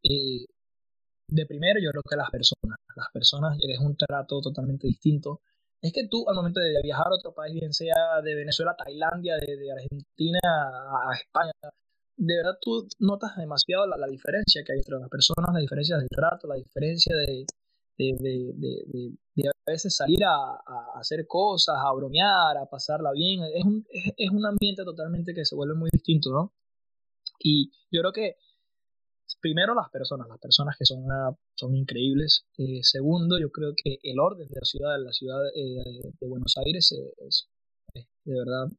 Eh, 0.03 0.46
de 1.29 1.46
primero, 1.46 1.79
yo 1.81 1.90
creo 1.90 2.03
que 2.03 2.16
las 2.16 2.31
personas. 2.31 2.79
Las 2.96 3.09
personas 3.12 3.59
es 3.61 3.79
un 3.79 3.94
trato 3.94 4.40
totalmente 4.40 4.87
distinto. 4.87 5.42
Es 5.83 5.92
que 5.92 6.09
tú, 6.09 6.29
al 6.29 6.35
momento 6.35 6.61
de 6.61 6.81
viajar 6.83 7.07
a 7.09 7.16
otro 7.16 7.33
país, 7.35 7.55
bien 7.55 7.72
sea 7.74 8.20
de 8.24 8.35
Venezuela 8.35 8.72
a 8.72 8.85
Tailandia, 8.85 9.37
de, 9.37 9.72
Argentina 9.72 10.40
a, 10.42 11.14
España, 11.14 11.53
de 12.16 12.37
verdad 12.37 12.59
tú 12.61 12.88
notas 13.00 13.37
demasiado 13.37 13.87
la, 13.87 13.96
la, 13.96 14.07
diferencia 14.07 14.62
que 14.64 14.72
hay 14.72 14.79
entre 14.79 14.98
las 14.98 15.09
personas, 15.09 15.53
la 15.53 15.61
diferencia 15.61 15.96
del 15.96 16.09
trato, 16.09 16.48
la 16.48 16.57
diferencia 16.57 17.14
de, 17.16 17.46
de, 18.00 18.52
de, 18.56 19.12
de, 19.34 19.48
a 19.48 19.70
veces 19.70 19.94
salir 19.94 20.24
a, 20.24 20.34
a, 20.34 20.98
hacer 20.98 21.26
cosas, 21.26 21.76
a 21.78 21.92
bromear, 21.92 22.56
a 22.56 22.66
pasarla 22.66 23.12
bien. 23.12 23.42
Es 23.54 23.64
un, 23.64 23.86
es, 23.90 24.30
un 24.30 24.46
ambiente 24.46 24.84
totalmente 24.84 25.34
que 25.34 25.44
se 25.44 25.54
vuelve 25.54 25.74
muy 25.74 25.90
distinto, 25.92 26.30
¿no? 26.30 26.52
Y 27.38 27.70
yo 27.90 28.00
creo 28.00 28.12
que 28.12 28.36
primero 29.40 29.74
las 29.74 29.88
personas, 29.90 30.28
las 30.28 30.38
personas 30.38 30.76
que 30.78 30.84
son, 30.84 31.04
son 31.54 31.74
increíbles. 31.74 32.46
Eh, 32.58 32.80
segundo, 32.82 33.38
yo 33.38 33.50
creo 33.50 33.72
que 33.76 33.98
el 34.02 34.18
orden 34.18 34.48
de 34.48 34.60
la 34.60 34.64
ciudad, 34.64 34.96
la 34.98 35.12
ciudad 35.12 35.40
eh, 35.54 36.12
de 36.20 36.26
Buenos 36.26 36.56
Aires 36.58 36.92
es, 37.26 37.48
de 37.94 38.34
verdad 38.34 38.70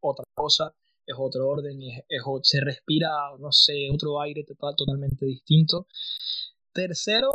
otra 0.00 0.24
cosa, 0.34 0.74
es 1.06 1.16
otro 1.18 1.48
orden, 1.48 1.80
es, 1.82 2.22
se 2.42 2.60
respira, 2.60 3.08
no 3.38 3.50
sé, 3.50 3.88
otro 3.92 4.20
aire 4.20 4.44
total, 4.44 4.74
totalmente 4.76 5.26
distinto. 5.26 5.86
Tercero, 6.72 7.30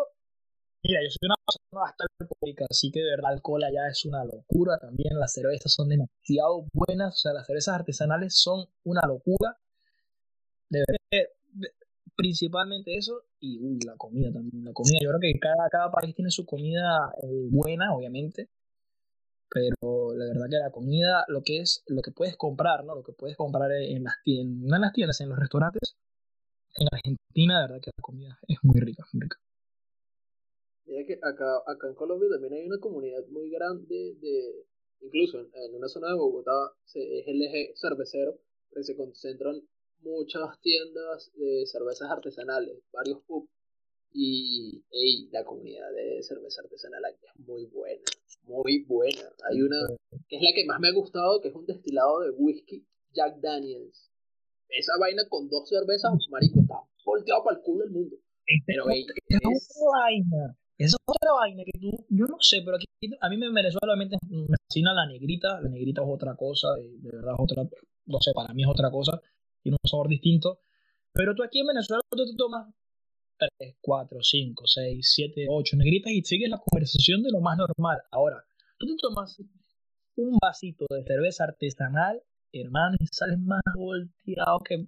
Mira, 0.83 0.99
yo 1.01 1.09
soy 1.09 1.27
una 1.27 1.35
persona 1.45 1.81
bastante 1.85 2.13
alcohólica, 2.19 2.65
así 2.69 2.91
que 2.91 2.99
de 2.99 3.11
verdad 3.11 3.31
alcohol 3.31 3.63
allá 3.63 3.87
es 3.89 4.03
una 4.05 4.25
locura 4.25 4.77
también. 4.79 5.17
Las 5.17 5.33
cervezas 5.33 5.71
son 5.71 5.87
demasiado 5.87 6.65
buenas, 6.73 7.13
o 7.15 7.17
sea, 7.17 7.33
las 7.33 7.47
cervezas 7.47 7.75
artesanales 7.75 8.35
son 8.35 8.67
una 8.83 9.01
locura. 9.07 9.57
De 10.69 10.83
verdad, 10.85 11.29
principalmente 12.15 12.97
eso 12.97 13.23
y 13.39 13.59
uy, 13.59 13.79
la 13.85 13.95
comida 13.95 14.31
también. 14.31 14.65
La 14.65 14.73
comida, 14.73 14.97
yo 15.01 15.09
creo 15.09 15.19
que 15.21 15.39
cada, 15.39 15.69
cada 15.69 15.91
país 15.91 16.15
tiene 16.15 16.31
su 16.31 16.45
comida 16.45 17.13
eh, 17.23 17.47
buena, 17.49 17.93
obviamente, 17.95 18.49
pero 19.49 20.13
la 20.15 20.25
verdad 20.25 20.47
que 20.49 20.57
la 20.57 20.71
comida, 20.71 21.25
lo 21.27 21.43
que 21.43 21.59
es, 21.59 21.83
lo 21.87 22.01
que 22.01 22.11
puedes 22.11 22.35
comprar, 22.35 22.83
¿no? 22.83 22.95
Lo 22.95 23.03
que 23.03 23.13
puedes 23.13 23.37
comprar 23.37 23.71
en 23.71 24.03
las 24.03 24.15
tiendas, 24.23 24.69
no 24.69 24.75
en 24.75 24.81
las 24.81 24.93
tiendas, 24.93 25.21
en 25.21 25.29
los 25.29 25.39
restaurantes, 25.39 25.95
en 26.75 26.87
Argentina, 26.91 27.61
de 27.61 27.67
verdad 27.67 27.81
que 27.81 27.91
la 27.95 28.01
comida 28.01 28.39
es 28.47 28.57
muy 28.63 28.79
rica, 28.81 29.05
muy 29.13 29.21
rica. 29.21 29.37
Mira 30.93 31.07
que 31.07 31.19
acá, 31.23 31.63
acá 31.65 31.87
en 31.87 31.95
Colombia 31.95 32.29
también 32.29 32.53
hay 32.53 32.67
una 32.67 32.79
comunidad 32.79 33.25
muy 33.29 33.49
grande 33.49 34.15
de, 34.21 34.63
incluso 35.01 35.39
en, 35.39 35.73
una 35.73 35.87
zona 35.87 36.09
de 36.09 36.13
Bogotá 36.13 36.71
es 36.85 37.27
el 37.27 37.41
eje 37.41 37.73
cervecero, 37.75 38.37
pero 38.69 38.83
se 38.83 38.95
concentran 38.95 39.59
muchas 40.01 40.61
tiendas 40.61 41.31
de 41.33 41.65
cervezas 41.65 42.11
artesanales, 42.11 42.77
varios 42.91 43.23
pubs. 43.23 43.49
Y 44.15 44.83
la 45.31 45.43
comunidad 45.43 45.91
de 45.93 46.21
cerveza 46.21 46.61
artesanal 46.61 47.03
aquí 47.05 47.25
es 47.25 47.39
muy 47.47 47.65
buena, 47.65 48.03
muy 48.43 48.83
buena. 48.83 49.23
Hay 49.49 49.63
una 49.63 49.77
que 50.29 50.35
es 50.35 50.41
la 50.43 50.53
que 50.53 50.65
más 50.65 50.79
me 50.79 50.89
ha 50.89 50.93
gustado, 50.93 51.41
que 51.41 51.47
es 51.47 51.55
un 51.55 51.65
destilado 51.65 52.19
de 52.19 52.29
whisky 52.29 52.85
Jack 53.15 53.39
Daniels. 53.39 54.11
Esa 54.69 54.93
vaina 54.99 55.23
con 55.27 55.49
dos 55.49 55.67
cervezas, 55.67 56.13
marico, 56.29 56.59
está 56.61 56.75
volteado 57.03 57.43
para 57.43 57.57
el 57.57 57.63
culo 57.63 57.83
del 57.85 57.93
mundo. 57.93 58.15
Pero 58.67 58.87
ey, 58.91 59.07
es, 59.29 59.73
vaina. 59.91 60.55
Esa 60.77 60.97
es 60.97 61.03
otra 61.05 61.33
vaina 61.33 61.63
que 61.63 61.79
tú, 61.79 62.05
yo 62.09 62.25
no 62.25 62.37
sé, 62.39 62.61
pero 62.65 62.77
aquí 62.77 62.87
a 63.19 63.29
mí 63.29 63.37
me 63.37 63.51
Venezuela 63.51 63.95
me 63.95 64.09
fascina 64.57 64.93
la 64.93 65.05
negrita, 65.05 65.61
la 65.61 65.69
negrita 65.69 66.01
es 66.01 66.07
otra 66.09 66.35
cosa, 66.35 66.73
de, 66.75 67.11
verdad 67.11 67.33
es 67.33 67.39
otra, 67.39 67.63
no 68.05 68.19
sé, 68.19 68.31
para 68.33 68.53
mí 68.53 68.63
es 68.63 68.69
otra 68.69 68.89
cosa, 68.89 69.21
tiene 69.61 69.77
un 69.81 69.89
sabor 69.89 70.07
distinto, 70.07 70.61
pero 71.11 71.35
tú 71.35 71.43
aquí 71.43 71.59
en 71.59 71.67
Venezuela 71.67 72.01
tú 72.09 72.25
te 72.25 72.35
tomas 72.35 72.73
3, 73.59 73.75
4, 73.81 74.19
5, 74.21 74.67
6, 74.67 75.11
7, 75.15 75.45
8 75.47 75.77
negritas 75.77 76.11
y 76.11 76.23
sigues 76.23 76.49
la 76.49 76.57
conversación 76.57 77.21
de 77.21 77.31
lo 77.31 77.39
más 77.39 77.57
normal. 77.57 78.01
Ahora, 78.11 78.43
tú 78.77 78.87
te 78.87 78.95
tomas 78.99 79.39
un 80.15 80.37
vasito 80.41 80.85
de 80.89 81.03
cerveza 81.03 81.43
artesanal, 81.43 82.21
hermano, 82.51 82.95
y 82.99 83.07
sales 83.07 83.39
más 83.39 83.61
volteado 83.75 84.59
que... 84.59 84.87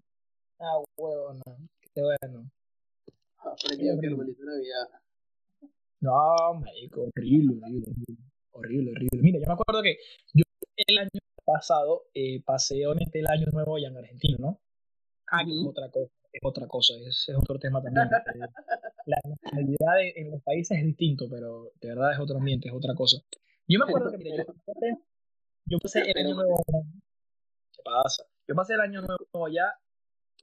Ah, 0.59 0.79
huevo, 0.97 1.33
no, 1.33 1.57
qué 1.93 2.01
bueno. 2.01 2.49
Aprendí 3.37 3.89
a. 3.89 5.04
No, 6.05 6.53
marico, 6.59 7.09
horrible, 7.15 7.57
horrible, 7.63 7.91
horrible, 8.51 8.91
horrible. 8.91 9.21
Mira, 9.23 9.39
yo 9.39 9.47
me 9.47 9.53
acuerdo 9.53 9.81
que 9.81 9.97
yo 10.35 10.43
el 10.77 10.97
año 10.99 11.09
pasado 11.43 12.03
eh, 12.13 12.43
pasé 12.45 12.85
obviamente 12.85 13.19
el 13.19 13.27
año 13.27 13.47
nuevo 13.51 13.75
allá 13.75 13.87
en 13.87 13.97
Argentina, 13.97 14.37
¿no? 14.39 14.59
Ah, 15.31 15.41
es 15.41 15.67
otra 15.67 15.89
cosa, 15.89 16.13
es 16.31 16.41
otra 16.43 16.67
cosa, 16.67 16.93
es, 17.07 17.31
otro 17.35 17.57
tema 17.57 17.81
también. 17.81 18.05
Eh, 18.05 18.47
la 19.07 19.17
nacionalidad 19.23 19.95
en 20.15 20.29
los 20.29 20.43
países 20.43 20.77
es 20.77 20.85
distinto, 20.85 21.27
pero 21.27 21.71
de 21.81 21.87
verdad 21.87 22.13
es 22.13 22.19
otro 22.19 22.37
ambiente, 22.37 22.67
es 22.67 22.75
otra 22.75 22.93
cosa. 22.93 23.17
Yo 23.67 23.79
me 23.79 23.85
acuerdo 23.85 24.11
que 24.11 24.45
yo, 25.65 25.79
pasé, 25.79 26.01
el 26.01 26.23
año 26.23 26.35
nuevo, 26.35 26.63
¿qué 26.67 27.81
pasa? 27.83 28.23
Yo 28.47 28.53
pasé 28.53 28.75
el 28.75 28.81
año 28.81 29.01
nuevo 29.01 29.45
allá 29.47 29.73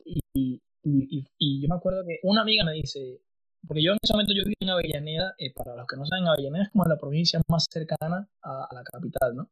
y, 0.05 0.20
y, 0.35 0.61
y, 0.83 1.25
y 1.38 1.62
yo 1.62 1.68
me 1.68 1.77
acuerdo 1.77 2.03
que 2.05 2.18
una 2.25 2.42
amiga 2.42 2.64
me 2.64 2.72
dice, 2.72 3.20
porque 3.66 3.83
yo 3.83 3.92
en 3.92 3.98
ese 4.03 4.12
momento 4.12 4.33
yo 4.35 4.42
viví 4.44 4.57
en 4.61 4.70
Avellaneda, 4.70 5.35
eh, 5.38 5.53
para 5.55 5.77
los 5.77 5.87
que 5.87 5.96
no 5.96 6.07
saben, 6.07 6.27
Avellaneda 6.27 6.64
es 6.64 6.70
como 6.70 6.85
la 6.85 6.96
provincia 6.96 7.40
más 7.48 7.66
cercana 7.70 8.29
a, 8.42 8.68
la 8.72 8.83
capital, 8.83 9.37
¿no? 9.37 9.51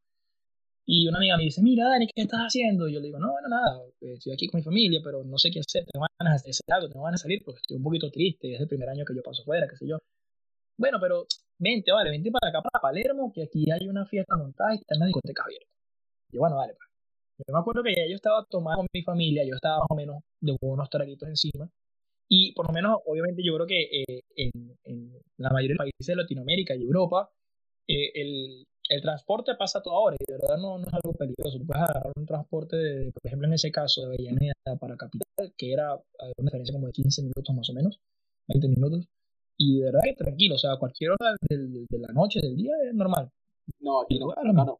Y 0.85 1.07
una 1.07 1.19
amiga 1.19 1.37
me 1.37 1.43
dice, 1.43 1.61
mira, 1.61 1.87
Dani, 1.87 2.07
¿qué 2.07 2.23
estás 2.23 2.41
haciendo? 2.41 2.87
Y 2.87 2.93
yo 2.93 2.99
le 2.99 3.07
digo, 3.07 3.19
no, 3.19 3.31
bueno, 3.31 3.47
nada, 3.47 3.81
eh, 4.01 4.13
estoy 4.13 4.33
aquí 4.33 4.47
con 4.47 4.59
mi 4.59 4.63
familia, 4.63 4.99
pero 5.03 5.23
no 5.23 5.37
sé 5.37 5.51
qué 5.51 5.59
hacer, 5.59 5.85
tengo 5.85 6.05
ganas 6.19 6.43
de 6.43 6.49
hacer 6.49 6.65
algo, 6.73 6.89
tengo 6.89 7.05
ganas 7.05 7.21
de 7.21 7.23
salir 7.23 7.41
porque 7.45 7.61
estoy 7.61 7.77
un 7.77 7.83
poquito 7.83 8.11
triste, 8.11 8.53
es 8.53 8.59
el 8.59 8.67
primer 8.67 8.89
año 8.89 9.05
que 9.05 9.15
yo 9.15 9.21
paso 9.23 9.43
fuera, 9.43 9.67
qué 9.67 9.77
sé 9.77 9.87
yo. 9.87 9.99
Bueno, 10.77 10.97
pero 10.99 11.25
vente, 11.59 11.91
vale, 11.91 12.09
vente 12.09 12.31
para 12.31 12.49
acá, 12.49 12.61
para 12.61 12.81
Palermo, 12.81 13.31
que 13.33 13.43
aquí 13.43 13.71
hay 13.71 13.87
una 13.87 14.05
fiesta 14.05 14.35
montada 14.35 14.73
y 14.73 14.79
está 14.79 14.95
en 14.95 14.99
la 15.01 15.05
discoteca 15.05 15.43
abierta. 15.43 15.67
Y 16.31 16.35
yo, 16.35 16.39
bueno, 16.41 16.57
vale, 16.57 16.73
pues. 16.73 16.89
Yo 17.47 17.53
me 17.53 17.59
acuerdo 17.59 17.83
que 17.83 17.95
ya 17.95 18.07
yo 18.07 18.15
estaba 18.15 18.45
tomando 18.49 18.81
con 18.81 18.87
mi 18.93 19.01
familia, 19.03 19.43
yo 19.47 19.55
estaba 19.55 19.79
más 19.79 19.87
o 19.89 19.95
menos 19.95 20.23
de 20.41 20.55
unos 20.61 20.89
traguitos 20.89 21.27
encima, 21.29 21.69
y 22.33 22.53
por 22.53 22.65
lo 22.65 22.71
menos, 22.71 22.99
obviamente, 23.05 23.43
yo 23.43 23.53
creo 23.55 23.67
que 23.67 23.81
eh, 23.81 24.21
en, 24.37 25.11
la 25.35 25.49
mayoría 25.49 25.73
de 25.73 25.83
los 25.83 25.91
países 25.91 26.07
de 26.07 26.15
Latinoamérica 26.15 26.73
y 26.73 26.83
Europa, 26.83 27.29
eh, 27.85 28.09
el, 28.15 28.65
el, 28.87 29.01
transporte 29.01 29.55
pasa 29.59 29.79
a 29.79 29.81
toda 29.81 29.99
hora 29.99 30.15
y 30.17 30.31
de 30.31 30.37
verdad 30.37 30.55
no, 30.57 30.77
no, 30.77 30.87
es 30.87 30.93
algo 30.93 31.13
peligroso. 31.13 31.59
Tú 31.59 31.67
puedes 31.67 31.83
agarrar 31.83 32.13
un 32.15 32.25
transporte, 32.25 32.77
de, 32.77 33.11
por 33.11 33.27
ejemplo, 33.27 33.49
en 33.49 33.53
ese 33.55 33.69
caso 33.69 33.99
de 33.99 34.07
Avellaneda 34.07 34.53
para 34.79 34.95
Capital, 34.95 35.53
que 35.57 35.73
era 35.73 35.93
una 35.93 36.47
diferencia 36.47 36.73
como 36.73 36.87
de 36.87 36.93
15 36.93 37.21
minutos 37.21 37.53
más 37.53 37.69
o 37.69 37.73
menos, 37.73 37.99
20 38.47 38.67
minutos. 38.69 39.09
Y 39.57 39.79
de 39.79 39.85
verdad 39.87 39.99
que 40.05 40.13
tranquilo, 40.13 40.55
o 40.55 40.57
sea, 40.57 40.77
cualquier 40.77 41.11
hora 41.11 41.35
de, 41.49 41.57
de 41.57 41.99
la 41.99 42.13
noche, 42.13 42.39
del 42.41 42.55
día 42.55 42.71
es 42.87 42.93
normal. 42.93 43.29
No, 43.81 44.03
aquí 44.03 44.19
no, 44.19 44.33
no. 44.53 44.79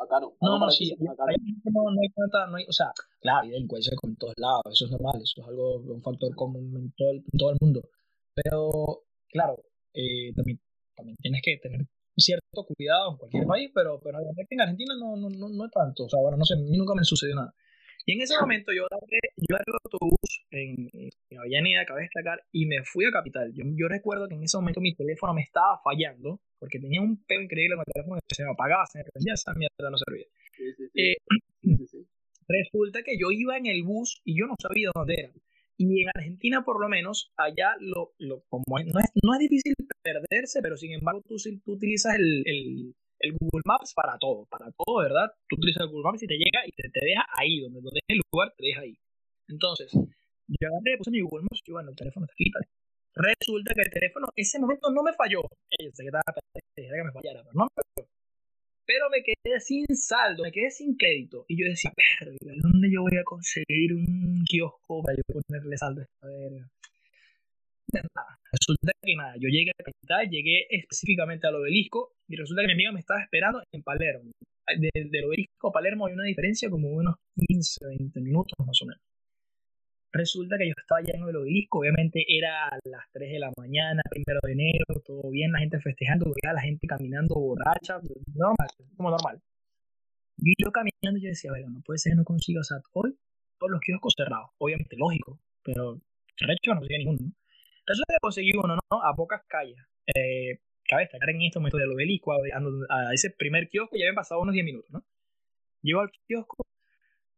Acá 0.00 0.18
no. 0.18 0.32
No, 0.40 0.58
no, 0.58 0.70
sí. 0.70 0.96
no, 0.98 1.10
hay 1.12 2.08
tanta, 2.16 2.46
no 2.46 2.56
hay, 2.56 2.64
o 2.66 2.72
sea, 2.72 2.90
claro, 3.20 3.42
hay 3.42 3.50
delincuencia 3.50 3.94
con 3.96 4.16
todos 4.16 4.34
lados, 4.38 4.62
eso 4.72 4.86
es 4.86 4.90
normal, 4.92 5.20
eso 5.22 5.42
es 5.42 5.46
algo, 5.46 5.76
un 5.76 6.02
factor 6.02 6.34
común 6.34 6.74
en 6.74 6.92
todo 6.96 7.10
el, 7.10 7.22
todo 7.36 7.50
el 7.50 7.58
mundo. 7.60 7.82
Pero, 8.34 9.04
claro, 9.28 9.62
eh, 9.92 10.32
también, 10.34 10.58
también 10.96 11.16
tienes 11.18 11.42
que 11.44 11.58
tener 11.58 11.86
cierto 12.16 12.64
cuidado 12.64 13.12
en 13.12 13.16
cualquier 13.18 13.46
país, 13.46 13.70
pero, 13.74 14.00
pero 14.02 14.18
en 14.20 14.60
Argentina 14.60 14.94
no, 14.98 15.16
no, 15.16 15.28
no, 15.28 15.48
no 15.48 15.64
es 15.64 15.70
tanto. 15.70 16.04
O 16.04 16.08
sea, 16.08 16.20
bueno, 16.20 16.38
no 16.38 16.44
sé, 16.44 16.54
a 16.54 16.56
mí 16.56 16.76
nunca 16.76 16.94
me 16.94 17.04
sucedió 17.04 17.34
nada. 17.34 17.54
Y 18.06 18.14
en 18.14 18.22
ese 18.22 18.38
momento 18.40 18.72
yo 18.72 18.86
agarré, 18.90 19.20
yo 19.36 19.56
el 19.56 19.74
autobús 19.84 20.46
en, 20.50 20.88
en 20.94 21.38
Avellaneda, 21.38 21.84
cabe 21.84 22.02
destacar, 22.02 22.42
y 22.52 22.66
me 22.66 22.82
fui 22.84 23.04
a 23.04 23.10
Capital. 23.10 23.52
Yo, 23.52 23.64
yo 23.76 23.88
recuerdo 23.88 24.28
que 24.28 24.34
en 24.34 24.44
ese 24.44 24.56
momento 24.56 24.80
mi 24.80 24.94
teléfono 24.94 25.34
me 25.34 25.42
estaba 25.42 25.78
fallando, 25.84 26.40
porque 26.60 26.78
tenía 26.78 27.00
un 27.00 27.24
pelo 27.24 27.42
increíble 27.42 27.76
con 27.76 27.84
el 27.86 27.92
teléfono 27.92 28.20
que 28.28 28.34
se 28.34 28.44
me 28.44 28.50
apagaba, 28.50 28.86
se 28.86 28.98
me 28.98 29.04
prendía, 29.04 29.34
esa 29.34 29.54
mierda 29.54 29.90
no 29.90 29.96
servía. 29.96 30.26
Eh, 30.94 31.16
resulta 32.46 33.02
que 33.02 33.18
yo 33.18 33.30
iba 33.32 33.56
en 33.56 33.66
el 33.66 33.82
bus 33.82 34.20
y 34.24 34.38
yo 34.38 34.46
no 34.46 34.54
sabía 34.60 34.90
dónde 34.94 35.14
era. 35.18 35.32
Y 35.78 36.02
en 36.02 36.10
Argentina, 36.14 36.62
por 36.62 36.78
lo 36.78 36.90
menos, 36.90 37.32
allá 37.38 37.74
lo, 37.80 38.12
lo 38.18 38.44
como 38.50 38.64
no, 38.68 39.00
es, 39.00 39.10
no 39.24 39.32
es 39.32 39.38
difícil 39.38 39.72
perderse, 40.02 40.60
pero 40.60 40.76
sin 40.76 40.92
embargo 40.92 41.22
tú, 41.26 41.36
tú 41.64 41.72
utilizas 41.72 42.16
el, 42.16 42.42
el, 42.44 42.94
el, 43.20 43.32
Google 43.32 43.62
Maps 43.64 43.94
para 43.94 44.18
todo, 44.18 44.46
para 44.50 44.70
todo, 44.72 44.98
¿verdad? 44.98 45.32
Tú 45.48 45.56
utilizas 45.56 45.84
el 45.84 45.88
Google 45.88 46.04
Maps 46.04 46.22
y 46.22 46.26
te 46.26 46.36
llega 46.36 46.66
y 46.66 46.72
te, 46.72 46.90
te 46.90 47.00
deja 47.02 47.24
ahí, 47.38 47.60
donde, 47.60 47.80
donde 47.80 48.00
es 48.06 48.14
el 48.14 48.20
lugar, 48.30 48.52
te 48.58 48.66
deja 48.66 48.82
ahí. 48.82 48.98
Entonces, 49.48 49.90
yo 49.92 50.68
agarré, 50.68 50.98
puse 50.98 51.10
mi 51.10 51.22
Google 51.22 51.44
Maps 51.44 51.62
y 51.64 51.72
bueno, 51.72 51.88
el 51.88 51.96
teléfono 51.96 52.26
está 52.26 52.34
aquí. 52.34 52.52
Resulta 53.14 53.74
que 53.74 53.82
el 53.82 53.90
teléfono, 53.90 54.28
ese 54.36 54.58
momento 54.58 54.90
no 54.90 55.02
me 55.02 55.12
falló. 55.12 55.42
Yo 55.42 55.90
sé 55.92 56.02
que 56.02 56.08
estaba 56.08 56.22
que 56.74 56.82
me 56.82 57.12
fallara, 57.12 57.42
pero 57.42 57.52
no 57.54 57.64
me 57.64 57.82
falló 57.82 58.10
pero 58.90 59.08
me 59.08 59.22
quedé 59.22 59.60
sin 59.60 59.86
saldo, 59.94 60.42
me 60.42 60.50
quedé 60.50 60.68
sin 60.68 60.96
crédito. 60.96 61.44
Y 61.46 61.62
yo 61.62 61.68
decía, 61.68 61.92
verga, 61.96 62.36
¿dónde 62.60 62.90
yo 62.90 63.02
voy 63.02 63.16
a 63.16 63.22
conseguir 63.22 63.94
un 63.94 64.42
kiosco 64.44 65.00
para 65.04 65.16
yo 65.16 65.22
ponerle 65.46 65.76
saldo 65.78 66.00
a 66.00 66.04
esta 66.04 66.26
verga? 66.26 66.68
Nada, 67.92 68.38
resulta 68.50 68.92
que 69.00 69.14
nada, 69.14 69.34
yo 69.38 69.48
llegué 69.48 69.70
a 69.70 69.78
la 69.78 69.92
capital, 69.92 70.28
llegué 70.28 70.66
específicamente 70.70 71.46
al 71.46 71.54
obelisco 71.54 72.14
y 72.26 72.34
resulta 72.34 72.62
que 72.62 72.66
mi 72.66 72.72
amiga 72.72 72.92
me 72.92 73.00
estaba 73.00 73.22
esperando 73.22 73.62
en 73.70 73.82
Palermo. 73.82 74.32
Del 74.76 75.24
obelisco 75.24 75.68
a 75.68 75.72
Palermo 75.72 76.06
hay 76.06 76.14
una 76.14 76.24
diferencia 76.24 76.68
como 76.68 76.88
unos 76.88 77.14
15, 77.48 77.86
20 77.86 78.20
minutos 78.20 78.54
más 78.58 78.82
o 78.82 78.86
menos. 78.86 79.02
Resulta 80.12 80.58
que 80.58 80.66
yo 80.66 80.74
estaba 80.76 81.00
ya 81.02 81.12
en 81.14 81.28
el 81.28 81.36
obelisco, 81.36 81.78
obviamente 81.78 82.24
era 82.28 82.66
a 82.66 82.78
las 82.84 83.04
3 83.12 83.30
de 83.30 83.38
la 83.38 83.52
mañana, 83.56 84.02
primero 84.10 84.40
de 84.42 84.52
enero, 84.52 84.84
todo 85.04 85.30
bien, 85.30 85.52
la 85.52 85.60
gente 85.60 85.78
festejando, 85.78 86.26
veía 86.26 86.52
la 86.52 86.62
gente 86.62 86.86
caminando 86.88 87.36
borracha, 87.36 88.00
normal, 88.34 88.68
como 88.96 89.10
normal. 89.10 89.40
Y 90.38 90.54
yo 90.58 90.72
caminando, 90.72 91.20
yo 91.22 91.28
decía, 91.28 91.52
bueno, 91.52 91.70
no 91.70 91.80
puede 91.82 91.98
ser 91.98 92.12
que 92.12 92.16
no 92.16 92.24
consiga, 92.24 92.60
o 92.60 92.64
sea, 92.64 92.78
hoy 92.92 93.16
todos 93.58 93.70
los 93.70 93.80
kioscos 93.80 94.14
cerrados, 94.16 94.50
obviamente 94.58 94.96
lógico, 94.96 95.38
pero 95.62 95.94
de 95.94 96.52
hecho 96.54 96.74
no 96.74 96.80
conseguía 96.80 96.98
ninguno, 96.98 97.18
¿no? 97.22 97.32
Resulta 97.86 98.14
que 98.14 98.20
conseguí 98.20 98.52
uno, 98.56 98.76
¿no? 98.76 99.02
A 99.02 99.14
pocas 99.14 99.42
calles. 99.46 99.76
Eh, 100.06 100.60
cabe 100.88 101.02
destacar 101.02 101.30
en 101.30 101.42
este 101.42 101.58
momento 101.58 101.76
del 101.76 101.92
obelisco, 101.92 102.32
a, 102.32 103.14
ese 103.14 103.30
primer 103.30 103.68
kiosco, 103.68 103.96
ya 103.96 104.04
habían 104.04 104.14
pasado 104.16 104.40
unos 104.40 104.54
10 104.54 104.64
minutos, 104.64 104.90
¿no? 104.90 105.04
Llego 105.82 106.00
al 106.00 106.10
kiosco, 106.26 106.66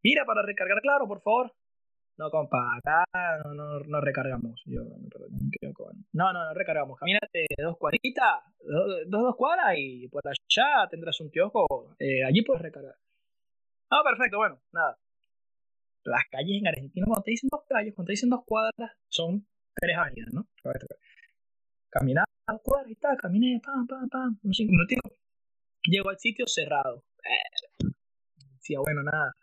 mira, 0.01 0.25
para 0.25 0.41
recargar 0.41 0.81
claro, 0.81 1.07
por 1.07 1.21
favor, 1.21 1.53
no, 2.17 2.29
compa, 2.29 2.77
acá 2.77 3.05
no, 3.43 3.53
no, 3.53 3.79
no 3.79 4.01
recargamos. 4.01 4.61
Yo, 4.65 4.81
no, 6.13 6.33
no, 6.33 6.45
no 6.45 6.53
recargamos. 6.53 6.99
Camínate 6.99 7.45
dos 7.57 7.77
cuadritas, 7.77 8.43
dos, 8.59 9.01
dos 9.07 9.35
cuadras 9.35 9.75
y 9.77 10.07
por 10.09 10.21
allá 10.27 10.87
tendrás 10.89 11.19
un 11.21 11.29
kiosco. 11.29 11.95
Eh, 11.99 12.23
allí 12.23 12.43
puedes 12.43 12.61
recargar. 12.61 12.95
Ah, 13.89 14.01
perfecto, 14.03 14.37
bueno, 14.37 14.61
nada. 14.71 14.97
Las 16.03 16.25
calles 16.29 16.59
en 16.59 16.67
Argentina, 16.67 17.05
cuando 17.07 17.23
te 17.23 17.31
dicen 17.31 17.49
dos 17.51 17.63
calles, 17.67 17.93
cuando 17.95 18.07
te 18.07 18.13
dicen 18.13 18.29
dos 18.29 18.43
cuadras, 18.45 18.91
son 19.07 19.47
tres 19.73 19.97
avenidas, 19.97 20.33
¿no? 20.33 20.47
Caminar 21.89 22.25
dos 22.47 22.61
cuadras 22.61 22.91
y 22.91 22.95
tal, 22.95 23.17
caminé, 23.17 23.59
pam, 23.63 23.87
pam, 23.87 24.09
pam, 24.09 24.39
unos 24.43 24.57
cinco 24.57 24.71
minutos. 24.71 24.97
Llego 25.85 26.09
al 26.09 26.19
sitio 26.19 26.45
cerrado. 26.47 27.03
Eh, 27.23 27.87
decía, 28.57 28.79
bueno, 28.79 29.01
nada 29.03 29.33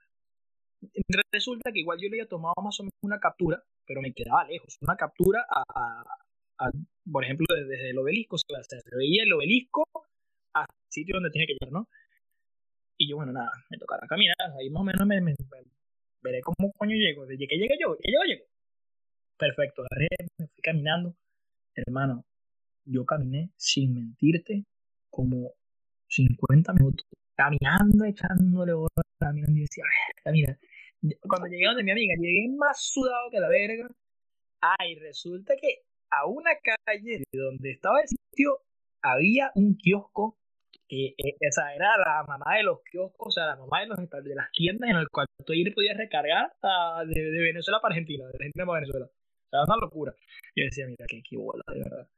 Resulta 1.32 1.72
que 1.72 1.80
igual 1.80 1.98
yo 1.98 2.08
le 2.08 2.16
había 2.16 2.28
tomado 2.28 2.54
más 2.62 2.78
o 2.80 2.84
menos 2.84 2.94
una 3.02 3.18
captura, 3.18 3.62
pero 3.86 4.00
me 4.00 4.12
quedaba 4.12 4.44
lejos. 4.44 4.76
Una 4.80 4.96
captura 4.96 5.44
a, 5.48 6.70
por 7.10 7.24
ejemplo, 7.24 7.46
desde, 7.54 7.90
el 7.90 7.98
obelisco, 7.98 8.36
se, 8.38 8.46
veía 8.96 9.22
el 9.24 9.32
obelisco 9.32 9.84
al 10.54 10.66
sitio 10.88 11.14
donde 11.16 11.30
tenía 11.30 11.46
que 11.46 11.54
llegar, 11.54 11.72
¿no? 11.72 11.88
Y 12.98 13.08
yo, 13.08 13.16
bueno, 13.16 13.32
nada, 13.32 13.50
me 13.70 13.78
tocará 13.78 14.06
caminar, 14.06 14.36
ahí 14.58 14.68
más 14.68 14.82
o 14.82 14.84
menos 14.84 15.06
me, 15.06 15.34
veré 16.22 16.40
cómo 16.42 16.72
coño 16.72 16.96
llego. 16.96 17.26
Desde 17.26 17.46
que 17.46 17.56
llegue 17.56 17.78
yo, 17.80 17.96
que 17.96 18.10
llego, 18.10 18.24
llego. 18.24 18.44
Perfecto, 19.38 19.82
agarré, 19.82 20.08
me 20.38 20.46
fui 20.48 20.62
caminando. 20.62 21.14
Hermano, 21.74 22.24
yo 22.84 23.06
caminé, 23.06 23.50
sin 23.56 23.94
mentirte, 23.94 24.64
como 25.08 25.54
50 26.08 26.74
minutos. 26.74 27.06
Caminando, 27.34 28.04
echándole 28.04 28.72
horas, 28.72 29.06
caminando 29.18 29.56
y 29.56 29.62
decía, 29.62 29.84
camina 30.22 30.58
cuando 31.22 31.48
llegué 31.48 31.66
donde 31.66 31.84
mi 31.84 31.90
amiga, 31.90 32.14
llegué 32.18 32.48
más 32.56 32.82
sudado 32.82 33.30
que 33.30 33.40
la 33.40 33.48
verga. 33.48 33.88
Ay, 34.60 34.96
resulta 34.96 35.54
que 35.56 35.82
a 36.10 36.26
una 36.26 36.50
calle 36.84 37.18
de 37.18 37.38
donde 37.38 37.70
estaba 37.70 38.00
el 38.00 38.08
sitio 38.08 38.58
había 39.02 39.50
un 39.54 39.76
kiosco 39.76 40.36
que 40.88 41.14
eh, 41.16 41.36
esa 41.38 41.72
era 41.72 41.96
la 41.96 42.24
mamá 42.26 42.56
de 42.56 42.64
los 42.64 42.82
kioscos, 42.82 43.28
o 43.28 43.30
sea, 43.30 43.46
la 43.46 43.56
mamá 43.56 43.80
de, 43.80 43.86
los, 43.86 43.96
de 43.98 44.34
las 44.34 44.50
tiendas 44.50 44.90
en 44.90 44.96
el 44.96 45.08
cual 45.08 45.26
tú 45.46 45.52
ir 45.52 45.72
podías 45.72 45.96
recargar 45.96 46.52
de, 47.06 47.22
de, 47.30 47.40
Venezuela 47.40 47.78
para 47.80 47.94
Argentina, 47.94 48.26
de 48.26 48.32
Argentina 48.34 48.66
para 48.66 48.80
Venezuela. 48.80 49.06
O 49.06 49.48
sea, 49.50 49.60
una 49.66 49.76
locura. 49.80 50.14
Yo 50.56 50.64
decía, 50.64 50.86
mira, 50.86 51.06
qué, 51.08 51.22
qué 51.22 51.36
bola, 51.36 51.62
de 51.72 51.78
verdad. 51.78 52.08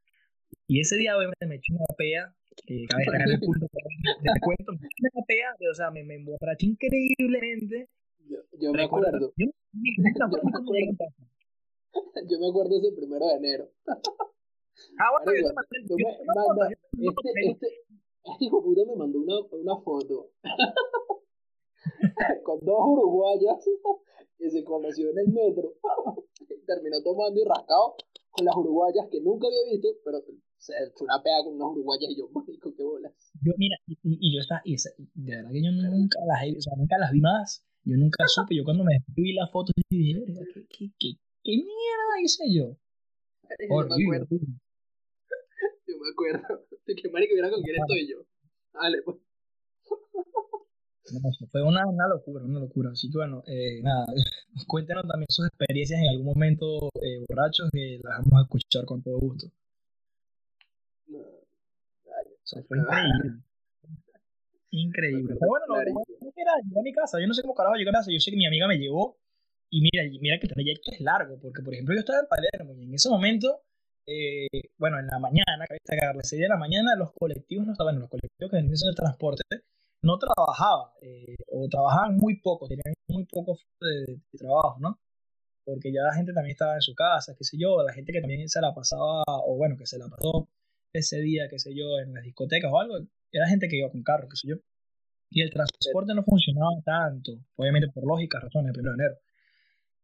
Y 0.66 0.80
ese 0.80 0.97
día, 0.97 1.16
obviamente, 1.16 1.47
me 1.47 1.57
eché 1.57 1.74
una 1.74 1.85
pea, 1.99 2.35
que 2.66 2.87
cabe 2.89 3.05
el 3.05 3.41
punto 3.41 3.66
de 4.22 4.41
cuento, 4.41 4.72
me 4.72 4.87
eché 4.87 5.03
una 5.12 5.24
pea, 5.26 5.55
o 5.70 5.74
sea, 5.74 5.91
me, 5.91 6.03
me 6.03 6.14
emborraché 6.14 6.66
increíblemente 6.66 7.91
yo, 8.59 8.72
me 8.72 8.85
acuerdo. 8.85 9.33
Yo, 12.28 12.39
me 12.39 12.49
acuerdo 12.49 12.78
ese 12.78 12.93
primero 12.93 13.26
de 13.26 13.35
enero. 13.35 13.68
Ah, 13.87 14.01
bueno, 15.12 15.33
este, 15.33 15.49
este, 17.51 17.66
este 18.24 18.45
hijo 18.45 18.62
puta 18.62 18.83
me 18.87 18.97
mandó 18.97 19.20
una, 19.20 19.41
una 19.53 19.76
foto 19.83 20.30
con 22.45 22.61
dos 22.61 22.80
uruguayas 22.80 23.62
que 24.39 24.51
se 24.51 24.64
conoció 24.64 25.11
en 25.11 25.18
el 25.18 25.28
metro. 25.28 25.74
Terminó 26.66 27.03
tomando 27.03 27.39
y 27.41 27.45
rascado 27.45 27.97
con 28.30 28.47
las 28.47 28.57
uruguayas 28.57 29.09
que 29.11 29.20
nunca 29.20 29.47
había 29.47 29.72
visto, 29.72 29.89
pero 30.05 30.22
se 30.57 30.72
echó 30.72 31.05
una 31.05 31.22
pega 31.22 31.45
con 31.45 31.55
unas 31.55 31.68
uruguayas 31.68 32.11
y 32.11 32.18
yo, 32.18 32.28
mágico, 32.30 32.74
qué 32.74 32.83
bolas. 32.83 33.12
Yo, 33.43 33.53
mira, 33.59 33.76
y, 33.87 33.99
y 34.03 34.35
yo 34.35 34.41
estaba, 34.41 34.62
y 34.64 34.76
de 34.76 35.37
verdad 35.37 35.51
que 35.51 35.62
yo 35.62 35.70
nunca 35.72 36.18
las, 36.26 36.43
o 36.57 36.61
sea, 36.61 36.72
nunca 36.76 36.99
las 36.99 37.12
vi 37.12 37.20
más. 37.20 37.64
Yo 37.85 37.97
nunca 37.97 38.28
supe, 38.28 38.55
yo 38.55 38.64
cuando 38.64 38.85
me 38.85 38.99
vi 39.09 39.33
la 39.33 39.49
foto 39.49 39.72
dije, 39.91 40.22
¿qué, 40.24 40.66
qué, 40.70 40.91
qué, 40.99 41.12
qué 41.43 41.51
mierda 41.51 42.22
hice 42.22 42.45
yo? 42.53 42.76
Yo 43.59 43.66
me 43.68 44.05
acuerdo. 44.05 44.26
Yo 45.87 45.97
me 45.99 46.09
acuerdo. 46.12 46.66
De 46.87 46.95
que 46.95 47.09
marico, 47.11 47.35
mira 47.35 47.51
con 47.51 47.62
quién 47.62 47.76
estoy 47.76 48.09
yo. 48.09 48.24
Dale, 48.72 49.03
pues. 49.03 49.18
fue 51.51 51.62
una, 51.62 51.87
una, 51.87 52.09
locura, 52.09 52.45
una 52.45 52.61
locura. 52.61 52.91
Así 52.91 53.11
que 53.11 53.18
bueno, 53.18 53.43
eh, 53.47 53.83
nada, 53.83 54.07
cuéntenos 54.66 55.07
también 55.07 55.26
sus 55.28 55.47
experiencias 55.47 56.01
en 56.01 56.09
algún 56.09 56.26
momento 56.26 56.91
eh, 57.03 57.24
borrachos 57.28 57.68
que 57.72 58.01
las 58.03 58.18
vamos 58.18 58.41
a 58.41 58.43
escuchar 58.43 58.85
con 58.85 59.03
todo 59.03 59.18
gusto. 59.18 59.47
No, 61.09 61.18
o 61.18 62.45
sea, 62.45 62.62
fue 62.62 62.78
increíble. 62.78 63.43
Increíble. 64.73 65.37
Pero 65.39 65.49
bueno, 65.49 65.66
no, 65.68 65.75
no, 65.75 65.81
era, 65.83 66.53
llegué 66.64 66.81
a 66.81 66.83
mi 66.83 66.93
casa. 66.93 67.20
Yo 67.20 67.27
no 67.27 67.35
sé 67.35 67.43
cómo 67.43 67.55
carajo 67.55 67.77
llegué 67.77 67.91
a 67.91 67.93
mi 67.93 67.97
casa. 67.99 68.11
Yo 68.11 68.18
sé 68.18 68.31
que 68.31 68.37
mi 68.37 68.47
amiga 68.47 68.66
me 68.66 68.79
llevó. 68.79 69.18
Y 69.70 69.81
mira, 69.83 70.03
mira 70.20 70.39
que 70.39 70.47
el 70.47 70.53
trayecto 70.53 70.93
es 70.93 71.01
largo. 71.01 71.39
Porque, 71.41 71.62
por 71.62 71.75
ejemplo, 71.75 71.95
yo 71.95 72.01
estaba 72.01 72.20
en 72.20 72.27
Palermo 72.27 72.75
y 72.75 72.85
en 72.85 72.95
ese 72.95 73.11
momento, 73.11 73.62
eh, 74.07 74.49
bueno, 74.79 74.99
en 74.99 75.07
la 75.07 75.18
mañana, 75.18 75.66
que 75.68 76.07
a 76.07 76.14
las 76.14 76.29
6 76.29 76.43
de 76.43 76.49
la 76.49 76.57
mañana, 76.57 76.97
los 76.97 77.12
colectivos 77.12 77.66
no 77.66 77.73
estaban, 77.73 78.01
los 78.01 78.09
colectivos 78.09 78.51
que 78.51 78.57
venían 78.57 78.73
el 78.73 78.95
transporte 78.95 79.43
no 80.03 80.18
trabajaban. 80.18 80.91
Eh, 81.03 81.37
o 81.49 81.68
trabajaban 81.68 82.16
muy 82.16 82.41
poco, 82.41 82.66
tenían 82.66 82.95
muy 83.09 83.27
poco 83.27 83.59
de, 83.81 84.20
de, 84.33 84.39
trabajo, 84.39 84.79
¿no? 84.81 84.99
Porque 85.64 85.93
ya 85.93 86.03
la 86.03 86.14
gente 86.14 86.33
también 86.33 86.53
estaba 86.53 86.75
en 86.75 86.83
su 86.83 86.95
casa, 86.95 87.35
qué 87.39 87.45
sé 87.45 87.57
yo, 87.59 87.83
la 87.83 87.93
gente 87.93 88.12
que 88.12 88.20
también 88.20 88.49
se 88.49 88.61
la 88.61 88.75
pasaba, 88.75 89.23
o 89.27 89.57
bueno, 89.57 89.77
que 89.77 89.87
se 89.87 89.99
la 89.99 90.09
pasó 90.09 90.49
ese 90.93 91.20
día, 91.20 91.49
qué 91.49 91.59
sé 91.59 91.75
yo, 91.75 91.99
en 92.01 92.14
las 92.14 92.25
discotecas 92.25 92.70
o 92.73 92.81
algo, 92.81 92.99
era 93.33 93.49
gente 93.49 93.68
que 93.68 93.78
iba 93.78 93.91
con 93.91 94.03
carro, 94.03 94.28
qué 94.28 94.37
sé 94.37 94.49
yo. 94.49 94.57
Y 95.30 95.41
el 95.41 95.51
transporte 95.51 96.14
no 96.14 96.22
funcionaba 96.22 96.72
tanto, 96.85 97.33
obviamente 97.57 97.89
por 97.89 98.07
lógicas 98.07 98.43
razones, 98.43 98.68
el 98.68 98.74
primero 98.74 98.97
de 98.97 99.05
enero. 99.05 99.18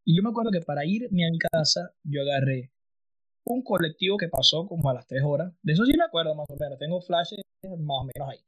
Y 0.05 0.17
yo 0.17 0.23
me 0.23 0.31
acuerdo 0.31 0.51
que 0.51 0.63
para 0.63 0.87
irme 0.87 1.27
a 1.27 1.31
mi 1.31 1.39
casa, 1.39 1.93
yo 2.03 2.23
agarré 2.23 2.73
un 3.45 3.63
colectivo 3.63 4.17
que 4.17 4.29
pasó 4.29 4.67
como 4.67 4.89
a 4.89 4.95
las 4.95 5.07
3 5.07 5.23
horas. 5.25 5.53
De 5.63 5.75
eso 5.75 5.85
sí 5.85 5.93
me 5.97 6.05
acuerdo 6.05 6.35
más 6.35 6.47
o 6.49 6.57
menos, 6.59 6.79
tengo 6.79 7.01
flashes 7.03 7.43
más 7.63 7.99
o 8.01 8.05
menos 8.05 8.29
ahí. 8.31 8.39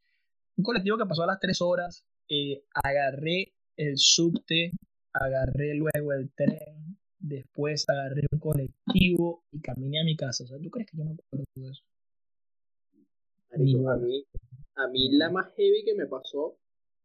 Un 0.57 0.63
colectivo 0.63 0.97
que 0.97 1.05
pasó 1.05 1.23
a 1.23 1.27
las 1.27 1.39
3 1.39 1.61
horas, 1.61 2.03
eh, 2.29 2.63
agarré 2.83 3.53
el 3.77 3.97
subte, 3.97 4.71
agarré 5.13 5.75
luego 5.75 6.13
el 6.13 6.31
tren, 6.33 6.97
después 7.19 7.87
agarré 7.89 8.25
un 8.31 8.39
colectivo 8.39 9.43
y 9.51 9.61
caminé 9.61 10.01
a 10.01 10.03
mi 10.03 10.15
casa. 10.15 10.43
O 10.43 10.47
sea, 10.47 10.57
¿tú 10.59 10.69
crees 10.69 10.89
que 10.89 10.97
yo 10.97 11.05
me 11.05 11.11
acuerdo 11.11 11.45
de 11.55 11.69
eso? 11.69 11.83
a 13.53 13.57
mí, 13.57 14.25
A 14.75 14.87
mí 14.87 15.09
la 15.11 15.29
más 15.29 15.53
heavy 15.55 15.83
que 15.83 15.95
me 15.95 16.07
pasó 16.07 16.57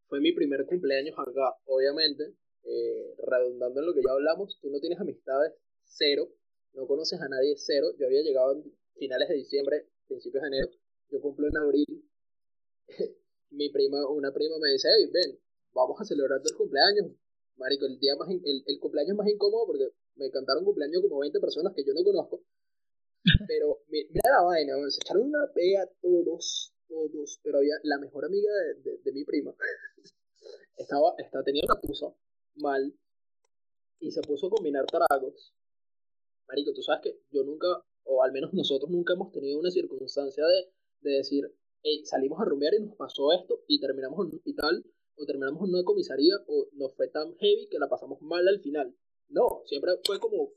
fue 0.07 0.19
mi 0.19 0.31
primer 0.31 0.65
cumpleaños 0.65 1.15
acá. 1.17 1.55
Obviamente, 1.65 2.33
eh, 2.63 3.15
redundando 3.23 3.79
en 3.79 3.85
lo 3.85 3.93
que 3.93 4.01
ya 4.01 4.11
hablamos, 4.11 4.57
tú 4.61 4.69
no 4.69 4.79
tienes 4.79 4.99
amistades 4.99 5.53
cero, 5.83 6.29
no 6.73 6.87
conoces 6.87 7.19
a 7.21 7.27
nadie 7.27 7.55
cero. 7.57 7.87
Yo 7.99 8.05
había 8.05 8.21
llegado 8.21 8.53
en 8.53 8.63
finales 8.97 9.29
de 9.29 9.35
diciembre, 9.35 9.87
principios 10.07 10.41
de 10.43 10.47
enero. 10.47 10.69
Yo 11.09 11.21
cumplo 11.21 11.47
en 11.47 11.57
abril. 11.57 12.03
mi 13.51 13.69
prima, 13.69 14.07
una 14.09 14.33
prima 14.33 14.55
me 14.59 14.71
dice, 14.71 14.89
hey, 14.91 15.09
ven, 15.11 15.39
vamos 15.73 15.99
a 15.99 16.05
celebrar 16.05 16.41
el 16.43 16.55
cumpleaños. 16.55 17.11
Marico, 17.57 17.85
el 17.85 17.99
día 17.99 18.15
más, 18.15 18.29
el, 18.29 18.63
el 18.65 18.79
cumpleaños 18.79 19.17
más 19.17 19.27
incómodo 19.27 19.65
porque 19.65 19.89
me 20.15 20.29
cantaron 20.31 20.63
cumpleaños 20.63 21.01
como 21.01 21.19
20 21.19 21.39
personas 21.39 21.73
que 21.75 21.83
yo 21.83 21.93
no 21.93 22.03
conozco. 22.03 22.41
Pero 23.47 23.79
mira 23.87 24.09
la 24.23 24.43
vaina, 24.43 24.73
se 24.89 24.99
echaron 25.01 25.27
una 25.27 25.51
pega 25.53 25.89
todos, 26.01 26.73
todos. 26.87 27.39
Pero 27.43 27.59
había 27.59 27.75
la 27.83 27.97
mejor 27.99 28.25
amiga 28.25 28.51
de, 28.83 28.97
de, 28.97 29.11
mi 29.11 29.23
prima. 29.23 29.55
estaba, 30.77 31.13
estaba, 31.17 31.43
tenía 31.43 31.63
una 31.65 31.79
puso 31.79 32.17
mal 32.55 32.93
y 33.99 34.11
se 34.11 34.21
puso 34.21 34.47
a 34.47 34.49
combinar 34.49 34.85
tragos. 34.85 35.53
Marico, 36.47 36.73
tú 36.73 36.81
sabes 36.81 37.01
que 37.01 37.19
yo 37.31 37.43
nunca, 37.43 37.67
o 38.03 38.23
al 38.23 38.31
menos 38.31 38.53
nosotros 38.53 38.89
nunca 38.89 39.13
hemos 39.13 39.31
tenido 39.31 39.59
una 39.59 39.71
circunstancia 39.71 40.45
de, 40.45 40.71
de 41.01 41.17
decir, 41.17 41.53
hey, 41.83 42.05
salimos 42.05 42.39
a 42.39 42.45
rumbear 42.45 42.73
y 42.75 42.79
nos 42.79 42.95
pasó 42.95 43.33
esto 43.33 43.63
y 43.67 43.79
terminamos 43.79 44.19
en 44.19 44.31
un 44.31 44.35
hospital 44.35 44.85
o 45.17 45.25
terminamos 45.25 45.67
en 45.67 45.75
una 45.75 45.83
comisaría 45.83 46.35
o 46.47 46.67
nos 46.73 46.93
fue 46.95 47.09
tan 47.09 47.35
heavy 47.37 47.67
que 47.67 47.79
la 47.79 47.89
pasamos 47.89 48.21
mal 48.21 48.47
al 48.47 48.59
final. 48.61 48.95
No, 49.29 49.63
siempre 49.65 49.91
fue 50.05 50.19
como 50.19 50.51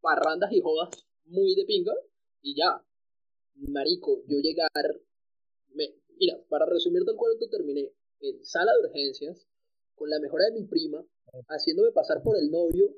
parrandas 0.00 0.52
y 0.52 0.60
jodas 0.60 0.90
muy 1.24 1.54
de 1.54 1.64
pinga 1.64 1.94
y 2.42 2.54
ya. 2.54 2.82
Marico, 3.54 4.22
yo 4.26 4.38
llegar. 4.38 4.68
Me, 5.76 5.94
mira, 6.18 6.40
para 6.48 6.64
resumirte 6.66 7.10
el 7.10 7.16
cuento, 7.16 7.48
terminé 7.50 7.92
en 8.20 8.44
sala 8.44 8.72
de 8.72 8.88
urgencias 8.88 9.46
con 9.94 10.08
la 10.08 10.18
mejora 10.18 10.46
de 10.46 10.60
mi 10.60 10.66
prima, 10.66 11.04
haciéndome 11.48 11.92
pasar 11.92 12.22
por 12.22 12.36
el 12.36 12.50
novio, 12.50 12.96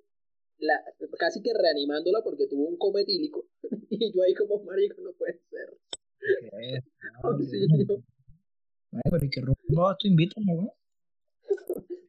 la, 0.58 0.74
casi 1.18 1.42
que 1.42 1.52
reanimándola 1.54 2.22
porque 2.22 2.46
tuvo 2.46 2.66
un 2.68 2.76
coma 2.76 3.00
etílico. 3.00 3.46
y 3.90 4.12
yo 4.12 4.22
ahí 4.22 4.34
como, 4.34 4.62
marico, 4.62 5.00
no 5.02 5.12
puede 5.12 5.40
ser. 5.50 5.76
¿Qué 6.20 6.82
pero 8.90 9.24
¿y 9.24 9.30
qué 9.30 9.40
rumbo 9.40 9.96
tú 9.98 10.06
invitas, 10.06 10.42
no? 10.46 10.72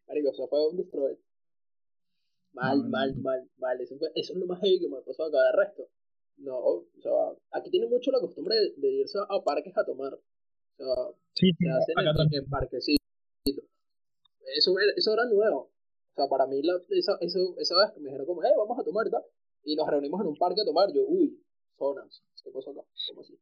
Marico, 0.08 0.34
se 0.34 0.48
fue 0.48 0.70
un 0.70 0.78
destroy. 0.78 1.18
Mal, 2.54 2.90
mal, 2.90 3.16
mal, 3.18 3.50
mal. 3.58 3.80
Eso, 3.82 3.96
eso, 4.16 4.34
es 4.34 4.40
lo 4.40 4.46
más 4.46 4.60
heavy 4.60 4.80
que 4.80 4.90
me 4.90 4.98
ha 4.98 5.02
pasado 5.02 5.30
acá 5.30 5.38
de 5.38 5.66
resto. 5.66 5.90
No, 6.38 6.58
o 6.58 6.88
sea, 7.02 7.12
aquí 7.52 7.70
tienen 7.70 7.90
mucho 7.90 8.12
la 8.12 8.20
costumbre 8.20 8.56
de, 8.78 8.88
irse 8.90 9.18
a 9.20 9.44
parques 9.44 9.78
a 9.78 9.86
tomar. 9.86 10.18
Sea, 10.80 10.96
sí, 11.36 11.52
se 11.60 11.70
hacen 11.70 11.96
en, 12.32 12.44
en 12.44 12.50
parquecitos. 12.50 13.06
Eso, 14.56 14.74
eso 14.96 15.14
era 15.14 15.26
nuevo. 15.26 15.60
O 15.60 16.16
sea, 16.16 16.28
para 16.28 16.48
mí, 16.48 16.62
la, 16.64 16.74
esa, 16.90 17.18
eso, 17.20 17.56
esa 17.58 17.76
vez 17.76 17.92
que 17.94 18.00
me 18.00 18.08
dijeron 18.08 18.26
como, 18.26 18.44
eh, 18.44 18.54
vamos 18.58 18.80
a 18.80 18.84
tomar 18.84 19.10
tal. 19.10 19.24
Y 19.66 19.76
nos 19.76 19.88
reunimos 19.88 20.22
en 20.22 20.28
un 20.28 20.38
parque 20.38 20.62
a 20.62 20.66
tomar. 20.66 20.88
Yo, 20.94 21.04
uy, 21.06 21.38
zonas. 21.78 22.24
¿Qué 22.42 22.50
pasó 22.52 22.72
acá? 22.72 22.82
¿Cómo 23.10 23.22
así? 23.22 23.38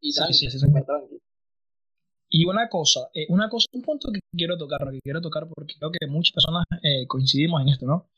Y 0.00 0.14
tranqui, 0.14 0.34
sí, 0.34 0.50
sí, 0.50 0.58
sí, 0.58 0.66
tranqui. 0.86 1.20
Y 2.32 2.44
una 2.46 2.68
cosa, 2.68 3.10
eh, 3.12 3.26
una 3.28 3.48
cosa, 3.48 3.66
un 3.72 3.82
punto 3.82 4.12
que 4.12 4.20
quiero 4.30 4.56
tocar, 4.56 4.88
que 4.92 5.00
quiero 5.00 5.20
tocar 5.20 5.48
porque 5.48 5.74
creo 5.76 5.90
que 5.90 6.06
muchas 6.06 6.32
personas 6.32 6.64
eh, 6.84 7.04
coincidimos 7.08 7.60
en 7.62 7.70
esto, 7.70 7.86
¿no? 7.86 8.08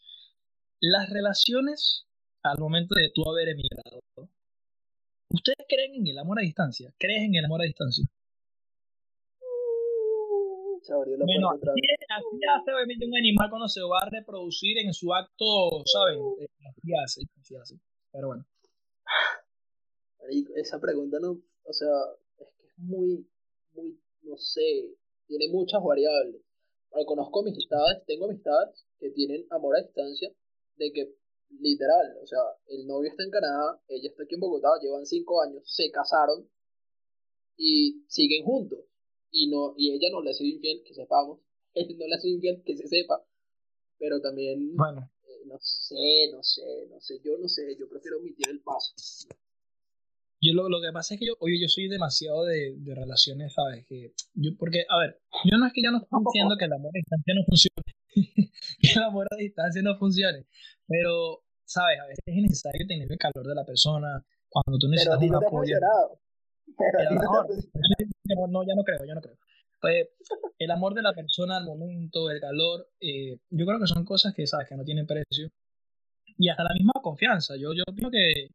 Las 0.81 1.09
relaciones 1.09 2.07
al 2.43 2.59
momento 2.59 2.95
de 2.95 3.11
tú 3.15 3.23
haber 3.27 3.49
emigrado. 3.49 4.01
¿Ustedes 5.31 5.65
creen 5.67 5.95
en 5.95 6.07
el 6.09 6.19
amor 6.19 6.39
a 6.39 6.43
distancia? 6.43 6.93
¿Crees 6.99 7.23
en 7.23 7.37
el 7.37 7.45
amor 7.47 7.63
a 7.63 7.65
distancia? 7.65 8.05
Bueno, 10.91 11.51
así, 11.51 11.81
así 12.09 12.41
hace 12.49 12.73
obviamente 12.75 13.07
un 13.07 13.17
animal 13.17 13.51
cuando 13.51 13.69
se 13.69 13.81
va 13.83 14.01
a 14.01 14.11
reproducir 14.11 14.79
en 14.79 14.93
su 14.93 15.13
acto, 15.13 15.83
¿saben? 15.87 16.19
Eh, 16.41 16.49
así 16.69 16.93
hace, 17.03 17.21
así 17.41 17.57
hace. 17.57 17.77
Pero 18.13 18.29
bueno. 18.29 18.45
Esa 20.57 20.81
pregunta 20.81 21.19
no, 21.21 21.43
o 21.65 21.73
sea, 21.73 21.89
es 22.39 22.49
que 22.57 22.67
es 22.67 22.79
muy, 22.79 23.27
muy, 23.75 23.99
no 24.23 24.37
sé, 24.37 24.95
tiene 25.27 25.49
muchas 25.49 25.83
variables. 25.83 26.41
conozco 27.07 27.41
amistades, 27.41 28.05
tengo 28.07 28.27
amistades 28.27 28.87
que 28.99 29.11
tienen 29.11 29.45
amor 29.51 29.77
a 29.77 29.83
distancia, 29.83 30.31
de 30.77 30.93
que 30.93 31.15
literal, 31.61 32.17
o 32.23 32.27
sea, 32.27 32.39
el 32.69 32.87
novio 32.87 33.11
está 33.11 33.25
en 33.25 33.31
Canadá, 33.31 33.81
ella 33.89 34.09
está 34.09 34.23
aquí 34.23 34.35
en 34.35 34.41
Bogotá, 34.41 34.69
llevan 34.81 35.05
cinco 35.07 35.43
años, 35.43 35.63
se 35.67 35.91
casaron 35.91 36.49
y 37.57 38.05
siguen 38.09 38.45
juntos. 38.45 38.79
Y 39.33 39.49
no, 39.49 39.75
y 39.77 39.93
ella 39.93 40.09
no 40.13 40.23
le 40.23 40.31
ha 40.31 40.35
sido 40.35 40.55
infiel, 40.55 40.83
que 40.87 40.95
sepamos, 40.95 41.41
él 41.75 41.97
no 41.99 42.07
le 42.07 42.15
ha 42.15 42.21
sido 42.21 42.35
infiel, 42.35 42.63
que 42.65 42.77
se 42.77 42.87
sepa, 42.87 43.25
pero 43.99 44.21
también, 44.21 44.77
bueno. 44.77 45.11
Eh, 45.25 45.47
no 45.47 45.59
sé, 45.59 46.31
no 46.31 46.43
sé, 46.43 46.87
no 46.91 47.01
sé, 47.01 47.21
yo 47.25 47.39
no 47.39 47.49
sé, 47.49 47.77
yo 47.79 47.89
prefiero 47.89 48.19
omitir 48.19 48.49
el 48.49 48.61
paso. 48.61 48.93
Yo 50.41 50.53
lo, 50.55 50.69
lo 50.69 50.81
que 50.81 50.93
pasa 50.93 51.15
es 51.15 51.21
que 51.21 51.27
yo, 51.27 51.35
oye, 51.39 51.61
yo 51.61 51.69
soy 51.69 51.89
demasiado 51.89 52.45
de, 52.45 52.75
de 52.77 52.95
relaciones, 52.95 53.55
¿sabes? 53.55 53.87
Que 53.87 54.13
yo, 54.35 54.51
porque, 54.59 54.85
a 54.89 54.99
ver, 54.99 55.21
yo 55.45 55.57
no 55.57 55.67
es 55.67 55.73
que 55.73 55.83
ya 55.83 55.93
no 55.93 55.99
estoy 55.99 56.19
diciendo 56.27 56.57
que 56.59 56.65
el 56.65 56.73
amor 56.73 56.91
a 56.91 56.99
distancia 56.99 57.35
no 57.35 57.45
funcione, 57.47 57.95
que 58.83 58.93
el 58.93 59.03
amor 59.03 59.27
a 59.31 59.37
distancia 59.37 59.83
no 59.83 59.97
funcione, 59.99 60.47
pero, 60.87 61.45
¿sabes? 61.65 62.01
A 62.01 62.07
veces 62.07 62.25
es 62.27 62.43
necesario 62.43 62.87
tener 62.89 63.07
el 63.11 63.19
calor 63.19 63.47
de 63.47 63.55
la 63.55 63.65
persona 63.65 64.27
cuando 64.49 64.79
tú 64.79 64.89
necesitas 64.89 65.19
pero 65.21 65.39
un 65.39 65.45
apoyo. 65.45 65.77
Pero 66.77 67.11
no, 68.49 68.63
ya 68.67 68.75
no 68.75 68.85
creo, 68.85 69.05
ya 69.07 69.15
no 69.15 69.21
creo. 69.21 69.37
Pues, 69.81 70.09
el 70.59 70.71
amor 70.71 70.95
de 70.95 71.03
la 71.03 71.13
persona 71.13 71.57
al 71.57 71.67
momento, 71.67 72.31
el 72.31 72.41
calor, 72.41 72.89
eh, 73.01 73.39
yo 73.51 73.67
creo 73.67 73.81
que 73.81 73.87
son 73.87 74.05
cosas 74.05 74.33
que, 74.35 74.47
¿sabes? 74.47 74.69
Que 74.69 74.77
no 74.77 74.85
tienen 74.85 75.07
precio. 75.07 75.51
Y 76.39 76.49
hasta 76.49 76.63
la 76.63 76.75
misma 76.75 76.93
confianza. 77.03 77.57
Yo, 77.57 77.73
yo 77.75 77.85
creo 77.95 78.11
que 78.11 78.49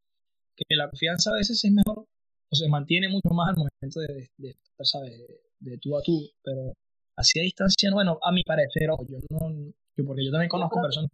que 0.57 0.75
la 0.75 0.89
confianza 0.89 1.31
a 1.31 1.35
veces 1.35 1.63
es 1.63 1.71
mejor 1.71 2.07
o 2.49 2.55
se 2.55 2.67
mantiene 2.67 3.09
mucho 3.09 3.29
más 3.29 3.49
al 3.49 3.57
momento 3.57 3.99
de, 3.99 4.29
de, 4.37 4.55
¿sabes? 4.81 5.13
De, 5.59 5.77
tú 5.77 5.95
a 5.95 6.01
tú, 6.01 6.27
pero 6.43 6.73
así 7.15 7.39
a 7.39 7.43
distancia, 7.43 7.91
bueno, 7.93 8.19
a 8.21 8.31
mi 8.31 8.43
parecer, 8.43 8.89
yo 9.07 9.19
no, 9.29 9.73
yo 9.95 10.05
porque 10.05 10.25
yo 10.25 10.31
también 10.31 10.49
conozco 10.49 10.81
personas 10.81 11.11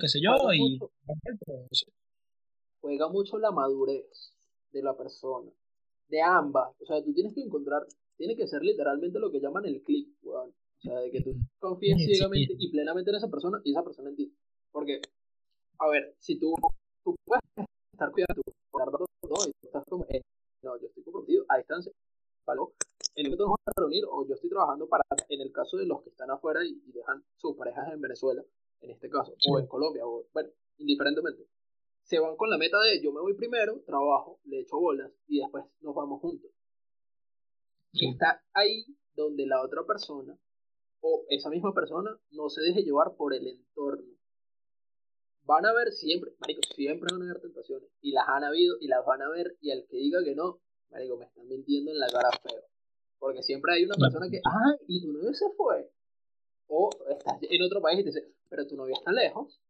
que 0.00 0.08
sé 0.08 0.20
yo, 0.20 0.36
y 0.52 0.78
juega 2.80 3.08
mucho 3.08 3.38
la 3.38 3.50
madurez 3.50 4.32
de 4.72 4.82
la 4.82 4.96
persona, 4.96 5.50
de 6.10 6.20
ambas, 6.22 6.74
o 6.80 6.86
sea, 6.86 7.02
tú 7.02 7.12
tienes 7.14 7.32
que 7.34 7.40
encontrar, 7.40 7.86
tiene 8.16 8.36
que 8.36 8.46
ser 8.46 8.62
literalmente 8.62 9.18
lo 9.18 9.30
que 9.30 9.40
llaman 9.40 9.64
el 9.64 9.82
click, 9.82 10.08
o 10.24 10.52
sea, 10.78 10.98
de 10.98 11.10
que 11.10 11.22
tú 11.22 11.34
confíes 11.58 11.96
ciegamente 12.04 12.54
y 12.58 12.70
plenamente 12.70 13.10
en 13.10 13.16
esa 13.16 13.30
persona 13.30 13.60
y 13.64 13.70
esa 13.70 13.84
persona 13.84 14.10
en 14.10 14.16
ti, 14.16 14.34
porque, 14.72 15.00
a 15.78 15.88
ver, 15.88 16.14
si 16.18 16.38
tú, 16.38 16.54
tú 17.04 17.14
puedes 17.24 17.42
estar 17.92 18.10
cuidando 18.10 18.42
no, 18.82 19.36
y 19.46 19.52
tú 19.60 19.66
estás 19.66 19.84
como, 19.88 20.04
eh, 20.08 20.22
no, 20.62 20.78
yo 20.80 20.88
estoy 20.88 21.02
comprometido 21.04 21.44
a 21.48 21.58
distancia, 21.58 21.92
¿vale? 22.46 22.60
En 23.14 23.26
el 23.26 23.30
momento 23.30 23.44
nos 23.44 23.50
vamos 23.50 23.60
a 23.66 23.80
reunir, 23.80 24.04
o 24.08 24.26
yo 24.26 24.34
estoy 24.34 24.50
trabajando 24.50 24.88
para, 24.88 25.04
en 25.28 25.40
el 25.40 25.52
caso 25.52 25.76
de 25.76 25.86
los 25.86 26.02
que 26.02 26.10
están 26.10 26.30
afuera 26.30 26.64
y, 26.64 26.80
dejan 26.92 27.22
sus 27.36 27.56
parejas 27.56 27.92
en 27.92 28.00
Venezuela, 28.00 28.42
en 28.80 28.90
este 28.90 29.08
caso, 29.08 29.34
o 29.48 29.58
en 29.58 29.66
Colombia, 29.66 30.06
o, 30.06 30.26
bueno, 30.32 30.50
indiferentemente, 30.78 31.46
se 32.10 32.18
van 32.18 32.36
con 32.36 32.50
la 32.50 32.58
meta 32.58 32.76
de 32.80 33.00
yo 33.00 33.12
me 33.12 33.20
voy 33.20 33.34
primero, 33.34 33.80
trabajo, 33.86 34.40
le 34.44 34.60
echo 34.60 34.78
bolas 34.78 35.12
y 35.28 35.38
después 35.38 35.64
nos 35.80 35.94
vamos 35.94 36.20
juntos. 36.20 36.50
Está 37.92 38.42
ahí 38.52 38.84
donde 39.14 39.46
la 39.46 39.62
otra 39.62 39.84
persona 39.84 40.36
o 41.00 41.24
esa 41.28 41.50
misma 41.50 41.72
persona 41.72 42.10
no 42.32 42.50
se 42.50 42.62
deje 42.62 42.82
llevar 42.82 43.14
por 43.16 43.32
el 43.32 43.46
entorno 43.46 44.20
van 45.50 45.66
a 45.66 45.70
haber 45.70 45.92
siempre, 45.92 46.32
marico, 46.38 46.60
siempre 46.74 47.08
van 47.12 47.22
a 47.22 47.24
haber 47.24 47.40
tentaciones. 47.42 47.88
Y 48.00 48.12
las 48.12 48.24
han 48.28 48.44
habido 48.44 48.76
y 48.80 48.86
las 48.86 49.04
van 49.04 49.22
a 49.22 49.28
ver. 49.28 49.56
Y 49.60 49.72
al 49.72 49.84
que 49.88 49.96
diga 49.96 50.22
que 50.22 50.34
no, 50.34 50.60
marico, 50.90 51.16
me 51.16 51.26
están 51.26 51.48
mintiendo 51.48 51.90
en 51.90 51.98
la 51.98 52.08
cara 52.08 52.30
feo. 52.42 52.62
Porque 53.18 53.42
siempre 53.42 53.74
hay 53.74 53.84
una 53.84 53.96
persona 53.96 54.28
que, 54.30 54.40
ah, 54.44 54.76
y 54.86 55.02
tu 55.02 55.12
novio 55.12 55.34
se 55.34 55.50
fue. 55.56 55.90
O 56.68 56.90
estás 57.08 57.38
en 57.42 57.62
otro 57.62 57.82
país 57.82 58.00
y 58.00 58.04
te 58.04 58.10
dice, 58.10 58.32
pero 58.48 58.66
tu 58.66 58.76
novio 58.76 58.94
está 58.94 59.10
lejos. 59.10 59.60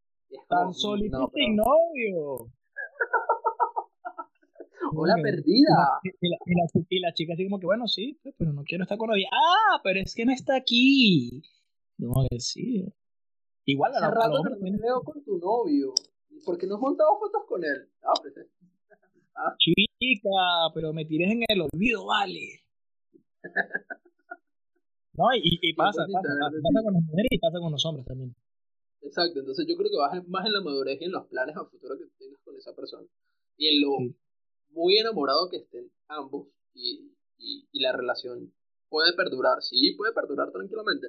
Tan 0.49 0.73
solito 0.75 1.31
sin 1.35 1.57
novio. 1.57 2.53
Hola, 4.93 5.15
perdida. 5.23 6.01
Y 6.03 6.29
la, 6.29 6.37
y, 6.89 7.01
la, 7.01 7.13
chica 7.13 7.35
así 7.35 7.45
como 7.45 7.61
que, 7.61 7.67
bueno, 7.67 7.87
sí, 7.87 8.19
pues, 8.23 8.35
pero 8.37 8.53
no 8.53 8.63
quiero 8.65 8.85
estar 8.85 8.99
con 8.99 9.11
novia. 9.11 9.29
Ah, 9.33 9.81
pero 9.83 10.01
es 10.01 10.15
que 10.15 10.25
no 10.25 10.33
está 10.33 10.57
aquí. 10.57 11.43
No, 11.99 12.13
sí. 12.39 12.85
Igual 13.67 13.95
a 13.95 14.01
la 14.01 14.11
rato 14.11 14.43
que 14.43 14.71
me 14.71 14.77
veo 14.79 15.03
con 15.03 15.23
tu 15.23 15.39
novio. 15.39 15.93
¿Por 16.45 16.59
qué 16.59 16.67
no 16.67 16.77
has 16.77 16.81
montado 16.81 17.19
fotos 17.19 17.43
con 17.47 17.63
él? 17.65 17.89
Ah, 18.03 18.15
pues, 18.21 18.37
eh. 18.37 18.49
ah. 19.37 19.55
Chica, 19.59 20.73
pero 20.75 20.93
me 20.93 21.05
tires 21.05 21.31
en 21.31 21.45
el 21.47 21.61
olvido, 21.61 22.07
vale. 22.07 22.63
no, 25.15 25.35
y, 25.35 25.59
y 25.61 25.75
pasa, 25.75 26.05
pasa, 26.11 26.29
pasa, 26.41 26.83
con 26.83 26.95
las 26.95 27.03
mujeres 27.05 27.29
y 27.31 27.39
pasa 27.39 27.59
con 27.61 27.73
los 27.73 27.85
hombres 27.85 28.07
también. 28.07 28.35
Exacto, 29.03 29.41
entonces 29.41 29.67
yo 29.69 29.77
creo 29.77 29.91
que 29.91 29.97
vas 29.97 30.29
más 30.29 30.47
en 30.47 30.53
la 30.53 30.61
madurez 30.61 31.01
y 31.01 31.05
en 31.05 31.13
los 31.13 31.27
planes 31.27 31.57
a 31.57 31.65
futuro 31.65 31.97
que 31.97 32.07
tengas 32.19 32.41
con 32.43 32.57
esa 32.57 32.75
persona. 32.75 33.07
Y 33.57 33.69
en 33.69 33.81
lo 33.83 33.97
muy 34.71 34.99
enamorado 34.99 35.49
que 35.51 35.59
estén 35.59 35.91
ambos 36.09 36.49
y, 36.75 37.13
y, 37.39 37.69
y 37.73 37.81
la 37.81 37.93
relación 37.93 38.53
puede 38.91 39.15
perdurar, 39.15 39.63
sí, 39.63 39.95
puede 39.97 40.13
perdurar 40.13 40.51
tranquilamente. 40.51 41.09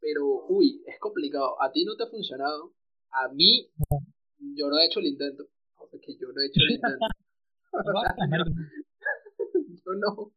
Pero, 0.00 0.46
uy, 0.48 0.82
es 0.86 0.98
complicado. 0.98 1.62
A 1.62 1.70
ti 1.70 1.84
no 1.84 1.94
te 1.94 2.02
ha 2.02 2.08
funcionado. 2.08 2.74
A 3.12 3.28
mí, 3.32 3.70
yo 4.56 4.68
no 4.68 4.78
he 4.78 4.86
hecho 4.86 4.98
el 4.98 5.06
intento. 5.06 5.46
Porque 5.76 6.16
yo 6.18 6.26
no 6.32 6.40
he 6.42 6.46
hecho 6.46 6.60
el 6.68 6.74
intento. 6.74 7.06
yo 9.86 9.92
no. 9.94 10.32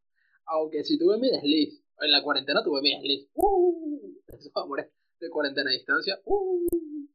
Aunque 0.46 0.84
si 0.84 1.00
tuve 1.00 1.18
mi 1.18 1.32
desliz. 1.32 1.82
En 2.00 2.12
la 2.12 2.22
cuarentena 2.22 2.64
tuve 2.64 2.82
mi 2.82 2.94
desliz. 2.94 3.30
Uh, 3.34 4.20
esos 4.28 4.52
amores 4.56 4.92
de 5.26 5.32
cuarentena 5.32 5.70
a 5.70 5.74
distancia. 5.74 6.20
Uh, 6.26 6.66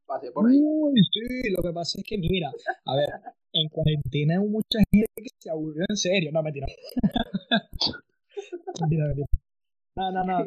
pasé 0.06 0.30
por 0.32 0.48
ahí. 0.48 0.58
Uy, 0.60 1.00
sí, 1.12 1.50
lo 1.50 1.62
que 1.62 1.72
pasa 1.72 1.98
es 1.98 2.04
que, 2.04 2.18
mira, 2.18 2.50
a 2.84 2.96
ver, 2.96 3.08
en 3.52 3.68
cuarentena 3.68 4.34
hay 4.34 4.46
mucha 4.46 4.78
gente 4.90 5.06
que 5.16 5.28
se 5.38 5.50
aburrió 5.50 5.84
en 5.88 5.96
serio. 5.96 6.30
No, 6.32 6.42
mentira. 6.42 6.66
mentira, 8.80 9.06
mentira. 9.06 9.26
No, 9.96 10.12
no, 10.12 10.24
no, 10.24 10.46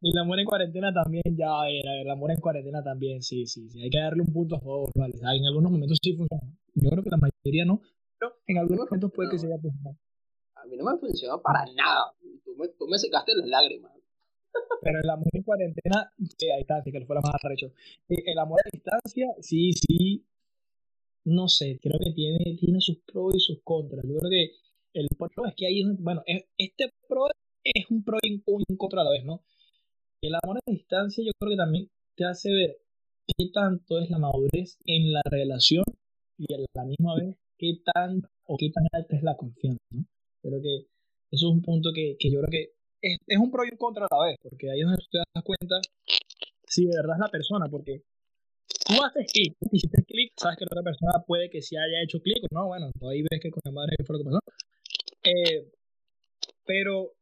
y 0.00 0.10
el 0.10 0.18
amor 0.18 0.40
en 0.40 0.46
cuarentena 0.46 0.92
también, 0.92 1.22
ya, 1.36 1.62
ver, 1.62 2.00
el 2.00 2.10
amor 2.10 2.30
en 2.30 2.40
cuarentena 2.40 2.82
también, 2.82 3.22
sí, 3.22 3.46
sí, 3.46 3.68
sí, 3.68 3.82
hay 3.82 3.90
que 3.90 4.00
darle 4.00 4.22
un 4.22 4.32
punto 4.32 4.56
a 4.56 4.58
favor, 4.58 4.90
vale, 4.96 5.14
en 5.16 5.46
algunos 5.46 5.70
momentos 5.70 5.98
sí 6.02 6.16
funciona, 6.16 6.42
yo 6.74 6.90
creo 6.90 7.04
que 7.04 7.10
la 7.10 7.18
mayoría 7.18 7.66
no, 7.66 7.82
pero 8.18 8.32
en 8.46 8.58
algunos 8.58 8.86
momentos 8.86 9.12
puede 9.14 9.30
que 9.30 9.38
sea 9.38 9.54
A 9.54 10.66
mí 10.66 10.76
no 10.76 10.84
me 10.84 10.92
ha 10.92 10.96
funcionado 10.96 11.42
para 11.42 11.66
nada, 11.74 12.14
tú 12.42 12.56
me, 12.56 12.68
tú 12.68 12.88
me 12.88 12.98
secaste 12.98 13.36
las 13.36 13.46
lágrimas. 13.46 13.92
Pero 14.82 14.98
el 15.02 15.10
amor 15.10 15.28
en 15.32 15.42
cuarentena, 15.42 16.12
sí, 16.18 16.46
está, 16.58 16.82
sí, 16.82 16.90
que 16.90 17.04
fue 17.04 17.16
la 17.16 17.22
más 17.22 17.34
arrecho. 17.42 17.72
El 18.08 18.38
amor 18.38 18.60
a 18.64 18.70
distancia, 18.72 19.28
sí, 19.40 19.72
sí, 19.72 20.24
no 21.24 21.48
sé, 21.48 21.78
creo 21.82 21.98
que 21.98 22.12
tiene, 22.12 22.56
tiene 22.56 22.80
sus 22.80 22.98
pros 23.06 23.34
y 23.34 23.40
sus 23.40 23.60
contras. 23.62 24.04
Yo 24.06 24.16
creo 24.18 24.30
que 24.30 24.52
el 24.94 25.08
pro 25.16 25.46
es 25.46 25.54
que 25.54 25.66
hay, 25.66 25.82
bueno, 25.98 26.22
este 26.26 26.92
pro 27.08 27.26
es 27.62 27.90
un 27.90 28.02
pro 28.02 28.18
y 28.22 28.42
un 28.46 28.76
contra 28.76 29.02
a 29.02 29.04
la 29.04 29.10
vez, 29.10 29.24
¿no? 29.24 29.42
El 30.22 30.34
amor 30.42 30.58
a 30.58 30.70
distancia 30.70 31.24
yo 31.24 31.32
creo 31.38 31.50
que 31.50 31.56
también 31.56 31.90
te 32.14 32.24
hace 32.24 32.50
ver 32.52 32.78
qué 33.26 33.50
tanto 33.52 33.98
es 33.98 34.10
la 34.10 34.18
madurez 34.18 34.78
en 34.84 35.12
la 35.12 35.22
relación 35.30 35.84
y 36.36 36.52
a 36.54 36.58
la 36.74 36.84
misma 36.84 37.14
vez 37.16 37.36
qué 37.58 37.78
tan 37.84 38.22
o 38.44 38.56
qué 38.56 38.70
tan 38.70 38.84
alta 38.92 39.16
es 39.16 39.22
la 39.22 39.36
confianza, 39.36 39.82
¿no? 39.90 40.04
Creo 40.42 40.60
que 40.62 40.86
eso 41.30 41.46
es 41.46 41.52
un 41.52 41.62
punto 41.62 41.90
que, 41.94 42.16
que 42.18 42.30
yo 42.30 42.40
creo 42.40 42.50
que 42.50 42.79
es, 43.02 43.18
es, 43.26 43.38
un 43.38 43.50
pro 43.50 43.64
y 43.64 43.70
un 43.70 43.76
contra 43.76 44.06
a 44.06 44.16
la 44.16 44.26
vez, 44.26 44.36
porque 44.42 44.70
ahí 44.70 44.80
es 44.80 44.86
donde 44.86 45.02
te 45.10 45.18
das 45.18 45.44
cuenta 45.44 45.80
si 46.66 46.86
de 46.86 46.96
verdad 46.96 47.16
es 47.16 47.20
la 47.20 47.28
persona, 47.28 47.66
porque 47.68 48.02
tú 48.86 48.94
haces 49.02 49.32
clic, 49.32 49.56
hiciste 49.72 50.04
clic, 50.04 50.32
sabes 50.36 50.56
que 50.56 50.64
la 50.64 50.70
otra 50.70 50.82
persona 50.82 51.24
puede 51.26 51.50
que 51.50 51.62
sí 51.62 51.76
haya 51.76 52.02
hecho 52.02 52.20
clic, 52.20 52.38
no, 52.52 52.68
bueno, 52.68 52.90
ahí 53.10 53.22
ves 53.22 53.40
que 53.42 53.50
con 53.50 53.60
la 53.64 53.72
madre 53.72 53.96
fue 54.06 54.16
lo 54.16 54.24
que 54.24 54.30
pasó. 54.30 54.40
Eh, 55.24 55.70
pero 56.64 57.12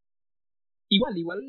igual, 0.88 1.16
igual, 1.16 1.40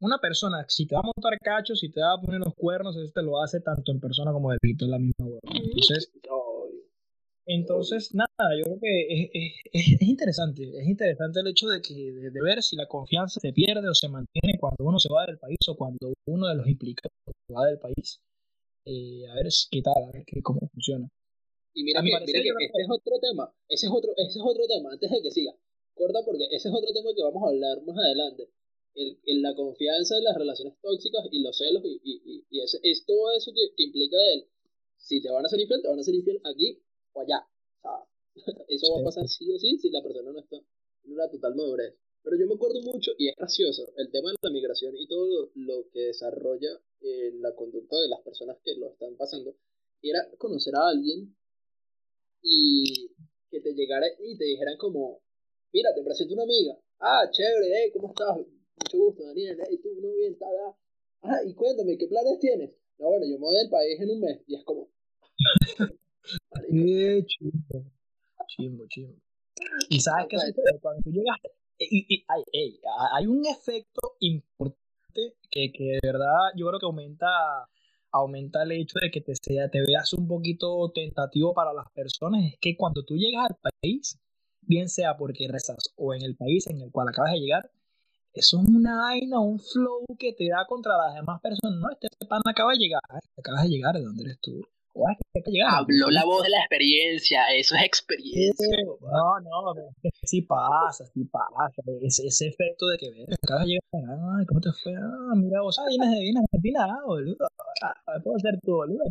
una 0.00 0.18
persona, 0.18 0.64
si 0.68 0.86
te 0.86 0.94
va 0.94 1.02
a 1.02 1.10
montar 1.14 1.38
cachos, 1.38 1.80
si 1.80 1.90
te 1.90 2.00
va 2.00 2.14
a 2.14 2.20
poner 2.20 2.40
los 2.40 2.54
cuernos, 2.54 2.96
eso 2.96 3.12
te 3.12 3.22
lo 3.22 3.42
hace 3.42 3.60
tanto 3.60 3.92
en 3.92 4.00
persona 4.00 4.32
como 4.32 4.50
de 4.50 4.58
pito, 4.58 4.86
en 4.86 4.90
la 4.90 4.98
misma 4.98 5.26
hueá. 5.26 5.40
Entonces, 5.44 6.10
entonces, 7.52 8.14
nada, 8.14 8.48
yo 8.56 8.62
creo 8.64 8.78
que 8.80 8.94
es, 9.10 9.52
es, 9.72 10.02
interesante, 10.02 10.62
es 10.62 10.86
interesante 10.86 11.40
el 11.40 11.48
hecho 11.48 11.66
de 11.66 11.82
que 11.82 11.94
de, 11.94 12.42
ver 12.42 12.62
si 12.62 12.76
la 12.76 12.86
confianza 12.86 13.40
se 13.40 13.52
pierde 13.52 13.88
o 13.88 13.94
se 13.94 14.08
mantiene 14.08 14.56
cuando 14.60 14.84
uno 14.84 15.00
se 15.00 15.12
va 15.12 15.26
del 15.26 15.38
país 15.38 15.58
o 15.66 15.76
cuando 15.76 16.12
uno 16.26 16.46
de 16.46 16.54
los 16.54 16.68
implicados 16.68 17.12
se 17.26 17.52
va 17.52 17.66
del 17.66 17.80
país. 17.80 18.20
Eh, 18.84 19.26
a 19.28 19.34
ver 19.34 19.48
qué 19.70 19.82
tal, 19.82 20.04
a 20.04 20.12
ver 20.12 20.24
qué, 20.26 20.40
cómo 20.42 20.60
funciona. 20.72 21.10
Y 21.74 21.82
mira, 21.82 22.00
que, 22.00 22.06
mira 22.06 22.22
que 22.22 22.64
este 22.66 22.82
es 22.82 22.88
otro 22.88 23.18
tema, 23.20 23.52
ese 23.68 23.86
es 23.86 23.92
otro, 23.92 24.12
ese 24.16 24.38
es 24.38 24.44
otro 24.44 24.66
tema, 24.66 24.92
antes 24.92 25.10
de 25.10 25.22
que 25.22 25.30
siga 25.30 25.52
corta 25.94 26.20
porque 26.24 26.44
ese 26.50 26.68
es 26.68 26.74
otro 26.74 26.92
tema 26.94 27.10
que 27.14 27.22
vamos 27.22 27.42
a 27.42 27.48
hablar 27.50 27.82
más 27.82 27.98
adelante. 27.98 28.48
El, 28.94 29.42
la 29.42 29.54
confianza 29.54 30.16
en 30.16 30.24
las 30.24 30.36
relaciones 30.36 30.74
tóxicas 30.80 31.26
y 31.30 31.42
los 31.42 31.56
celos 31.56 31.82
y, 31.84 32.00
y, 32.02 32.44
y 32.50 32.60
ese, 32.62 32.78
es 32.82 33.04
todo 33.06 33.32
eso 33.36 33.52
que, 33.52 33.74
que, 33.76 33.84
implica 33.84 34.16
el 34.34 34.46
si 34.98 35.22
te 35.22 35.30
van 35.30 35.44
a 35.44 35.48
ser 35.48 35.60
infiel, 35.60 35.82
te 35.82 35.88
van 35.88 35.98
a 35.98 36.02
ser 36.02 36.14
infiel 36.14 36.40
aquí 36.44 36.82
o 37.12 37.20
allá. 37.20 37.46
O 37.76 37.80
sea, 37.80 38.06
eso 38.68 38.94
va 38.94 39.00
a 39.00 39.04
pasar 39.04 39.28
sí 39.28 39.50
o 39.52 39.58
sí 39.58 39.78
si 39.78 39.90
la 39.90 40.02
persona 40.02 40.32
no 40.32 40.40
está 40.40 40.56
en 40.56 41.12
una 41.12 41.30
total 41.30 41.54
madurez. 41.54 41.94
Pero 42.22 42.36
yo 42.38 42.46
me 42.46 42.54
acuerdo 42.54 42.82
mucho, 42.82 43.12
y 43.16 43.28
es 43.28 43.36
gracioso, 43.36 43.92
el 43.96 44.10
tema 44.10 44.30
de 44.30 44.36
la 44.42 44.50
migración 44.50 44.94
y 44.96 45.08
todo 45.08 45.50
lo, 45.54 45.88
que 45.90 46.12
desarrolla 46.12 46.68
en 47.00 47.40
la 47.40 47.54
conducta 47.54 47.96
de 47.96 48.08
las 48.08 48.20
personas 48.20 48.58
que 48.62 48.74
lo 48.76 48.90
están 48.90 49.16
pasando, 49.16 49.56
era 50.02 50.28
conocer 50.36 50.74
a 50.76 50.88
alguien 50.88 51.34
y 52.42 53.08
que 53.50 53.60
te 53.60 53.72
llegara 53.72 54.06
y 54.18 54.36
te 54.36 54.44
dijeran 54.44 54.76
como, 54.76 55.22
mira, 55.72 55.94
te 55.94 56.02
presento 56.02 56.34
una 56.34 56.44
amiga. 56.44 56.78
Ah, 57.00 57.28
chévere, 57.30 57.72
hey, 57.74 57.90
¿cómo 57.92 58.08
estás? 58.08 58.36
Mucho 58.36 58.98
gusto, 58.98 59.24
Daniel. 59.24 59.58
Hey, 59.66 59.80
tú, 59.82 59.88
no 60.00 60.12
bien, 60.12 60.38
tal, 60.38 60.50
Ah, 61.22 61.40
y 61.44 61.54
cuéntame, 61.54 61.98
¿qué 61.98 62.06
planes 62.06 62.38
tienes? 62.38 62.70
No, 62.98 63.08
bueno, 63.08 63.26
yo 63.26 63.38
me 63.38 63.46
voy 63.46 63.56
del 63.56 63.70
país 63.70 64.00
en 64.00 64.10
un 64.10 64.20
mes. 64.20 64.40
Y 64.46 64.56
es 64.56 64.64
como... 64.64 64.90
Qué 66.68 67.24
chimbo. 67.26 67.84
Chimbo, 68.48 68.86
chimbo. 68.88 69.16
Y 69.88 70.00
sabes 70.00 70.26
qué 70.28 70.38
sucede 70.38 70.80
cuando 70.80 71.02
tú 71.02 71.10
llegas... 71.10 71.38
Y, 71.78 72.04
y, 72.14 72.24
hay, 72.28 72.78
hay 73.14 73.26
un 73.26 73.46
efecto 73.46 74.16
importante 74.20 74.78
que, 75.50 75.72
que 75.72 75.84
de 75.84 76.00
verdad 76.02 76.52
yo 76.54 76.68
creo 76.68 76.78
que 76.78 76.86
aumenta 76.86 77.26
aumenta 78.12 78.62
el 78.64 78.72
hecho 78.72 78.98
de 79.00 79.10
que 79.10 79.20
te, 79.20 79.32
sea, 79.34 79.70
te 79.70 79.80
veas 79.80 80.12
un 80.12 80.26
poquito 80.26 80.90
tentativo 80.92 81.54
para 81.54 81.72
las 81.72 81.86
personas 81.92 82.44
es 82.44 82.58
que 82.60 82.76
cuando 82.76 83.04
tú 83.04 83.14
llegas 83.14 83.48
al 83.48 83.56
país 83.56 84.18
bien 84.60 84.88
sea 84.88 85.16
porque 85.16 85.48
rezas 85.48 85.92
o 85.96 86.14
en 86.14 86.22
el 86.22 86.36
país 86.36 86.66
en 86.66 86.80
el 86.80 86.90
cual 86.90 87.08
acabas 87.08 87.32
de 87.32 87.40
llegar, 87.40 87.70
eso 88.32 88.60
es 88.60 88.68
una 88.68 88.96
vaina, 88.96 89.40
un 89.40 89.58
flow 89.58 90.04
que 90.18 90.32
te 90.32 90.48
da 90.48 90.64
contra 90.68 90.96
las 90.96 91.14
demás 91.14 91.40
personas. 91.40 91.80
No, 91.80 91.90
este 91.90 92.08
pan 92.28 92.42
acaba 92.44 92.72
de 92.72 92.78
llegar, 92.78 93.02
acabas 93.36 93.64
de 93.64 93.68
llegar, 93.68 93.94
¿de 93.94 94.02
dónde 94.02 94.24
eres 94.24 94.40
tú? 94.40 94.60
Habló 95.70 96.10
la 96.10 96.24
voz 96.24 96.42
de 96.42 96.50
la 96.50 96.58
experiencia, 96.58 97.46
eso 97.54 97.76
es 97.76 97.82
experiencia. 97.84 98.76
no, 99.00 99.40
no, 99.40 99.74
sí 100.24 100.42
pasa, 100.42 101.04
sí 101.06 101.24
pasa. 101.24 101.82
Ese, 102.02 102.26
ese 102.26 102.48
efecto 102.48 102.86
de 102.88 102.98
que 102.98 103.10
ves, 103.10 103.38
acabas 103.42 103.64
de 103.64 103.78
llegar, 103.78 104.18
ay, 104.38 104.46
¿cómo 104.46 104.60
te 104.60 104.70
fue? 104.72 104.92
Ah, 104.96 105.34
mira, 105.36 105.62
vos 105.62 105.76
sabes, 105.76 105.90
vienes 105.90 106.10
de 106.10 106.20
vienes 106.20 106.42
Argentina, 106.44 106.86
ah, 106.90 107.02
boludo. 107.06 107.46
Ah, 107.82 107.94
puedo 108.22 108.38
ser 108.38 108.58
tu 108.60 108.72
boludo. 108.72 109.04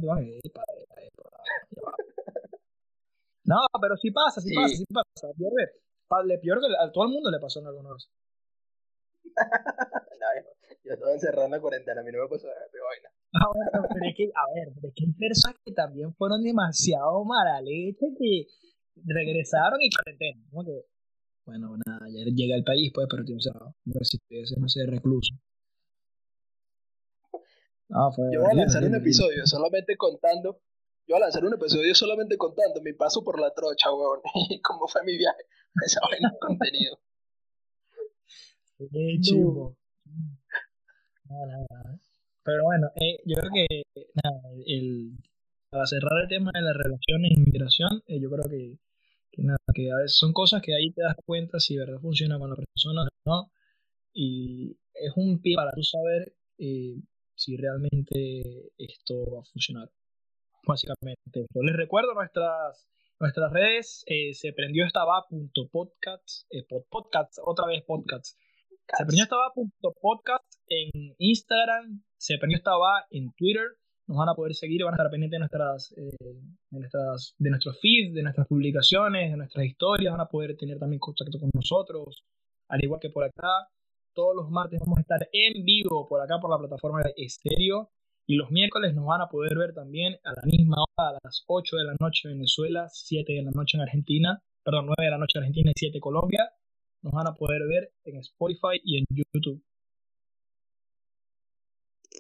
No, 3.46 3.58
pero 3.82 3.98
sí 3.98 4.12
pasa, 4.12 4.42
sí, 4.42 4.54
pasa, 4.54 4.76
sí 4.76 4.86
pasa. 4.86 5.34
Peor, 5.36 5.54
peor 6.42 6.60
que 6.60 6.68
a 6.80 6.92
todo 6.92 7.06
el 7.06 7.12
mundo 7.12 7.32
le 7.32 7.40
pasó 7.40 7.62
en 7.62 7.68
algunos. 7.68 8.12
no, 9.36 10.59
yo 10.84 10.94
estoy 10.94 11.14
encerrado 11.14 11.46
en 11.46 11.52
la 11.52 11.62
cuarentena, 11.62 12.02
a 12.02 12.04
mí 12.04 12.12
no 12.12 12.24
me 12.24 12.30
pasó 12.30 12.48
de 12.48 12.54
vaina. 12.54 13.10
Ah, 13.34 13.88
pero 13.94 14.06
es 14.10 14.16
que, 14.16 14.32
a 14.34 14.46
ver, 14.54 14.74
es 14.84 14.94
que 14.96 15.06
hay 15.06 15.14
personas 15.14 15.58
que 15.64 15.74
también 15.74 16.14
fueron 16.16 16.42
demasiado 16.42 17.24
leche 17.64 18.08
que 18.18 18.48
regresaron 19.06 19.80
y 19.82 19.90
cuarentena. 19.90 20.42
¿no? 20.52 20.64
Que, 20.66 20.86
bueno, 21.46 21.78
nada, 21.86 22.06
ya 22.10 22.24
llega 22.26 22.56
al 22.56 22.64
país, 22.64 22.92
pues, 22.94 23.08
pero 23.10 23.24
tiene 23.24 23.38
encerrado. 23.38 23.76
No 23.86 24.04
si 24.04 24.18
no 24.58 24.68
sé, 24.68 24.86
recluso. 24.86 25.36
No, 27.90 28.12
fue 28.12 28.26
yo 28.32 28.42
voy 28.42 28.52
a 28.52 28.56
lanzar 28.56 28.84
un 28.84 28.96
episodio 28.96 29.46
solamente 29.48 29.98
contando 29.98 30.62
yo 31.10 31.16
voy 31.16 31.24
a 31.24 31.26
lanzar 31.26 31.44
un 31.44 31.56
episodio 31.56 31.96
solamente 31.96 32.38
contando 32.38 32.82
mi 32.82 32.94
paso 32.94 33.24
por 33.24 33.40
la 33.40 33.52
trocha, 33.52 33.92
weón. 33.92 34.22
cómo 34.64 34.88
fue 34.88 35.04
mi 35.04 35.18
viaje. 35.18 35.42
Esa 35.84 36.02
vaina 36.02 36.32
contenido. 36.40 37.00
Qué 38.78 39.18
chivo. 39.20 39.76
Pero 42.44 42.64
bueno, 42.64 42.88
eh, 42.96 43.20
yo 43.26 43.36
creo 43.38 43.52
que 43.54 43.84
nada, 44.24 44.42
el, 44.66 45.18
para 45.70 45.86
cerrar 45.86 46.22
el 46.22 46.28
tema 46.28 46.52
de 46.54 46.62
la 46.62 46.74
relación 46.74 47.26
e 47.26 47.34
inmigración, 47.34 48.04
eh, 48.08 48.20
yo 48.20 48.30
creo 48.30 48.50
que, 48.50 48.80
que, 49.32 49.44
nada, 49.44 49.58
que 49.74 49.92
a 49.92 49.98
veces 49.98 50.18
son 50.18 50.34
cosas 50.34 50.62
que 50.62 50.74
ahí 50.74 50.92
te 50.92 51.04
das 51.04 51.16
cuenta 51.26 51.60
si 51.60 51.78
verdad 51.78 52.00
funciona 52.00 52.40
con 52.40 52.50
la 52.50 52.56
persona 52.56 53.04
o 53.04 53.30
no. 53.30 53.52
Y 54.14 54.78
es 54.94 55.14
un 55.16 55.42
pie 55.42 55.56
para 55.56 55.72
tú 55.72 55.84
saber 55.84 56.34
eh, 56.58 57.02
si 57.36 57.56
realmente 57.56 58.72
esto 58.78 59.32
va 59.32 59.42
a 59.42 59.46
funcionar 59.46 59.90
básicamente. 60.70 61.48
Yo 61.54 61.62
les 61.62 61.76
recuerdo 61.76 62.14
nuestras, 62.14 62.88
nuestras 63.20 63.52
redes, 63.52 64.04
eh, 64.08 64.34
se 64.34 64.54
prendió 64.54 64.86
esta 64.86 65.06
va 65.06 65.26
punto 65.28 65.68
podcast, 65.70 66.46
eh, 66.52 66.66
podcast, 66.90 67.38
otra 67.44 67.66
vez 67.66 67.84
podcast. 67.84 68.38
Se 68.98 69.06
prendió 69.06 69.24
esta 69.24 69.36
va 69.36 69.54
punto 69.54 69.94
podcast 70.02 70.44
en 70.68 71.16
Instagram, 71.20 72.04
se 72.18 72.38
prendió 72.38 72.58
esta 72.58 72.76
va 72.78 73.06
en 73.12 73.32
Twitter, 73.34 73.64
nos 74.08 74.18
van 74.18 74.30
a 74.30 74.34
poder 74.34 74.56
seguir, 74.56 74.84
van 74.84 74.94
a 74.94 74.98
estar 74.98 75.12
pendientes 75.12 75.36
de 75.36 75.40
nuestras, 75.40 75.92
eh, 75.98 76.18
de 76.72 76.80
nuestras, 76.80 77.36
de 77.38 77.50
nuestros 77.50 77.80
feeds, 77.80 78.14
de 78.16 78.24
nuestras 78.24 78.48
publicaciones, 78.48 79.32
de 79.32 79.38
nuestras 79.38 79.66
historias, 79.66 80.12
van 80.12 80.22
a 80.22 80.30
poder 80.30 80.58
tener 80.58 80.80
también 80.80 81.00
contacto 81.00 81.40
con 81.40 81.52
nosotros, 81.54 82.26
al 82.68 82.84
igual 82.84 83.00
que 83.00 83.10
por 83.10 83.24
acá. 83.24 83.70
Todos 84.16 84.36
los 84.36 84.50
martes 84.50 84.80
vamos 84.80 84.98
a 84.98 85.02
estar 85.02 85.30
en 85.32 85.64
vivo 85.64 86.08
por 86.10 86.20
acá 86.22 86.40
por 86.42 86.50
la 86.50 86.58
plataforma 86.58 87.02
de 87.04 87.14
Estéreo 87.16 87.92
y 88.26 88.36
los 88.36 88.50
miércoles 88.50 88.94
nos 88.96 89.06
van 89.06 89.22
a 89.22 89.30
poder 89.30 89.56
ver 89.56 89.74
también 89.74 90.16
a 90.24 90.32
la 90.32 90.42
misma 90.44 90.78
hora, 90.78 91.10
a 91.10 91.18
las 91.24 91.44
8 91.48 91.78
de 91.78 91.84
la 91.84 91.96
noche 92.00 92.28
en 92.28 92.34
Venezuela, 92.34 92.88
7 92.90 93.32
de 93.32 93.44
la 93.44 93.52
noche 93.52 93.78
en 93.78 93.82
Argentina, 93.82 94.42
perdón, 94.64 94.88
9 94.88 94.96
de 95.06 95.12
la 95.12 95.18
noche 95.20 95.38
en 95.38 95.44
Argentina 95.44 95.72
y 95.74 95.80
7 95.80 95.98
en 95.98 96.02
Colombia. 96.02 96.52
Nos 97.02 97.14
van 97.14 97.28
a 97.28 97.36
poder 97.36 97.62
ver 97.68 97.92
en 98.04 98.18
Spotify 98.18 98.80
y 98.84 99.00
en 99.00 99.06
YouTube. 99.10 99.64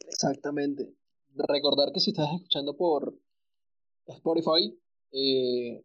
Exactamente. 0.07 0.93
Recordar 1.36 1.91
que 1.91 1.99
si 1.99 2.11
estás 2.11 2.30
escuchando 2.34 2.75
por 2.75 3.13
Spotify, 4.07 4.77
eh, 5.11 5.84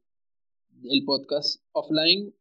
el 0.84 1.04
podcast 1.04 1.62
offline, 1.72 2.34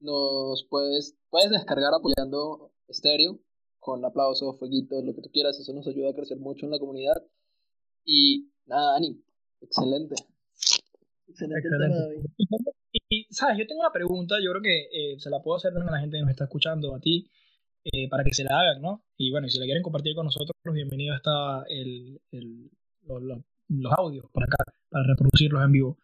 nos 0.00 0.66
puedes, 0.68 1.16
puedes 1.30 1.50
descargar 1.50 1.94
apoyando 1.94 2.72
estéreo 2.88 3.38
con 3.78 4.04
aplausos, 4.04 4.58
fueguitos, 4.58 5.04
lo 5.04 5.14
que 5.14 5.22
tú 5.22 5.30
quieras. 5.30 5.58
Eso 5.58 5.72
nos 5.72 5.86
ayuda 5.86 6.10
a 6.10 6.14
crecer 6.14 6.38
mucho 6.38 6.66
en 6.66 6.72
la 6.72 6.78
comunidad. 6.78 7.22
Y 8.04 8.50
nada, 8.66 8.92
Dani, 8.92 9.22
excelente. 9.60 10.14
Excelente, 11.28 11.68
Y, 13.12 13.26
sabes, 13.28 13.58
yo 13.58 13.66
tengo 13.66 13.82
una 13.82 13.92
pregunta, 13.92 14.36
yo 14.42 14.50
creo 14.52 14.62
que 14.62 14.88
eh, 14.90 15.20
se 15.20 15.28
la 15.28 15.42
puedo 15.42 15.58
hacer 15.58 15.70
también 15.74 15.90
a 15.90 15.96
la 15.96 16.00
gente 16.00 16.16
que 16.16 16.22
nos 16.22 16.30
está 16.30 16.44
escuchando, 16.44 16.94
a 16.94 16.98
ti, 16.98 17.30
eh, 17.84 18.08
para 18.08 18.24
que 18.24 18.32
se 18.32 18.42
la 18.42 18.58
hagan, 18.58 18.80
¿no? 18.80 19.04
Y 19.18 19.30
bueno, 19.30 19.50
si 19.50 19.58
la 19.58 19.66
quieren 19.66 19.82
compartir 19.82 20.14
con 20.14 20.24
nosotros, 20.24 20.56
bienvenido 20.72 21.14
está 21.14 21.62
el, 21.68 22.18
los, 23.02 23.92
audios 23.98 24.30
para 24.32 24.46
acá, 24.46 24.64
para 24.88 25.04
reproducirlos 25.08 25.62
en 25.62 25.72
vivo. 25.72 25.98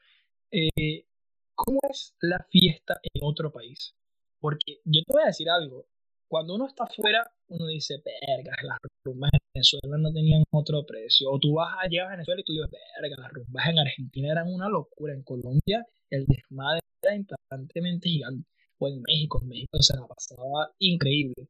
Eh, 0.50 1.06
¿Cómo 1.54 1.78
es 1.88 2.14
la 2.20 2.44
fiesta 2.50 3.00
en 3.02 3.22
otro 3.22 3.50
país? 3.50 3.94
Porque 4.38 4.82
yo 4.84 5.00
te 5.00 5.10
voy 5.10 5.22
a 5.22 5.28
decir 5.28 5.48
algo, 5.48 5.86
cuando 6.28 6.56
uno 6.56 6.66
está 6.66 6.84
afuera, 6.84 7.32
uno 7.46 7.68
dice, 7.68 8.02
verga, 8.04 8.52
las 8.62 8.78
rumbas 9.02 9.30
Venezuela 9.58 9.98
no 9.98 10.12
tenían 10.12 10.44
otro 10.50 10.84
precio. 10.86 11.30
O 11.30 11.38
tú 11.38 11.54
vas 11.54 11.74
allá 11.82 12.06
a 12.06 12.10
Venezuela 12.10 12.40
y 12.40 12.44
tú 12.44 12.52
dices, 12.52 12.70
verga, 13.02 13.16
las 13.22 13.32
rumbas 13.32 13.68
en 13.68 13.78
Argentina 13.78 14.32
eran 14.32 14.52
una 14.52 14.68
locura. 14.68 15.14
En 15.14 15.22
Colombia 15.22 15.84
el 16.10 16.26
desmadre 16.26 16.80
era 17.02 17.16
impactantemente 17.16 18.08
gigante. 18.08 18.48
O 18.78 18.88
en 18.88 19.02
México, 19.02 19.40
en 19.42 19.48
México 19.48 19.82
se 19.82 19.96
la 19.96 20.06
pasaba 20.06 20.70
increíble. 20.78 21.48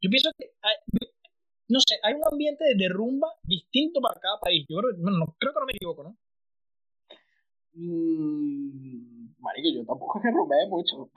Yo 0.00 0.10
pienso 0.10 0.30
que, 0.36 0.52
no 1.68 1.80
sé, 1.80 1.96
hay 2.02 2.14
un 2.14 2.22
ambiente 2.30 2.64
de 2.76 2.88
rumba 2.88 3.28
distinto 3.42 4.00
para 4.00 4.20
cada 4.20 4.38
país. 4.40 4.66
Yo 4.68 4.76
creo, 4.78 4.92
no, 4.98 5.34
creo 5.38 5.52
que 5.52 5.60
no 5.60 5.66
me 5.66 5.72
equivoco, 5.72 6.04
¿no? 6.04 6.16
Mmm, 7.72 9.34
marico, 9.38 9.68
yo 9.74 9.84
tampoco 9.86 10.18
es 10.18 10.22
que 10.22 10.30
rumbee 10.30 10.68
mucho. 10.68 11.10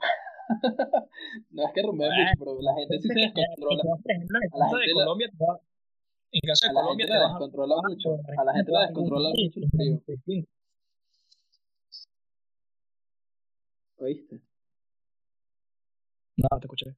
no 1.50 1.62
es 1.62 1.72
que 1.74 1.82
rumbee 1.82 2.08
mucho, 2.08 2.32
pero 2.38 2.62
la 2.62 2.74
gente 2.74 3.00
sí 3.00 3.08
se 3.08 3.20
descontrola. 3.20 3.82
En 4.06 4.26
caso 4.26 4.76
de 4.76 4.92
Colombia, 4.92 5.28
en 6.32 6.40
caso 6.46 6.68
de 6.68 6.74
Colombia, 6.74 7.06
te 7.06 7.12
descontrola 7.12 7.76
mucho. 7.88 8.18
A 8.38 8.44
la 8.44 8.54
gente 8.54 8.72
la 8.72 8.86
descontrola 8.86 9.28
mucho 9.30 9.60
el 9.60 9.70
frío. 9.70 10.46
¿Oíste? 13.98 14.40
No, 16.36 16.48
te 16.58 16.66
escuché. 16.66 16.96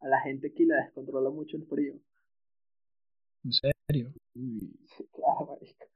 A 0.00 0.08
la 0.08 0.20
gente 0.20 0.48
aquí 0.48 0.66
la 0.66 0.76
descontrola 0.84 1.30
mucho 1.30 1.56
el 1.56 1.64
frío. 1.64 1.94
¿En 3.44 3.52
serio? 3.52 4.12
Uy, 4.34 4.76
claro, 5.12 5.46
marico. 5.46 5.86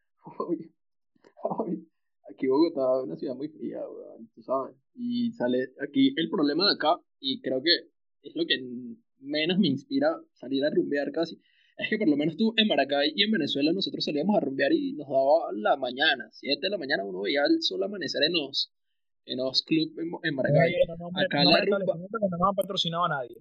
Aquí 2.31 2.47
Bogotá 2.47 3.01
es 3.01 3.05
una 3.05 3.17
ciudad 3.17 3.35
muy 3.35 3.49
fría, 3.49 3.81
weón, 3.89 4.29
tú 4.35 4.43
sabes. 4.43 4.77
Y 4.95 5.33
sale 5.33 5.73
aquí 5.83 6.15
el 6.17 6.31
problema 6.31 6.67
de 6.67 6.75
acá, 6.75 7.01
y 7.21 7.41
creo 7.41 7.61
que 7.63 7.91
es 8.23 8.35
lo 8.37 8.47
que 8.47 8.63
menos 9.21 9.59
me 9.59 9.69
inspira 9.69 10.17
salir 10.33 10.65
a 10.65 10.71
rumbear 10.71 11.11
casi. 11.11 11.41
Es 11.79 11.89
que 11.89 11.97
por 11.97 12.09
lo 12.09 12.17
menos 12.17 12.37
tú 12.37 12.53
en 12.57 12.67
Maracay 12.67 13.13
y 13.15 13.23
en 13.23 13.31
Venezuela 13.31 13.73
nosotros 13.73 14.05
salíamos 14.05 14.37
a 14.37 14.41
rumbear 14.41 14.73
y 14.73 14.95
nos 14.95 15.09
daba 15.09 15.53
la 15.55 15.77
mañana, 15.77 16.29
7 16.33 16.59
de 16.61 16.71
la 16.71 16.77
mañana 16.77 17.05
uno 17.05 17.23
veía 17.23 17.45
el 17.49 17.63
sol 17.63 17.81
amanecer 17.85 18.25
en 18.25 18.33
los, 18.33 18.73
en 19.25 19.39
los 19.39 19.63
clubs 19.63 19.93
en, 19.97 20.35
Maracay. 20.35 20.75
Acá 21.25 21.45
la 21.45 21.65
rumba... 21.65 21.95
No 21.97 22.55
patrocinado 22.57 23.05
a 23.05 23.09
nadie. 23.09 23.37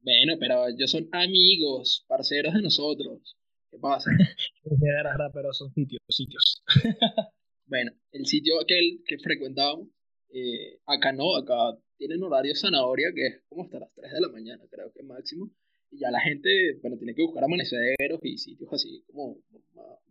Bueno, 0.00 0.36
pero 0.40 0.66
ellos 0.66 0.90
son 0.90 1.10
amigos, 1.12 2.06
parceros 2.08 2.54
de 2.54 2.62
nosotros. 2.62 3.36
¿Qué 3.70 3.78
pasa? 3.78 4.10
pero 5.34 5.52
son 5.52 5.70
sitios, 5.74 6.00
sitios. 6.08 6.62
bueno, 7.66 7.92
el 8.12 8.24
sitio 8.24 8.60
aquel 8.62 9.02
que 9.06 9.18
frecuentábamos, 9.18 9.88
eh, 10.30 10.80
acá 10.86 11.12
no, 11.12 11.36
acá 11.36 11.78
tienen 11.98 12.22
horario 12.22 12.54
zanahoria 12.54 13.08
que 13.14 13.26
es 13.26 13.42
como 13.48 13.64
hasta 13.64 13.80
las 13.80 13.92
3 13.92 14.10
de 14.10 14.20
la 14.22 14.28
mañana, 14.28 14.64
creo 14.70 14.90
que 14.90 15.02
máximo. 15.02 15.50
Y 15.90 15.98
ya 16.00 16.10
la 16.10 16.20
gente, 16.20 16.78
bueno, 16.82 16.96
tiene 16.98 17.14
que 17.14 17.22
buscar 17.22 17.44
amaneceros 17.44 18.20
y 18.22 18.36
sitios 18.36 18.72
así 18.72 19.02
como 19.06 19.38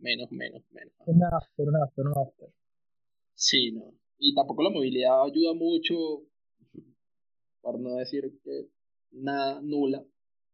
menos, 0.00 0.30
menos, 0.32 0.62
menos. 0.72 0.92
Un 1.06 1.22
after, 1.24 1.68
un 1.68 1.76
after, 1.76 2.06
un 2.06 2.12
after. 2.18 2.48
Sí, 3.34 3.72
no. 3.72 3.94
Y 4.18 4.34
tampoco 4.34 4.62
la 4.62 4.70
movilidad 4.70 5.22
ayuda 5.24 5.54
mucho, 5.54 5.94
por 7.60 7.78
no 7.78 7.96
decir 7.96 8.40
que 8.42 8.68
nada 9.12 9.60
nula. 9.62 10.04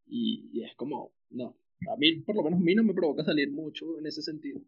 Y, 0.07 0.63
es 0.63 0.75
como, 0.77 1.13
no. 1.31 1.57
A 1.91 1.97
mí, 1.97 2.21
por 2.21 2.37
lo 2.37 2.43
menos, 2.43 2.61
a 2.61 2.63
mí 2.63 2.75
no 2.75 2.85
me 2.85 2.95
provoca 2.95 3.25
salir 3.25 3.51
mucho 3.51 3.99
en 3.99 4.07
ese 4.07 4.23
sentido. 4.23 4.61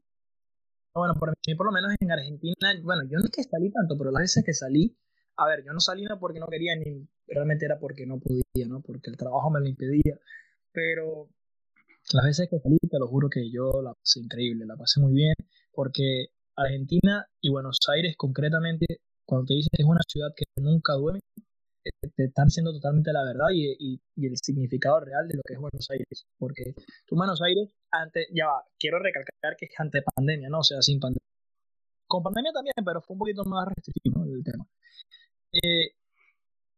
Bueno, 0.95 1.15
por 1.19 1.29
mí, 1.29 1.55
por 1.55 1.67
lo 1.67 1.73
menos 1.73 1.95
en 2.01 2.11
Argentina, 2.11 2.55
bueno, 2.83 3.03
yo 3.05 3.19
no 3.19 3.25
es 3.25 3.31
que 3.31 3.43
salí 3.43 3.71
tanto, 3.71 3.99
pero 3.99 4.11
las 4.11 4.23
veces 4.23 4.45
que 4.45 4.55
salí, 4.55 4.97
a 5.37 5.47
ver, 5.47 5.63
yo 5.63 5.73
no 5.73 5.81
salí 5.81 6.05
no 6.05 6.19
porque 6.19 6.41
no 6.41 6.47
quería, 6.47 6.75
ni 6.75 7.07
realmente 7.27 7.67
era 7.67 7.79
porque 7.79 8.07
no 8.07 8.19
podía, 8.19 8.67
¿no? 8.67 8.81
Porque 8.81 9.11
el 9.11 9.17
trabajo 9.19 9.51
me 9.51 9.61
lo 9.61 9.67
impedía. 9.67 10.19
Pero 10.77 11.31
las 12.12 12.27
veces 12.27 12.51
que 12.51 12.59
salí, 12.59 12.77
te 12.77 12.99
lo 12.99 13.09
juro 13.09 13.31
que 13.31 13.51
yo 13.51 13.81
la 13.83 13.95
pasé 13.95 14.20
increíble, 14.20 14.66
la 14.66 14.77
pasé 14.77 15.01
muy 15.01 15.14
bien, 15.14 15.35
porque 15.72 16.27
Argentina 16.55 17.27
y 17.41 17.49
Buenos 17.49 17.79
Aires 17.89 18.14
concretamente, 18.18 19.01
cuando 19.24 19.47
te 19.47 19.55
dicen 19.55 19.70
que 19.72 19.83
es 19.83 19.89
una 19.89 20.03
ciudad 20.07 20.29
que 20.37 20.45
nunca 20.61 20.93
duerme, 20.93 21.20
te 22.14 22.24
están 22.24 22.49
diciendo 22.49 22.74
totalmente 22.74 23.11
la 23.11 23.24
verdad 23.24 23.47
y, 23.55 23.99
el 24.16 24.37
significado 24.37 25.01
real 25.01 25.27
de 25.29 25.37
lo 25.37 25.43
que 25.47 25.55
es 25.55 25.61
Buenos 25.61 25.89
Aires. 25.89 26.27
Porque 26.37 26.74
tú, 27.07 27.16
Buenos 27.16 27.41
Aires, 27.41 27.72
antes, 27.91 28.29
ya 28.35 28.47
va, 28.47 28.62
quiero 28.79 28.99
recalcar 28.99 29.57
que 29.57 29.64
es 29.64 29.81
ante 29.81 30.03
pandemia, 30.03 30.51
¿no? 30.51 30.59
O 30.59 30.64
sea, 30.64 30.83
sin 30.83 31.01
pandemia. 31.01 31.24
Con 32.07 32.22
pandemia 32.22 32.53
también, 32.53 32.74
pero 32.85 33.01
fue 33.01 33.14
un 33.14 33.20
poquito 33.20 33.45
más 33.45 33.66
restrictivo 33.66 34.24
el 34.24 34.45
tema. 34.45 34.66
Eh, 35.53 35.97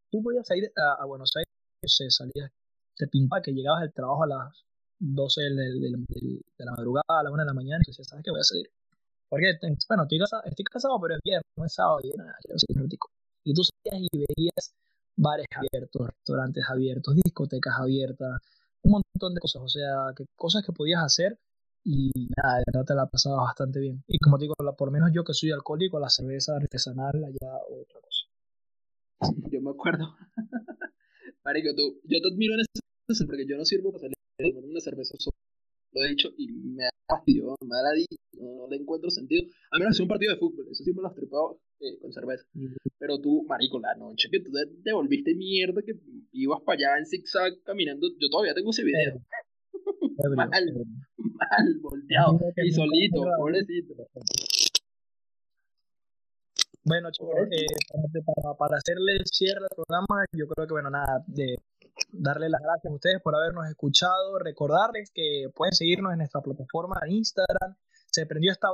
tú 0.08 0.22
podías 0.22 0.48
ir 0.54 0.70
a, 0.76 1.04
Buenos 1.04 1.32
Aires, 1.34 1.52
se 1.84 2.08
salías, 2.10 2.52
te 2.98 3.06
pintaba 3.06 3.40
que 3.40 3.52
llegabas 3.52 3.82
al 3.82 3.92
trabajo 3.92 4.24
a 4.24 4.26
las 4.26 4.66
12 4.98 5.40
de, 5.40 5.90
la 6.58 6.72
madrugada, 6.72 7.04
a 7.08 7.22
las 7.22 7.32
1 7.32 7.42
de 7.42 7.46
la 7.46 7.54
mañana, 7.54 7.80
y 7.86 7.90
decías, 7.90 8.08
¿sabes 8.08 8.24
qué 8.24 8.30
voy 8.30 8.40
a 8.40 8.44
salir? 8.44 8.70
Porque, 9.28 9.58
bueno, 9.88 10.02
estoy 10.04 10.18
casado, 10.18 10.42
estoy 10.44 10.64
casado 10.64 10.98
pero 11.00 11.14
es 11.14 11.20
viernes, 11.22 11.44
no 11.56 11.64
es 11.64 11.72
sábado, 11.72 12.00
y 12.02 12.10
nada, 12.16 12.34
quiero 12.42 12.58
salir 12.58 12.98
Y 13.44 13.54
tú 13.54 13.62
salías 13.62 14.08
y 14.10 14.18
veías 14.18 14.74
bares 15.16 15.46
abiertos, 15.54 16.08
restaurantes 16.08 16.64
abiertos, 16.68 17.14
discotecas 17.14 17.74
abiertas, 17.78 18.40
un 18.82 18.92
montón 18.92 19.34
de 19.34 19.40
cosas, 19.40 19.62
o 19.62 19.68
sea, 19.68 20.12
que 20.16 20.24
cosas 20.36 20.64
que 20.64 20.72
podías 20.72 21.02
hacer 21.02 21.38
y 21.84 22.10
nada, 22.36 22.58
de 22.58 22.64
verdad 22.66 22.84
te 22.86 22.94
la 22.94 23.06
pasaba 23.06 23.42
bastante 23.42 23.80
bien. 23.80 24.02
Y 24.06 24.18
como 24.18 24.38
digo, 24.38 24.54
por 24.76 24.88
lo 24.88 24.92
menos 24.92 25.10
yo 25.14 25.24
que 25.24 25.34
soy 25.34 25.52
alcohólico, 25.52 25.98
la 25.98 26.10
cerveza 26.10 26.56
artesanal 26.56 27.24
allá 27.24 27.56
otra 27.68 28.00
cosa. 28.00 29.38
Yo 29.50 29.60
me 29.60 29.70
acuerdo. 29.70 30.16
Marico, 31.44 31.70
tú, 31.74 32.00
yo 32.04 32.20
te 32.20 32.28
admiro 32.28 32.54
en 32.54 32.60
eso 33.08 33.26
porque 33.26 33.46
yo 33.46 33.56
no 33.56 33.64
sirvo 33.64 33.92
para 33.92 34.02
salir 34.02 34.54
con 34.54 34.64
una 34.64 34.80
cerveza 34.80 35.14
sola 35.18 35.36
lo 35.92 36.04
he 36.04 36.08
dicho 36.08 36.28
y 36.36 36.50
me 36.52 36.84
da 36.84 36.90
fastidio, 37.06 37.56
me 37.62 37.76
da 37.76 37.82
la 37.82 37.90
no, 38.32 38.54
no, 38.56 38.68
le 38.68 38.76
encuentro 38.76 39.10
sentido. 39.10 39.44
A 39.72 39.78
menos 39.78 39.96
es 39.96 40.00
un 40.00 40.08
partido 40.08 40.32
de 40.32 40.38
fútbol, 40.38 40.66
eso 40.70 40.84
sí 40.84 40.92
me 40.92 41.02
lo 41.02 41.08
has 41.08 41.14
trepado 41.14 41.60
eh, 41.80 41.98
con 42.00 42.12
cerveza. 42.12 42.44
Pero 42.98 43.18
tú, 43.20 43.44
marico, 43.48 43.80
la 43.80 43.94
noche 43.96 44.28
que 44.30 44.40
tú 44.40 44.52
te 44.52 44.66
devolviste 44.84 45.34
mierda, 45.34 45.82
que 45.82 45.94
ibas 46.32 46.60
para 46.62 46.76
allá 46.76 46.98
en 46.98 47.06
zigzag 47.06 47.62
caminando, 47.64 48.06
yo 48.18 48.28
todavía 48.30 48.54
tengo 48.54 48.70
ese 48.70 48.84
video. 48.84 49.20
mal, 50.36 50.50
mal, 50.50 51.78
volteado 51.80 52.38
y 52.56 52.70
solito, 52.70 53.24
pobrecito. 53.38 53.94
Bueno, 56.84 57.10
chicos, 57.10 57.34
eh, 57.50 57.66
para, 58.24 58.56
para, 58.56 58.76
hacerle 58.78 59.16
el 59.18 59.26
cierre 59.26 59.60
al 59.60 59.76
programa, 59.76 60.24
yo 60.32 60.46
creo 60.48 60.66
que, 60.66 60.72
bueno, 60.72 60.88
nada, 60.90 61.22
de 61.26 61.58
darle 62.10 62.48
las 62.48 62.60
gracias 62.62 62.90
a 62.90 62.94
ustedes 62.94 63.22
por 63.22 63.34
habernos 63.34 63.66
escuchado, 63.68 64.38
recordarles 64.38 65.10
que 65.12 65.50
pueden 65.54 65.72
seguirnos 65.72 66.12
en 66.12 66.18
nuestra 66.18 66.40
plataforma 66.40 67.00
de 67.02 67.12
Instagram, 67.12 67.76
se 68.10 68.26
prendió 68.26 68.52
esta 68.52 68.68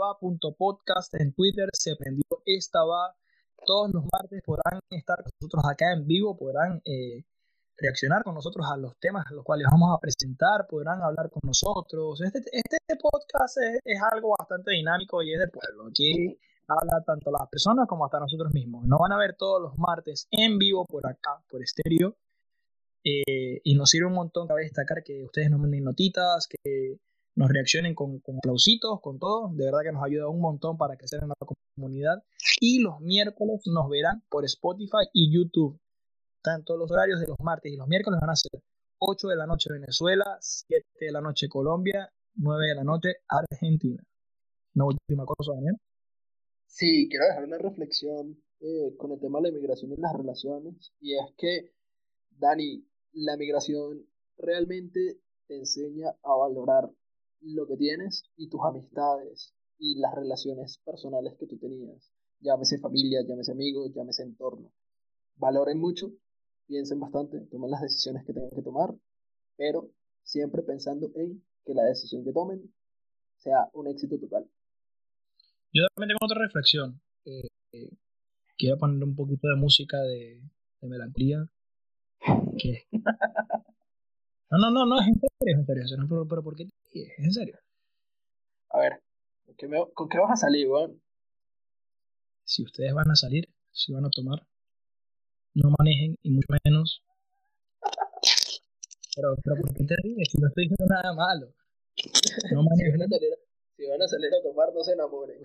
podcast 0.56 1.14
en 1.14 1.32
Twitter, 1.34 1.68
se 1.72 1.96
prendió 1.96 2.24
esta 2.46 2.80
todos 3.66 3.90
los 3.92 4.04
martes 4.12 4.42
podrán 4.44 4.80
estar 4.90 5.16
con 5.22 5.30
nosotros 5.40 5.64
acá 5.70 5.92
en 5.92 6.06
vivo, 6.06 6.36
podrán 6.36 6.82
eh, 6.84 7.24
reaccionar 7.76 8.22
con 8.22 8.34
nosotros 8.34 8.66
a 8.70 8.76
los 8.76 8.96
temas 8.98 9.26
a 9.26 9.32
los 9.32 9.44
cuales 9.44 9.66
vamos 9.70 9.90
a 9.96 10.00
presentar, 10.00 10.66
podrán 10.68 11.02
hablar 11.02 11.30
con 11.30 11.40
nosotros. 11.44 12.20
Este, 12.20 12.40
este 12.52 12.96
podcast 13.00 13.58
es, 13.58 13.80
es 13.84 14.00
algo 14.12 14.34
bastante 14.38 14.72
dinámico 14.72 15.22
y 15.22 15.32
es 15.32 15.40
del 15.40 15.50
pueblo. 15.50 15.88
Aquí 15.88 16.38
habla 16.68 17.02
tanto 17.04 17.30
las 17.30 17.48
personas 17.48 17.86
como 17.88 18.04
hasta 18.04 18.20
nosotros 18.20 18.52
mismos. 18.52 18.86
Nos 18.86 18.98
van 18.98 19.12
a 19.12 19.18
ver 19.18 19.34
todos 19.36 19.60
los 19.60 19.78
martes 19.78 20.28
en 20.30 20.58
vivo 20.58 20.84
por 20.86 21.06
acá, 21.06 21.42
por 21.48 21.62
estéreo. 21.62 22.16
Eh, 23.04 23.60
y 23.62 23.74
nos 23.74 23.90
sirve 23.90 24.06
un 24.06 24.14
montón, 24.14 24.48
cabe 24.48 24.62
destacar 24.62 25.02
que 25.04 25.24
ustedes 25.24 25.50
nos 25.50 25.60
manden 25.60 25.84
notitas, 25.84 26.48
que 26.48 26.98
nos 27.36 27.48
reaccionen 27.50 27.94
con, 27.94 28.20
con 28.20 28.36
aplausitos, 28.38 29.00
con 29.00 29.18
todo. 29.18 29.50
De 29.54 29.66
verdad 29.66 29.80
que 29.84 29.92
nos 29.92 30.04
ayuda 30.04 30.28
un 30.28 30.40
montón 30.40 30.78
para 30.78 30.96
crecer 30.96 31.20
en 31.22 31.28
la 31.28 31.34
comunidad. 31.76 32.22
Y 32.60 32.80
los 32.80 33.00
miércoles 33.00 33.60
nos 33.66 33.88
verán 33.88 34.22
por 34.28 34.44
Spotify 34.44 35.08
y 35.12 35.34
YouTube. 35.34 35.78
Tanto 36.42 36.76
los 36.76 36.90
horarios 36.90 37.20
de 37.20 37.26
los 37.26 37.36
martes 37.40 37.72
y 37.72 37.76
los 37.76 37.88
miércoles 37.88 38.20
van 38.20 38.30
a 38.30 38.36
ser 38.36 38.62
8 38.98 39.28
de 39.28 39.36
la 39.36 39.46
noche 39.46 39.72
Venezuela, 39.72 40.38
7 40.40 40.84
de 41.00 41.12
la 41.12 41.20
noche 41.20 41.48
Colombia, 41.48 42.10
9 42.36 42.66
de 42.68 42.74
la 42.74 42.84
noche, 42.84 43.16
Argentina. 43.28 44.02
Una 44.74 44.86
última 44.86 45.24
cosa, 45.24 45.52
Daniel. 45.54 45.76
Sí, 46.66 47.08
quiero 47.08 47.26
dejar 47.26 47.44
una 47.44 47.58
reflexión 47.58 48.42
eh, 48.60 48.96
con 48.96 49.12
el 49.12 49.20
tema 49.20 49.38
de 49.38 49.42
la 49.42 49.48
inmigración 49.50 49.92
y 49.92 49.96
las 49.96 50.12
relaciones. 50.12 50.92
Y 51.00 51.14
es 51.14 51.32
que, 51.36 51.72
Dani, 52.30 52.84
la 53.14 53.36
migración 53.36 54.06
realmente 54.36 55.20
te 55.46 55.56
enseña 55.56 56.10
a 56.22 56.34
valorar 56.36 56.90
lo 57.40 57.66
que 57.66 57.76
tienes 57.76 58.24
y 58.36 58.48
tus 58.48 58.60
amistades 58.64 59.54
y 59.78 59.96
las 59.98 60.14
relaciones 60.14 60.78
personales 60.84 61.34
que 61.38 61.46
tú 61.46 61.58
tenías. 61.58 62.10
Llámese 62.40 62.78
familia, 62.78 63.22
llámese 63.26 63.52
amigos, 63.52 63.92
llámese 63.94 64.22
entorno. 64.22 64.72
Valoren 65.36 65.78
mucho, 65.78 66.12
piensen 66.66 67.00
bastante, 67.00 67.40
tomen 67.50 67.70
las 67.70 67.82
decisiones 67.82 68.24
que 68.24 68.32
tengan 68.32 68.50
que 68.50 68.62
tomar, 68.62 68.94
pero 69.56 69.90
siempre 70.22 70.62
pensando 70.62 71.10
en 71.14 71.42
que 71.64 71.74
la 71.74 71.84
decisión 71.84 72.24
que 72.24 72.32
tomen 72.32 72.72
sea 73.36 73.68
un 73.74 73.88
éxito 73.88 74.18
total. 74.18 74.48
Yo 75.72 75.82
también 75.94 76.16
tengo 76.16 76.24
otra 76.24 76.40
reflexión. 76.40 77.00
Eh, 77.24 77.48
eh, 77.72 77.90
quiero 78.56 78.78
poner 78.78 79.02
un 79.02 79.16
poquito 79.16 79.48
de 79.48 79.56
música 79.56 79.98
de, 80.00 80.40
de 80.80 80.88
melancolía. 80.88 81.50
No, 84.50 84.58
no, 84.58 84.70
no, 84.70 84.86
no, 84.86 85.00
es 85.00 85.08
en 85.08 85.14
serio, 85.14 85.30
es 85.40 85.56
en 85.58 85.66
serio. 85.66 86.06
pero, 86.08 86.26
pero 86.28 86.42
¿por 86.42 86.56
qué? 86.56 86.64
Es 86.92 87.18
en 87.18 87.32
serio. 87.32 87.58
A 88.70 88.78
ver, 88.78 89.02
¿con 89.44 89.56
qué, 89.56 89.68
¿con 89.94 90.08
qué 90.08 90.18
vas 90.18 90.32
a 90.32 90.36
salir, 90.36 90.68
weón? 90.68 91.00
Si 92.44 92.62
ustedes 92.62 92.92
van 92.92 93.10
a 93.10 93.14
salir, 93.14 93.48
si 93.72 93.92
van 93.92 94.04
a 94.04 94.10
tomar, 94.10 94.46
no 95.54 95.70
manejen 95.78 96.16
y 96.22 96.30
mucho 96.30 96.48
menos. 96.64 97.02
Pero, 99.16 99.36
pero 99.42 99.56
¿por 99.60 99.74
qué 99.74 99.84
te 99.84 99.96
ríes? 100.02 100.28
Si 100.30 100.38
no 100.38 100.48
estoy 100.48 100.68
diciendo 100.68 100.86
nada 100.88 101.14
malo. 101.14 101.46
No 102.52 102.62
manejen. 102.62 103.08
si, 103.76 103.86
van 103.86 104.02
a 104.02 104.08
salir, 104.08 104.30
a 104.34 104.42
tomar, 104.42 104.72
no 104.74 104.82
se 104.82 104.92
enamoren. 104.92 105.40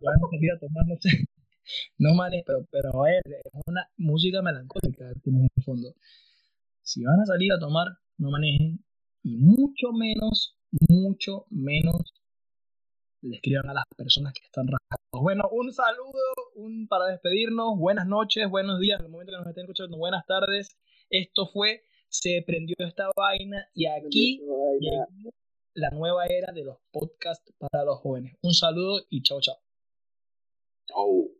Van 0.00 0.14
a 0.14 0.30
salir 0.30 0.52
a 0.52 0.58
tomar, 0.58 0.86
no 0.86 0.96
sé. 1.00 1.10
No 1.98 2.14
manejen, 2.14 2.44
pero, 2.46 2.66
pero 2.70 3.06
es 3.06 3.22
una 3.66 3.88
música 3.96 4.42
melancólica 4.42 5.10
en 5.24 5.48
el 5.56 5.64
fondo. 5.64 5.94
Si 6.82 7.04
van 7.04 7.20
a 7.20 7.26
salir 7.26 7.52
a 7.52 7.58
tomar, 7.58 7.86
no 8.16 8.30
manejen 8.30 8.84
y 9.22 9.36
mucho 9.36 9.92
menos, 9.92 10.56
mucho 10.88 11.46
menos 11.50 12.14
le 13.20 13.36
escriban 13.36 13.68
a 13.68 13.74
las 13.74 13.84
personas 13.96 14.32
que 14.32 14.44
están 14.44 14.66
rajados. 14.66 15.22
Bueno, 15.22 15.48
un 15.50 15.72
saludo 15.72 16.22
un, 16.54 16.86
para 16.88 17.06
despedirnos. 17.06 17.76
Buenas 17.78 18.06
noches, 18.06 18.48
buenos 18.48 18.78
días, 18.80 19.00
el 19.00 19.08
momento 19.08 19.32
que 19.32 19.38
nos 19.38 19.46
estén 19.48 19.64
escuchando, 19.64 19.98
buenas 19.98 20.24
tardes. 20.26 20.78
Esto 21.10 21.46
fue 21.46 21.82
Se 22.08 22.42
prendió 22.46 22.74
esta 22.78 23.10
vaina 23.14 23.68
y 23.74 23.86
aquí, 23.86 24.40
la 25.74 25.90
nueva 25.90 26.26
era 26.26 26.52
de 26.52 26.64
los 26.64 26.78
podcasts 26.90 27.52
para 27.58 27.84
los 27.84 27.98
jóvenes. 27.98 28.36
Un 28.42 28.54
saludo 28.54 29.02
y 29.10 29.22
chao, 29.22 29.40
chao. 29.40 29.56
Chao. 30.86 31.37